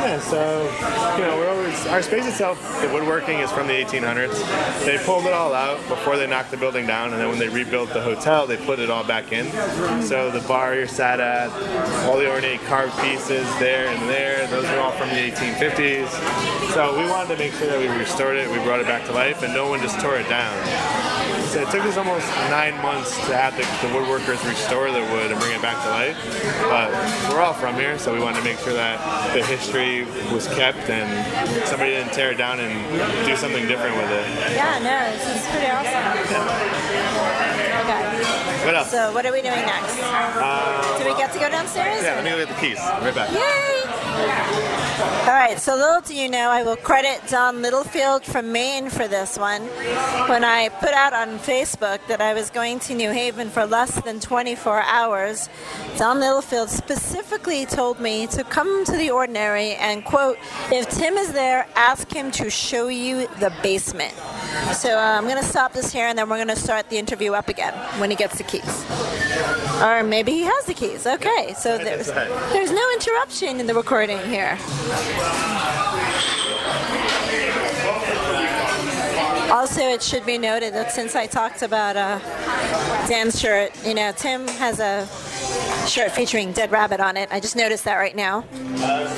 Yeah, 0.05 0.19
so 0.19 0.63
you 1.17 1.23
know, 1.25 1.35
we're 1.37 1.49
always 1.49 1.87
our 1.87 2.01
space 2.01 2.27
itself. 2.27 2.59
The 2.81 2.89
woodworking 2.89 3.39
is 3.39 3.51
from 3.51 3.67
the 3.67 3.73
1800s. 3.73 4.85
They 4.85 4.97
pulled 4.99 5.25
it 5.25 5.33
all 5.33 5.53
out 5.53 5.77
before 5.87 6.17
they 6.17 6.27
knocked 6.27 6.51
the 6.51 6.57
building 6.57 6.85
down, 6.85 7.11
and 7.11 7.19
then 7.21 7.29
when 7.29 7.39
they 7.39 7.49
rebuilt 7.49 7.89
the 7.93 8.01
hotel, 8.01 8.45
they 8.45 8.57
put 8.57 8.79
it 8.79 8.89
all 8.91 9.03
back 9.03 9.31
in. 9.31 9.51
So 10.03 10.29
the 10.29 10.41
bar 10.47 10.75
you're 10.75 10.87
sat 10.87 11.19
at, 11.19 11.49
all 12.05 12.17
the 12.17 12.29
ornate 12.29 12.61
carved 12.65 12.97
pieces 12.99 13.47
there 13.59 13.87
and 13.87 14.09
there, 14.09 14.45
those 14.47 14.65
are 14.65 14.79
all 14.79 14.91
from 14.91 15.09
the 15.09 15.31
1850s. 15.31 16.09
So 16.73 16.97
we 16.97 17.09
wanted 17.09 17.29
to 17.35 17.37
make 17.39 17.53
sure 17.53 17.67
that 17.67 17.79
we 17.79 17.87
restored 17.97 18.35
it, 18.37 18.49
we 18.49 18.57
brought 18.59 18.79
it 18.81 18.85
back 18.85 19.04
to 19.05 19.11
life, 19.11 19.43
and 19.43 19.53
no 19.53 19.69
one 19.69 19.79
just 19.81 19.99
tore 19.99 20.17
it 20.17 20.27
down. 20.29 20.53
So 21.49 21.61
it 21.61 21.69
took 21.71 21.85
us 21.85 21.95
almost 21.95 22.27
nine 22.51 22.75
months 22.81 23.15
to 23.27 23.35
have 23.35 23.55
the, 23.55 23.63
the 23.85 23.93
woodworkers 23.93 24.43
restore 24.47 24.91
the 24.91 24.99
wood 25.13 25.31
and 25.31 25.39
bring 25.39 25.55
it 25.55 25.61
back 25.61 25.81
to 25.83 25.89
life. 25.89 26.17
But 26.67 26.91
we're 27.31 27.41
all 27.41 27.53
from 27.53 27.75
here, 27.75 27.97
so 27.97 28.13
we 28.13 28.19
wanted 28.19 28.39
to 28.39 28.43
make 28.43 28.59
sure 28.59 28.73
that 28.73 28.99
the 29.33 29.43
history 29.45 30.03
was 30.33 30.47
kept 30.49 30.89
and 30.89 31.07
somebody 31.65 31.91
didn't 31.91 32.13
tear 32.13 32.31
it 32.31 32.37
down 32.37 32.59
and 32.59 32.73
do 33.25 33.35
something 33.37 33.67
different 33.67 33.95
with 33.95 34.11
it. 34.11 34.27
yeah, 34.51 34.79
no, 34.83 34.99
this 35.15 35.23
is 35.31 35.47
pretty 35.47 35.71
awesome. 35.71 35.95
Okay. 37.85 38.03
What 38.65 38.75
else? 38.75 38.91
So 38.91 39.13
what 39.13 39.25
are 39.25 39.31
we 39.31 39.41
doing 39.41 39.61
next? 39.61 39.95
Uh, 40.01 40.97
do 40.97 41.05
we 41.05 41.15
get 41.17 41.31
to 41.33 41.39
go 41.39 41.49
downstairs? 41.49 42.03
yeah, 42.03 42.15
let 42.15 42.23
me 42.23 42.31
go 42.31 42.37
get 42.37 42.49
the 42.49 42.59
keys. 42.59 42.79
Right 42.79 43.13
back. 43.15 43.31
Yay! 43.31 43.94
All 45.25 45.33
right, 45.33 45.59
so 45.59 45.75
little 45.75 46.01
do 46.01 46.15
you 46.15 46.29
know, 46.29 46.49
I 46.49 46.61
will 46.61 46.75
credit 46.75 47.19
Don 47.27 47.63
Littlefield 47.63 48.23
from 48.23 48.51
Maine 48.51 48.91
for 48.91 49.07
this 49.07 49.39
one. 49.39 49.63
When 50.29 50.43
I 50.43 50.69
put 50.69 50.93
out 50.93 51.13
on 51.13 51.39
Facebook 51.39 51.99
that 52.07 52.21
I 52.21 52.35
was 52.35 52.51
going 52.51 52.79
to 52.81 52.93
New 52.93 53.11
Haven 53.11 53.49
for 53.49 53.65
less 53.65 53.99
than 54.03 54.19
24 54.19 54.83
hours, 54.83 55.49
Don 55.97 56.19
Littlefield 56.19 56.69
specifically 56.69 57.65
told 57.65 57.99
me 57.99 58.27
to 58.27 58.43
come 58.43 58.85
to 58.85 58.91
the 58.91 59.09
ordinary 59.09 59.73
and, 59.73 60.05
quote, 60.05 60.37
if 60.71 60.87
Tim 60.89 61.15
is 61.15 61.33
there, 61.33 61.67
ask 61.75 62.11
him 62.13 62.29
to 62.31 62.51
show 62.51 62.87
you 62.87 63.27
the 63.39 63.51
basement. 63.63 64.13
So 64.73 64.95
uh, 64.97 65.17
I'm 65.17 65.23
going 65.23 65.41
to 65.41 65.43
stop 65.43 65.73
this 65.73 65.91
here 65.91 66.05
and 66.05 66.17
then 66.17 66.29
we're 66.29 66.37
going 66.37 66.47
to 66.49 66.55
start 66.55 66.91
the 66.91 66.97
interview 66.99 67.33
up 67.33 67.49
again 67.49 67.73
when 67.99 68.11
he 68.11 68.15
gets 68.15 68.37
the 68.37 68.43
keys. 68.43 68.85
Or 69.81 70.03
maybe 70.03 70.31
he 70.33 70.41
has 70.43 70.65
the 70.65 70.73
keys. 70.73 71.07
Okay, 71.07 71.53
so 71.57 71.77
there's, 71.77 72.11
there's 72.11 72.71
no 72.71 72.91
interruption 72.93 73.59
in 73.59 73.65
the 73.65 73.73
recording 73.73 74.04
here. 74.09 74.57
Also, 79.51 79.81
it 79.81 80.01
should 80.03 80.25
be 80.25 80.37
noted 80.37 80.73
that 80.73 80.91
since 80.91 81.15
I 81.15 81.27
talked 81.27 81.61
about 81.61 81.95
uh, 81.95 82.19
Dan's 83.07 83.39
shirt, 83.39 83.71
you 83.85 83.93
know, 83.93 84.11
Tim 84.11 84.47
has 84.47 84.79
a 84.79 85.07
shirt 85.87 86.11
featuring 86.11 86.51
Dead 86.51 86.71
Rabbit 86.71 86.99
on 86.99 87.15
it. 87.15 87.29
I 87.31 87.39
just 87.39 87.55
noticed 87.55 87.85
that 87.85 87.95
right 87.95 88.15
now. 88.15 88.43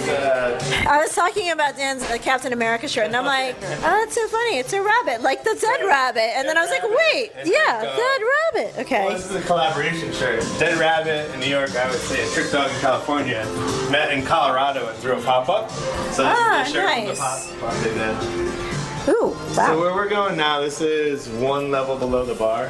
I 0.09 0.99
was 1.01 1.13
talking 1.13 1.51
about 1.51 1.75
Dan's 1.75 2.03
uh, 2.03 2.17
Captain 2.19 2.53
America 2.53 2.87
shirt, 2.87 3.07
and 3.07 3.15
I'm 3.15 3.25
like, 3.25 3.55
oh, 3.61 3.79
that's 3.81 4.15
so 4.15 4.27
funny. 4.27 4.57
It's 4.57 4.73
a 4.73 4.81
rabbit, 4.81 5.21
like 5.21 5.43
the 5.43 5.57
Dead 5.59 5.85
Rabbit. 5.85 6.35
And 6.37 6.47
then 6.47 6.57
I 6.57 6.61
was 6.61 6.69
like, 6.69 6.83
wait, 6.83 7.31
yeah, 7.45 7.81
Dead 7.81 8.21
Rabbit. 8.21 8.73
Well, 8.75 8.81
Okay. 8.85 9.13
this 9.13 9.29
is 9.29 9.35
a 9.35 9.41
collaboration 9.41 10.11
shirt. 10.13 10.41
Dead 10.59 10.77
Rabbit 10.77 11.33
in 11.33 11.39
New 11.39 11.47
York, 11.47 11.75
I 11.75 11.89
would 11.89 11.99
say. 11.99 12.27
Trick 12.33 12.51
Dog 12.51 12.71
in 12.71 12.79
California. 12.79 13.45
Met 13.91 14.11
in 14.13 14.25
Colorado 14.25 14.87
and 14.87 14.97
threw 14.99 15.13
a 15.17 15.21
pop 15.21 15.49
up. 15.49 15.69
So 15.71 16.23
this 16.23 16.37
Ah, 16.37 16.61
is 16.65 16.67
the 16.67 16.73
shirt 16.73 16.85
nice. 16.85 17.47
from 17.47 17.59
the 17.59 17.61
pop 17.61 17.73
up 17.73 17.83
they 17.83 17.93
did. 17.93 19.15
Ooh, 19.15 19.35
So 19.53 19.79
where 19.79 19.93
we're 19.95 20.09
going 20.09 20.35
now, 20.35 20.59
this 20.59 20.81
is 20.81 21.29
one 21.29 21.71
level 21.71 21.97
below 21.97 22.25
the 22.25 22.35
bar. 22.35 22.69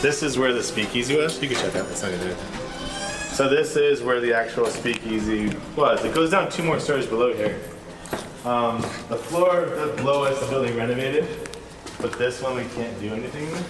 This 0.00 0.22
is 0.22 0.38
where 0.38 0.52
the 0.52 0.62
speakeasy 0.62 1.16
was. 1.16 1.40
You 1.42 1.48
can 1.48 1.58
check 1.58 1.76
out. 1.76 1.86
It's 1.90 2.02
not 2.02 2.10
gonna 2.10 2.22
do 2.24 2.30
anything. 2.30 2.60
So 3.34 3.48
this 3.48 3.74
is 3.74 4.00
where 4.00 4.20
the 4.20 4.32
actual 4.32 4.66
speakeasy 4.66 5.52
was. 5.74 6.04
It 6.04 6.14
goes 6.14 6.30
down 6.30 6.50
two 6.52 6.62
more 6.62 6.78
stories 6.78 7.06
below 7.06 7.34
here. 7.34 7.58
Um, 8.44 8.80
the 9.08 9.16
floor 9.16 9.66
below 9.96 10.22
us, 10.22 10.38
the 10.38 10.46
building 10.46 10.76
renovated, 10.76 11.26
but 12.00 12.12
this 12.16 12.40
one 12.40 12.54
we 12.54 12.62
can't 12.76 12.96
do 13.00 13.12
anything 13.12 13.50
with. 13.50 13.68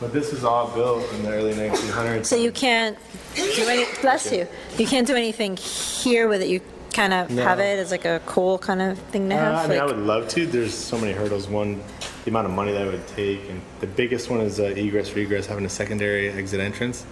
But 0.00 0.12
this 0.12 0.32
was 0.32 0.42
all 0.42 0.68
built 0.74 1.04
in 1.14 1.22
the 1.22 1.30
early 1.30 1.52
1900s. 1.54 2.26
So 2.26 2.34
you 2.34 2.50
can't 2.50 2.98
do 3.36 3.68
any, 3.68 3.84
bless 4.00 4.32
you, 4.32 4.48
you 4.78 4.86
can't 4.88 5.06
do 5.06 5.14
anything 5.14 5.56
here 5.56 6.26
with 6.26 6.42
it. 6.42 6.48
You 6.48 6.60
kind 6.92 7.12
of 7.12 7.30
have 7.30 7.60
it 7.60 7.78
as 7.78 7.92
like 7.92 8.04
a 8.04 8.20
cool 8.26 8.58
kind 8.58 8.82
of 8.82 8.98
thing 8.98 9.28
to 9.28 9.36
Uh, 9.36 9.38
have. 9.38 9.54
I 9.66 9.68
mean, 9.68 9.78
I 9.78 9.84
would 9.84 9.98
love 9.98 10.26
to. 10.30 10.44
There's 10.44 10.74
so 10.74 10.98
many 10.98 11.12
hurdles. 11.12 11.46
One, 11.46 11.80
the 12.24 12.30
amount 12.30 12.46
of 12.48 12.52
money 12.52 12.72
that 12.72 12.82
it 12.88 12.90
would 12.90 13.06
take, 13.06 13.48
and 13.48 13.62
the 13.78 13.86
biggest 13.86 14.28
one 14.28 14.40
is 14.40 14.58
uh, 14.58 14.64
egress, 14.64 15.14
regress, 15.14 15.46
having 15.46 15.66
a 15.66 15.68
secondary 15.68 16.30
exit 16.30 16.58
entrance. 16.58 17.06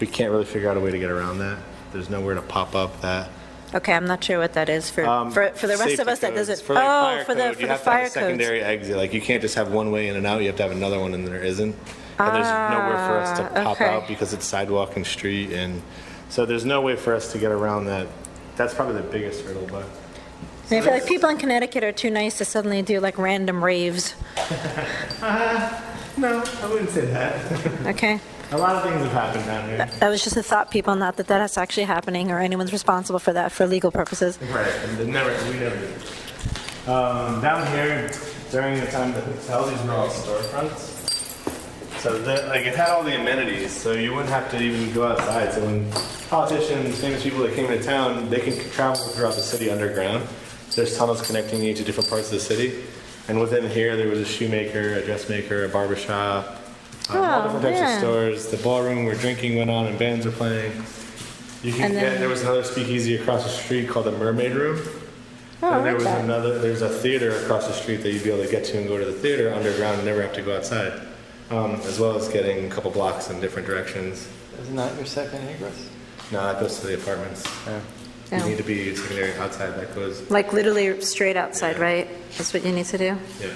We 0.00 0.06
can't 0.06 0.30
really 0.30 0.44
figure 0.44 0.70
out 0.70 0.76
a 0.76 0.80
way 0.80 0.90
to 0.90 0.98
get 0.98 1.10
around 1.10 1.38
that. 1.38 1.58
There's 1.92 2.10
nowhere 2.10 2.34
to 2.34 2.42
pop 2.42 2.74
up 2.74 3.00
that. 3.02 3.30
Okay, 3.74 3.92
I'm 3.92 4.06
not 4.06 4.22
sure 4.22 4.38
what 4.38 4.52
that 4.54 4.68
is 4.68 4.90
for 4.90 5.04
Um, 5.06 5.30
for, 5.32 5.48
for 5.50 5.66
the 5.66 5.72
rest 5.74 5.82
safety 5.84 6.02
of 6.02 6.08
us 6.08 6.20
that 6.20 6.34
does 6.34 6.46
codes. 6.48 6.60
it. 6.60 6.64
For 6.64 6.74
like 6.74 6.84
oh, 6.84 6.86
fire 7.02 7.24
for 7.24 7.34
the 7.34 7.40
code, 7.42 7.54
for 7.56 7.60
you 7.62 7.66
the 7.66 7.72
have 7.72 7.84
to 7.84 7.90
have 7.90 7.94
fire 7.94 8.00
a 8.02 8.04
codes. 8.04 8.14
secondary 8.14 8.62
exit. 8.62 8.96
Like 8.96 9.12
you 9.12 9.20
can't 9.20 9.42
just 9.42 9.54
have 9.56 9.72
one 9.72 9.90
way 9.90 10.08
in 10.08 10.16
and 10.16 10.26
out. 10.26 10.40
You 10.40 10.46
have 10.48 10.56
to 10.56 10.62
have 10.62 10.72
another 10.72 11.00
one, 11.00 11.14
and 11.14 11.26
there 11.26 11.42
isn't. 11.42 11.74
And 12.18 12.34
there's 12.34 12.46
nowhere 12.46 12.96
for 13.08 13.18
us 13.18 13.38
to 13.38 13.44
Ah, 13.60 13.64
pop 13.64 13.72
okay. 13.80 13.84
out 13.90 14.08
because 14.08 14.32
it's 14.32 14.44
sidewalk 14.46 14.96
and 14.96 15.06
street, 15.06 15.52
and 15.52 15.82
so 16.30 16.46
there's 16.46 16.64
no 16.64 16.80
way 16.80 16.96
for 16.96 17.14
us 17.14 17.32
to 17.32 17.38
get 17.38 17.50
around 17.50 17.86
that. 17.86 18.06
That's 18.56 18.72
probably 18.72 18.94
the 18.94 19.08
biggest 19.08 19.44
hurdle, 19.44 19.66
but. 19.70 19.84
And 20.70 20.78
I 20.78 20.80
feel 20.82 20.92
like 20.94 21.06
people 21.06 21.28
in 21.28 21.36
Connecticut 21.36 21.84
are 21.84 21.92
too 21.92 22.10
nice 22.10 22.38
to 22.38 22.44
suddenly 22.44 22.82
do 22.82 23.00
like 23.00 23.18
random 23.18 23.62
raves. 23.64 24.14
No, 26.18 26.42
I 26.62 26.66
wouldn't 26.68 26.88
say 26.88 27.04
that. 27.06 27.86
Okay, 27.88 28.18
a 28.52 28.56
lot 28.58 28.76
of 28.76 28.82
things 28.82 29.02
have 29.02 29.12
happened 29.12 29.44
down 29.46 29.68
here. 29.68 29.78
that 29.98 30.08
was 30.08 30.22
just 30.22 30.36
a 30.36 30.42
thought, 30.42 30.70
people. 30.70 30.94
Not 30.94 31.16
that 31.16 31.26
that's 31.26 31.58
actually 31.58 31.84
happening 31.84 32.30
or 32.30 32.38
anyone's 32.38 32.72
responsible 32.72 33.18
for 33.18 33.32
that 33.32 33.52
for 33.52 33.66
legal 33.66 33.90
purposes. 33.90 34.38
Right, 34.50 34.72
and 34.84 34.98
they 34.98 35.06
never, 35.06 35.30
we 35.50 35.58
never 35.58 35.76
did. 35.76 35.94
Um, 36.88 37.40
down 37.40 37.66
here, 37.72 38.10
during 38.50 38.78
the 38.78 38.86
time 38.86 39.12
of 39.14 39.16
the 39.16 39.32
hotel, 39.32 39.66
these 39.66 39.82
were 39.82 39.92
all 39.92 40.08
storefronts. 40.08 40.94
So 42.00 42.18
that, 42.22 42.46
like, 42.46 42.66
it 42.66 42.76
had 42.76 42.90
all 42.90 43.02
the 43.02 43.20
amenities, 43.20 43.72
so 43.72 43.92
you 43.92 44.12
wouldn't 44.12 44.30
have 44.30 44.48
to 44.52 44.62
even 44.62 44.94
go 44.94 45.08
outside. 45.08 45.52
So 45.52 45.64
when 45.64 45.90
politicians, 46.30 47.00
famous 47.00 47.24
people 47.24 47.40
that 47.40 47.54
came 47.54 47.68
into 47.70 47.82
town, 47.82 48.30
they 48.30 48.38
can 48.38 48.56
travel 48.70 49.02
throughout 49.08 49.34
the 49.34 49.42
city 49.42 49.70
underground. 49.70 50.24
There's 50.76 50.96
tunnels 50.96 51.26
connecting 51.26 51.62
you 51.62 51.74
to 51.74 51.82
different 51.82 52.08
parts 52.08 52.26
of 52.26 52.34
the 52.34 52.40
city. 52.40 52.84
And 53.28 53.40
within 53.40 53.68
here, 53.68 53.96
there 53.96 54.06
was 54.06 54.20
a 54.20 54.24
shoemaker, 54.24 54.94
a 54.94 55.04
dressmaker, 55.04 55.64
a 55.64 55.68
barber 55.68 55.96
shop, 55.96 56.60
um, 57.10 57.16
all 57.18 57.24
Oh, 57.40 57.42
different 57.44 57.62
types 57.64 57.80
man. 57.80 57.92
of 57.94 57.98
stores. 58.00 58.46
The 58.48 58.56
ballroom 58.58 59.04
where 59.04 59.14
drinking 59.14 59.56
went 59.56 59.70
on 59.70 59.86
and 59.86 59.98
bands 59.98 60.26
were 60.26 60.32
playing. 60.32 60.72
You 61.62 61.72
can 61.72 61.82
And 61.86 61.94
get, 61.94 62.18
there 62.18 62.28
was 62.28 62.42
another 62.42 62.62
speakeasy 62.64 63.16
across 63.16 63.42
the 63.44 63.48
street 63.50 63.88
called 63.88 64.06
the 64.06 64.12
Mermaid 64.12 64.52
Room. 64.52 64.80
Oh, 65.62 65.72
and 65.72 65.84
there 65.86 65.92
I 65.92 65.94
was 65.94 66.04
that. 66.04 66.22
another. 66.24 66.58
There's 66.58 66.82
a 66.82 66.88
theater 66.88 67.30
across 67.42 67.66
the 67.66 67.72
street 67.72 67.96
that 68.02 68.12
you'd 68.12 68.22
be 68.22 68.30
able 68.30 68.44
to 68.44 68.50
get 68.50 68.64
to 68.66 68.78
and 68.78 68.86
go 68.86 68.98
to 68.98 69.04
the 69.04 69.12
theater 69.12 69.52
underground 69.54 69.96
and 69.96 70.04
never 70.06 70.20
have 70.22 70.34
to 70.34 70.42
go 70.42 70.54
outside, 70.56 70.92
um, 71.50 71.76
as 71.86 71.98
well 71.98 72.14
as 72.16 72.28
getting 72.28 72.66
a 72.66 72.68
couple 72.68 72.90
blocks 72.90 73.30
in 73.30 73.40
different 73.40 73.66
directions. 73.66 74.28
Isn't 74.60 74.76
that 74.76 74.94
your 74.96 75.06
second 75.06 75.48
egress? 75.48 75.88
No, 76.30 76.42
that 76.42 76.60
goes 76.60 76.78
to 76.80 76.86
the 76.86 76.94
apartments. 76.94 77.44
Oh. 77.66 77.80
You 78.36 78.44
need 78.44 78.58
to 78.58 78.64
be 78.64 78.94
secondary 78.94 79.32
outside. 79.38 79.70
That 79.76 79.94
goes. 79.94 80.28
Like 80.30 80.52
literally 80.52 81.00
straight 81.00 81.36
outside, 81.36 81.78
right? 81.78 82.08
That's 82.36 82.52
what 82.52 82.64
you 82.64 82.72
need 82.72 82.86
to 82.86 82.98
do? 82.98 83.16
Yeah. 83.40 83.48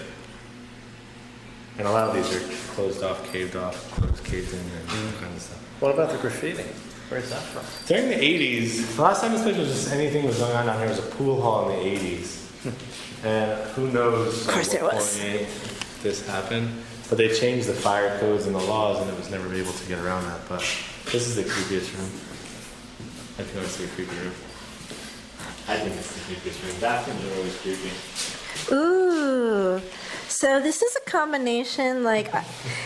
And 1.79 1.87
a 1.87 1.91
lot 1.91 2.09
of 2.09 2.15
these 2.15 2.31
are 2.35 2.73
closed 2.75 3.03
off, 3.03 3.31
caved 3.33 3.57
off, 3.57 3.91
closed, 3.93 4.23
caved 4.25 4.53
in, 4.53 4.59
and 4.61 4.91
all 4.91 5.21
kinds 5.21 5.37
of 5.37 5.43
stuff. 5.43 5.81
What 5.81 5.95
about 5.95 6.11
the 6.11 6.19
graffiti? 6.19 6.65
Where's 7.09 7.31
that 7.31 7.41
from? 7.43 7.65
During 7.87 8.09
the 8.11 8.17
80s, 8.17 8.97
the 8.97 9.03
last 9.03 9.21
time 9.23 9.33
this 9.33 9.43
place 9.43 9.57
was 9.57 9.69
just 9.69 9.91
anything 9.93 10.27
was 10.27 10.39
going 10.39 10.55
on 10.55 10.67
down 10.67 10.79
here 10.79 10.89
was 10.89 10.99
a 10.99 11.03
pool 11.03 11.41
hall 11.41 11.71
in 11.71 11.79
the 11.79 11.99
80s. 11.99 12.37
Hmm. 12.61 13.27
and 13.27 13.71
who 13.71 13.91
knows 13.91 14.47
Of 14.47 14.53
course 14.53 14.67
at 14.69 14.73
there 14.75 14.85
what 14.85 14.95
was. 14.97 15.19
point 15.19 15.49
this 16.03 16.27
happened. 16.27 16.69
But 17.09 17.19
they 17.19 17.29
changed 17.35 17.67
the 17.67 17.73
fire 17.73 18.17
codes 18.21 18.47
and 18.47 18.55
the 18.55 18.61
laws, 18.61 19.01
and 19.01 19.11
it 19.11 19.17
was 19.19 19.31
never 19.31 19.53
able 19.53 19.73
to 19.73 19.89
get 19.89 19.99
around 19.99 20.25
that. 20.27 20.41
But 20.49 20.61
this 21.07 21.27
is 21.27 21.35
the 21.35 21.43
creepiest 21.43 21.97
room. 21.99 22.11
I 23.37 23.43
you 23.43 23.57
want 23.57 23.67
to 23.67 23.73
see 23.73 23.85
a 23.85 23.89
creepy 23.89 24.15
room. 24.17 24.33
I 25.67 25.77
think 25.79 25.97
it's 25.97 26.13
the 26.15 26.21
creepiest 26.35 26.63
room. 26.65 26.81
Bathrooms 26.81 27.25
are 27.25 27.37
always 27.37 27.57
creepy. 27.59 27.91
Ooh. 28.73 29.81
So 30.31 30.61
this 30.61 30.81
is 30.81 30.97
a 30.97 31.11
combination, 31.11 32.05
like, 32.05 32.33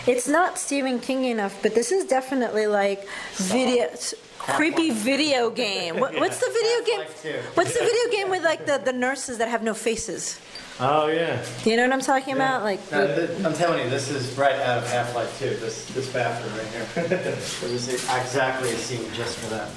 it's 0.07 0.27
not 0.27 0.59
Stephen 0.59 0.99
King 0.99 1.27
enough, 1.27 1.63
but 1.63 1.75
this 1.75 1.93
is 1.93 2.07
definitely 2.07 2.67
like 2.67 3.07
video, 3.35 3.91
creepy 4.39 4.91
video 4.91 5.51
game. 5.51 6.01
What, 6.01 6.19
what's 6.19 6.39
the 6.39 6.51
video 6.51 6.87
game? 6.87 7.07
Half-Life. 7.07 7.57
What's 7.57 7.75
the 7.75 7.81
video 7.85 8.17
game 8.19 8.31
with 8.31 8.43
like 8.45 8.65
the, 8.65 8.79
the 8.79 8.95
nurses 8.95 9.39
that 9.39 9.49
have 9.49 9.63
no 9.63 9.75
faces? 9.75 10.41
Oh, 10.81 11.07
yeah. 11.09 11.45
Do 11.63 11.71
you 11.71 11.77
know 11.77 11.85
what 11.85 11.93
I'm 11.93 12.01
talking 12.01 12.35
about? 12.35 12.63
Like, 12.63 12.81
No, 12.91 13.07
th- 13.07 13.45
I'm 13.45 13.53
telling 13.55 13.85
you, 13.85 13.91
this 13.91 14.11
is 14.11 14.37
right 14.37 14.57
out 14.57 14.79
of 14.79 14.91
Half-Life 14.91 15.39
2, 15.39 15.51
this, 15.57 15.87
this 15.95 16.13
bathroom 16.13 16.53
right 16.57 16.67
here. 16.67 17.21
It 17.63 17.73
was 17.73 17.89
exactly 17.89 18.71
a 18.71 18.77
scene 18.77 19.07
just 19.13 19.37
for 19.39 19.51
that. 19.51 19.71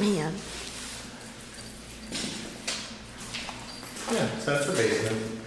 man. 0.00 0.32
Yeah, 4.12 4.38
so 4.38 4.52
that's 4.52 4.66
the 4.66 4.72
basement. 4.72 5.43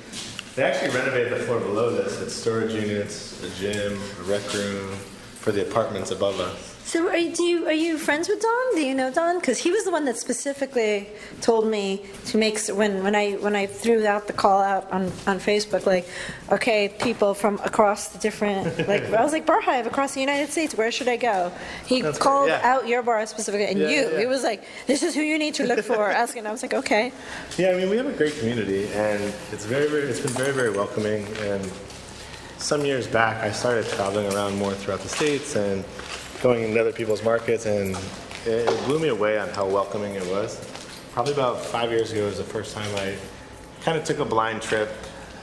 They 0.57 0.63
actually 0.63 0.89
renovated 0.89 1.31
the 1.33 1.43
floor 1.45 1.59
below 1.59 1.91
this. 1.91 2.19
It's 2.19 2.33
storage 2.33 2.73
units, 2.73 3.43
a 3.43 3.49
gym, 3.61 3.93
a 3.93 4.23
rec 4.23 4.41
room 4.55 4.89
for 5.35 5.51
the 5.51 5.61
apartments 5.61 6.09
above 6.09 6.39
us. 6.39 6.76
So 6.87 7.09
are 7.09 7.17
you, 7.17 7.35
do 7.35 7.43
you, 7.43 7.67
are 7.67 7.73
you 7.73 7.97
friends 7.97 8.29
with 8.29 8.41
Don? 8.41 8.75
Do 8.75 8.79
you 8.79 8.95
know 8.95 9.11
Don? 9.11 9.39
Because 9.39 9.57
he 9.57 9.71
was 9.71 9.83
the 9.83 9.91
one 9.91 10.05
that 10.05 10.15
specifically 10.15 11.09
told 11.41 11.67
me 11.67 12.05
to 12.27 12.37
make 12.37 12.57
when 12.69 13.03
when 13.03 13.13
I 13.13 13.33
when 13.33 13.57
I 13.57 13.65
threw 13.65 14.07
out 14.07 14.27
the 14.27 14.31
call 14.31 14.61
out 14.61 14.89
on, 14.89 15.11
on 15.27 15.37
Facebook 15.41 15.85
like, 15.85 16.07
okay, 16.49 16.87
people 16.87 17.33
from 17.33 17.55
across 17.65 18.07
the 18.07 18.19
different 18.19 18.87
like 18.87 19.03
I 19.11 19.21
was 19.21 19.33
like 19.33 19.45
Barhive 19.45 19.85
across 19.85 20.13
the 20.13 20.21
United 20.21 20.49
States, 20.49 20.75
where 20.75 20.89
should 20.89 21.09
I 21.09 21.17
go? 21.17 21.51
He 21.85 22.01
That's 22.01 22.17
called 22.17 22.47
yeah. 22.47 22.61
out 22.63 22.87
your 22.87 23.03
bar 23.03 23.25
specifically, 23.25 23.65
and 23.65 23.79
Yeah, 23.79 23.89
you. 23.89 24.19
yeah, 24.19 24.25
was 24.27 24.43
like, 24.43 24.63
this 24.85 25.03
is 25.03 25.13
who 25.13 25.21
you 25.21 25.37
need 25.37 25.55
to 25.55 25.65
look 25.65 25.83
for. 25.83 26.09
Asking, 26.23 26.47
I 26.47 26.53
was 26.53 26.61
like, 26.61 26.73
okay. 26.73 27.11
Yeah, 27.57 27.71
I 27.71 27.75
mean, 27.75 27.89
we 27.89 27.97
have 27.97 28.05
a 28.05 28.13
great 28.13 28.39
community, 28.39 28.87
and 28.93 29.21
it's 29.51 29.65
very, 29.65 29.89
very, 29.89 30.03
it's 30.03 30.21
been 30.21 30.31
very, 30.31 30.53
very 30.53 30.71
welcoming. 30.71 31.27
And 31.41 31.69
some 32.59 32.85
years 32.85 33.07
back, 33.07 33.43
I 33.43 33.51
started 33.51 33.85
traveling 33.89 34.31
around 34.33 34.57
more 34.57 34.73
throughout 34.73 35.01
the 35.01 35.09
states 35.09 35.57
and 35.57 35.83
going 36.41 36.63
into 36.63 36.79
other 36.79 36.91
people's 36.91 37.23
markets, 37.23 37.65
and 37.65 37.95
it, 38.45 38.67
it 38.69 38.85
blew 38.85 38.99
me 38.99 39.09
away 39.09 39.37
on 39.39 39.49
how 39.49 39.67
welcoming 39.67 40.15
it 40.15 40.25
was. 40.27 40.59
Probably 41.13 41.33
about 41.33 41.59
five 41.59 41.89
years 41.91 42.11
ago 42.11 42.25
was 42.25 42.37
the 42.37 42.43
first 42.43 42.75
time 42.75 42.93
I 42.95 43.15
kind 43.81 43.97
of 43.97 44.03
took 44.03 44.19
a 44.19 44.25
blind 44.25 44.61
trip. 44.61 44.89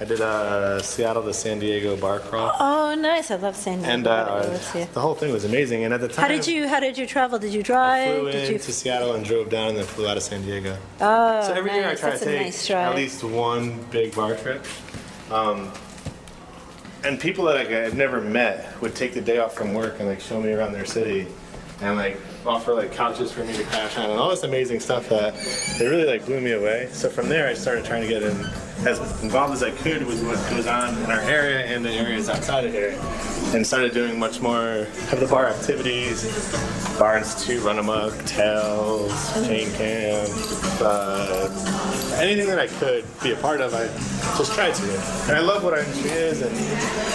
I 0.00 0.04
did 0.04 0.20
a 0.20 0.80
Seattle 0.82 1.22
to 1.22 1.32
San 1.32 1.60
Diego 1.60 1.96
bar 1.96 2.18
crawl, 2.18 2.52
Oh, 2.58 2.96
nice. 2.96 3.30
I 3.30 3.36
love 3.36 3.54
San 3.54 3.78
Diego. 3.78 3.92
and 3.92 4.06
uh, 4.08 4.40
the 4.92 5.00
whole 5.00 5.14
thing 5.14 5.32
was 5.32 5.44
amazing. 5.44 5.84
And 5.84 5.94
at 5.94 6.00
the 6.00 6.08
time, 6.08 6.22
How 6.22 6.28
did 6.28 6.48
you 6.48 6.66
How 6.66 6.80
did 6.80 6.98
you 6.98 7.06
travel? 7.06 7.38
Did 7.38 7.54
you 7.54 7.62
drive? 7.62 8.08
I 8.16 8.18
flew 8.18 8.32
did 8.32 8.48
you? 8.48 8.54
into 8.56 8.72
Seattle 8.72 9.14
and 9.14 9.24
drove 9.24 9.50
down, 9.50 9.68
and 9.68 9.78
then 9.78 9.84
flew 9.86 10.08
out 10.08 10.16
of 10.16 10.24
San 10.24 10.42
Diego. 10.42 10.76
Oh, 11.00 11.42
So 11.46 11.52
every 11.54 11.72
year 11.72 11.88
I 11.88 11.94
try 11.94 12.10
That's 12.10 12.22
to 12.24 12.26
take 12.26 12.40
nice 12.42 12.70
at 12.70 12.96
least 12.96 13.22
one 13.22 13.82
big 13.92 14.14
bar 14.16 14.34
trip. 14.34 14.64
Um, 15.30 15.70
and 17.04 17.20
people 17.20 17.44
that 17.44 17.56
like, 17.56 17.68
I've 17.68 17.96
never 17.96 18.20
met 18.20 18.80
would 18.80 18.94
take 18.94 19.14
the 19.14 19.20
day 19.20 19.38
off 19.38 19.54
from 19.54 19.74
work 19.74 19.96
and 19.98 20.08
like 20.08 20.20
show 20.20 20.40
me 20.40 20.52
around 20.52 20.72
their 20.72 20.86
city 20.86 21.26
and 21.82 21.96
like 21.96 22.18
offer 22.46 22.72
like 22.72 22.92
couches 22.92 23.32
for 23.32 23.44
me 23.44 23.54
to 23.56 23.64
crash 23.64 23.98
on 23.98 24.10
and 24.10 24.18
all 24.18 24.30
this 24.30 24.42
amazing 24.42 24.80
stuff 24.80 25.08
that 25.08 25.34
it 25.80 25.84
really 25.84 26.06
like 26.06 26.24
blew 26.24 26.40
me 26.40 26.52
away. 26.52 26.88
So 26.92 27.10
from 27.10 27.28
there 27.28 27.46
I 27.46 27.54
started 27.54 27.84
trying 27.84 28.02
to 28.02 28.08
get 28.08 28.22
in 28.22 28.36
as 28.86 29.22
involved 29.22 29.52
as 29.52 29.62
I 29.62 29.70
could 29.70 30.06
with 30.06 30.24
what 30.26 30.36
goes 30.50 30.66
on 30.66 30.96
in 31.02 31.10
our 31.10 31.20
area 31.20 31.60
and 31.66 31.84
the 31.84 31.90
areas 31.90 32.28
outside 32.28 32.64
of 32.64 32.72
here 32.72 32.98
and 33.54 33.66
started 33.66 33.92
doing 33.92 34.18
much 34.18 34.40
more 34.40 34.86
of 35.12 35.20
the 35.20 35.26
bar 35.26 35.46
activities, 35.46 36.24
Bar 36.98 37.18
Institute, 37.18 37.62
Runamok, 37.62 38.26
Tales, 38.26 39.46
Chain 39.46 39.70
Camp, 39.72 40.30
uh, 40.80 41.48
anything 42.16 42.46
that 42.46 42.58
I 42.58 42.66
could 42.66 43.04
be 43.22 43.32
a 43.32 43.36
part 43.36 43.60
of, 43.60 43.74
I 43.74 43.88
just 44.36 44.52
try 44.52 44.70
to. 44.70 44.82
And 45.28 45.36
I 45.36 45.40
love 45.40 45.62
what 45.62 45.72
our 45.72 45.80
industry 45.80 46.10
is, 46.10 46.42
and 46.42 46.52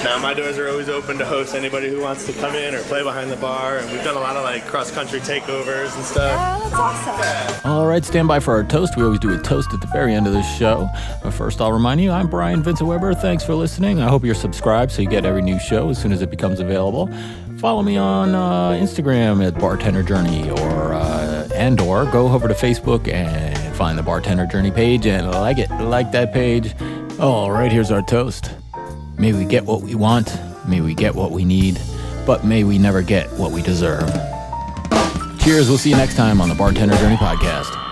now 0.03 0.17
my 0.19 0.33
doors 0.33 0.57
are 0.57 0.69
always 0.69 0.89
open 0.89 1.17
to 1.17 1.25
host 1.25 1.55
anybody 1.55 1.89
who 1.89 2.01
wants 2.01 2.25
to 2.25 2.33
come 2.33 2.55
in 2.55 2.73
or 2.75 2.81
play 2.83 3.03
behind 3.03 3.29
the 3.31 3.35
bar. 3.37 3.77
And 3.77 3.91
we've 3.91 4.03
done 4.03 4.15
a 4.15 4.19
lot 4.19 4.35
of 4.35 4.43
like 4.43 4.65
cross 4.65 4.91
country 4.91 5.19
takeovers 5.19 5.95
and 5.95 6.05
stuff. 6.05 6.39
Oh, 6.39 6.69
that's 6.69 6.75
awesome. 6.75 7.71
All 7.71 7.85
right, 7.85 8.03
stand 8.03 8.27
by 8.27 8.39
for 8.39 8.53
our 8.53 8.63
toast. 8.63 8.95
We 8.97 9.03
always 9.03 9.19
do 9.19 9.33
a 9.33 9.41
toast 9.41 9.73
at 9.73 9.81
the 9.81 9.87
very 9.87 10.13
end 10.13 10.27
of 10.27 10.33
the 10.33 10.43
show. 10.43 10.89
But 11.23 11.31
first, 11.31 11.61
I'll 11.61 11.73
remind 11.73 12.01
you, 12.01 12.11
I'm 12.11 12.29
Brian 12.29 12.63
Vincent 12.63 12.87
Weber. 12.87 13.13
Thanks 13.13 13.43
for 13.43 13.55
listening. 13.55 13.99
I 13.99 14.07
hope 14.07 14.23
you're 14.23 14.35
subscribed 14.35 14.91
so 14.91 15.01
you 15.01 15.09
get 15.09 15.25
every 15.25 15.41
new 15.41 15.59
show 15.59 15.89
as 15.89 16.01
soon 16.01 16.11
as 16.11 16.21
it 16.21 16.29
becomes 16.29 16.59
available. 16.59 17.09
Follow 17.59 17.83
me 17.83 17.97
on 17.97 18.33
uh, 18.33 18.69
Instagram 18.71 19.45
at 19.45 19.59
Bartender 19.59 20.01
Journey, 20.01 20.49
or 20.49 20.93
uh, 20.93 21.49
and 21.53 21.81
or 21.81 22.05
go 22.05 22.29
over 22.29 22.47
to 22.47 22.53
Facebook 22.53 23.11
and 23.11 23.75
find 23.75 23.97
the 23.97 24.03
Bartender 24.03 24.45
Journey 24.45 24.71
page 24.71 25.05
and 25.05 25.29
like 25.29 25.57
it. 25.57 25.69
Like 25.69 26.13
that 26.13 26.31
page. 26.31 26.73
All 27.19 27.51
right, 27.51 27.69
here's 27.69 27.91
our 27.91 28.01
toast. 28.01 28.49
May 29.17 29.33
we 29.33 29.43
get 29.43 29.65
what 29.65 29.81
we 29.81 29.93
want. 29.93 30.39
May 30.65 30.79
we 30.79 30.93
get 30.93 31.15
what 31.15 31.31
we 31.31 31.43
need. 31.43 31.77
But 32.25 32.45
may 32.45 32.63
we 32.63 32.77
never 32.77 33.01
get 33.01 33.27
what 33.33 33.51
we 33.51 33.61
deserve. 33.61 34.09
Cheers. 35.39 35.67
We'll 35.67 35.77
see 35.77 35.89
you 35.89 35.97
next 35.97 36.15
time 36.15 36.39
on 36.39 36.47
the 36.47 36.55
Bartender 36.55 36.95
Journey 36.95 37.17
podcast. 37.17 37.88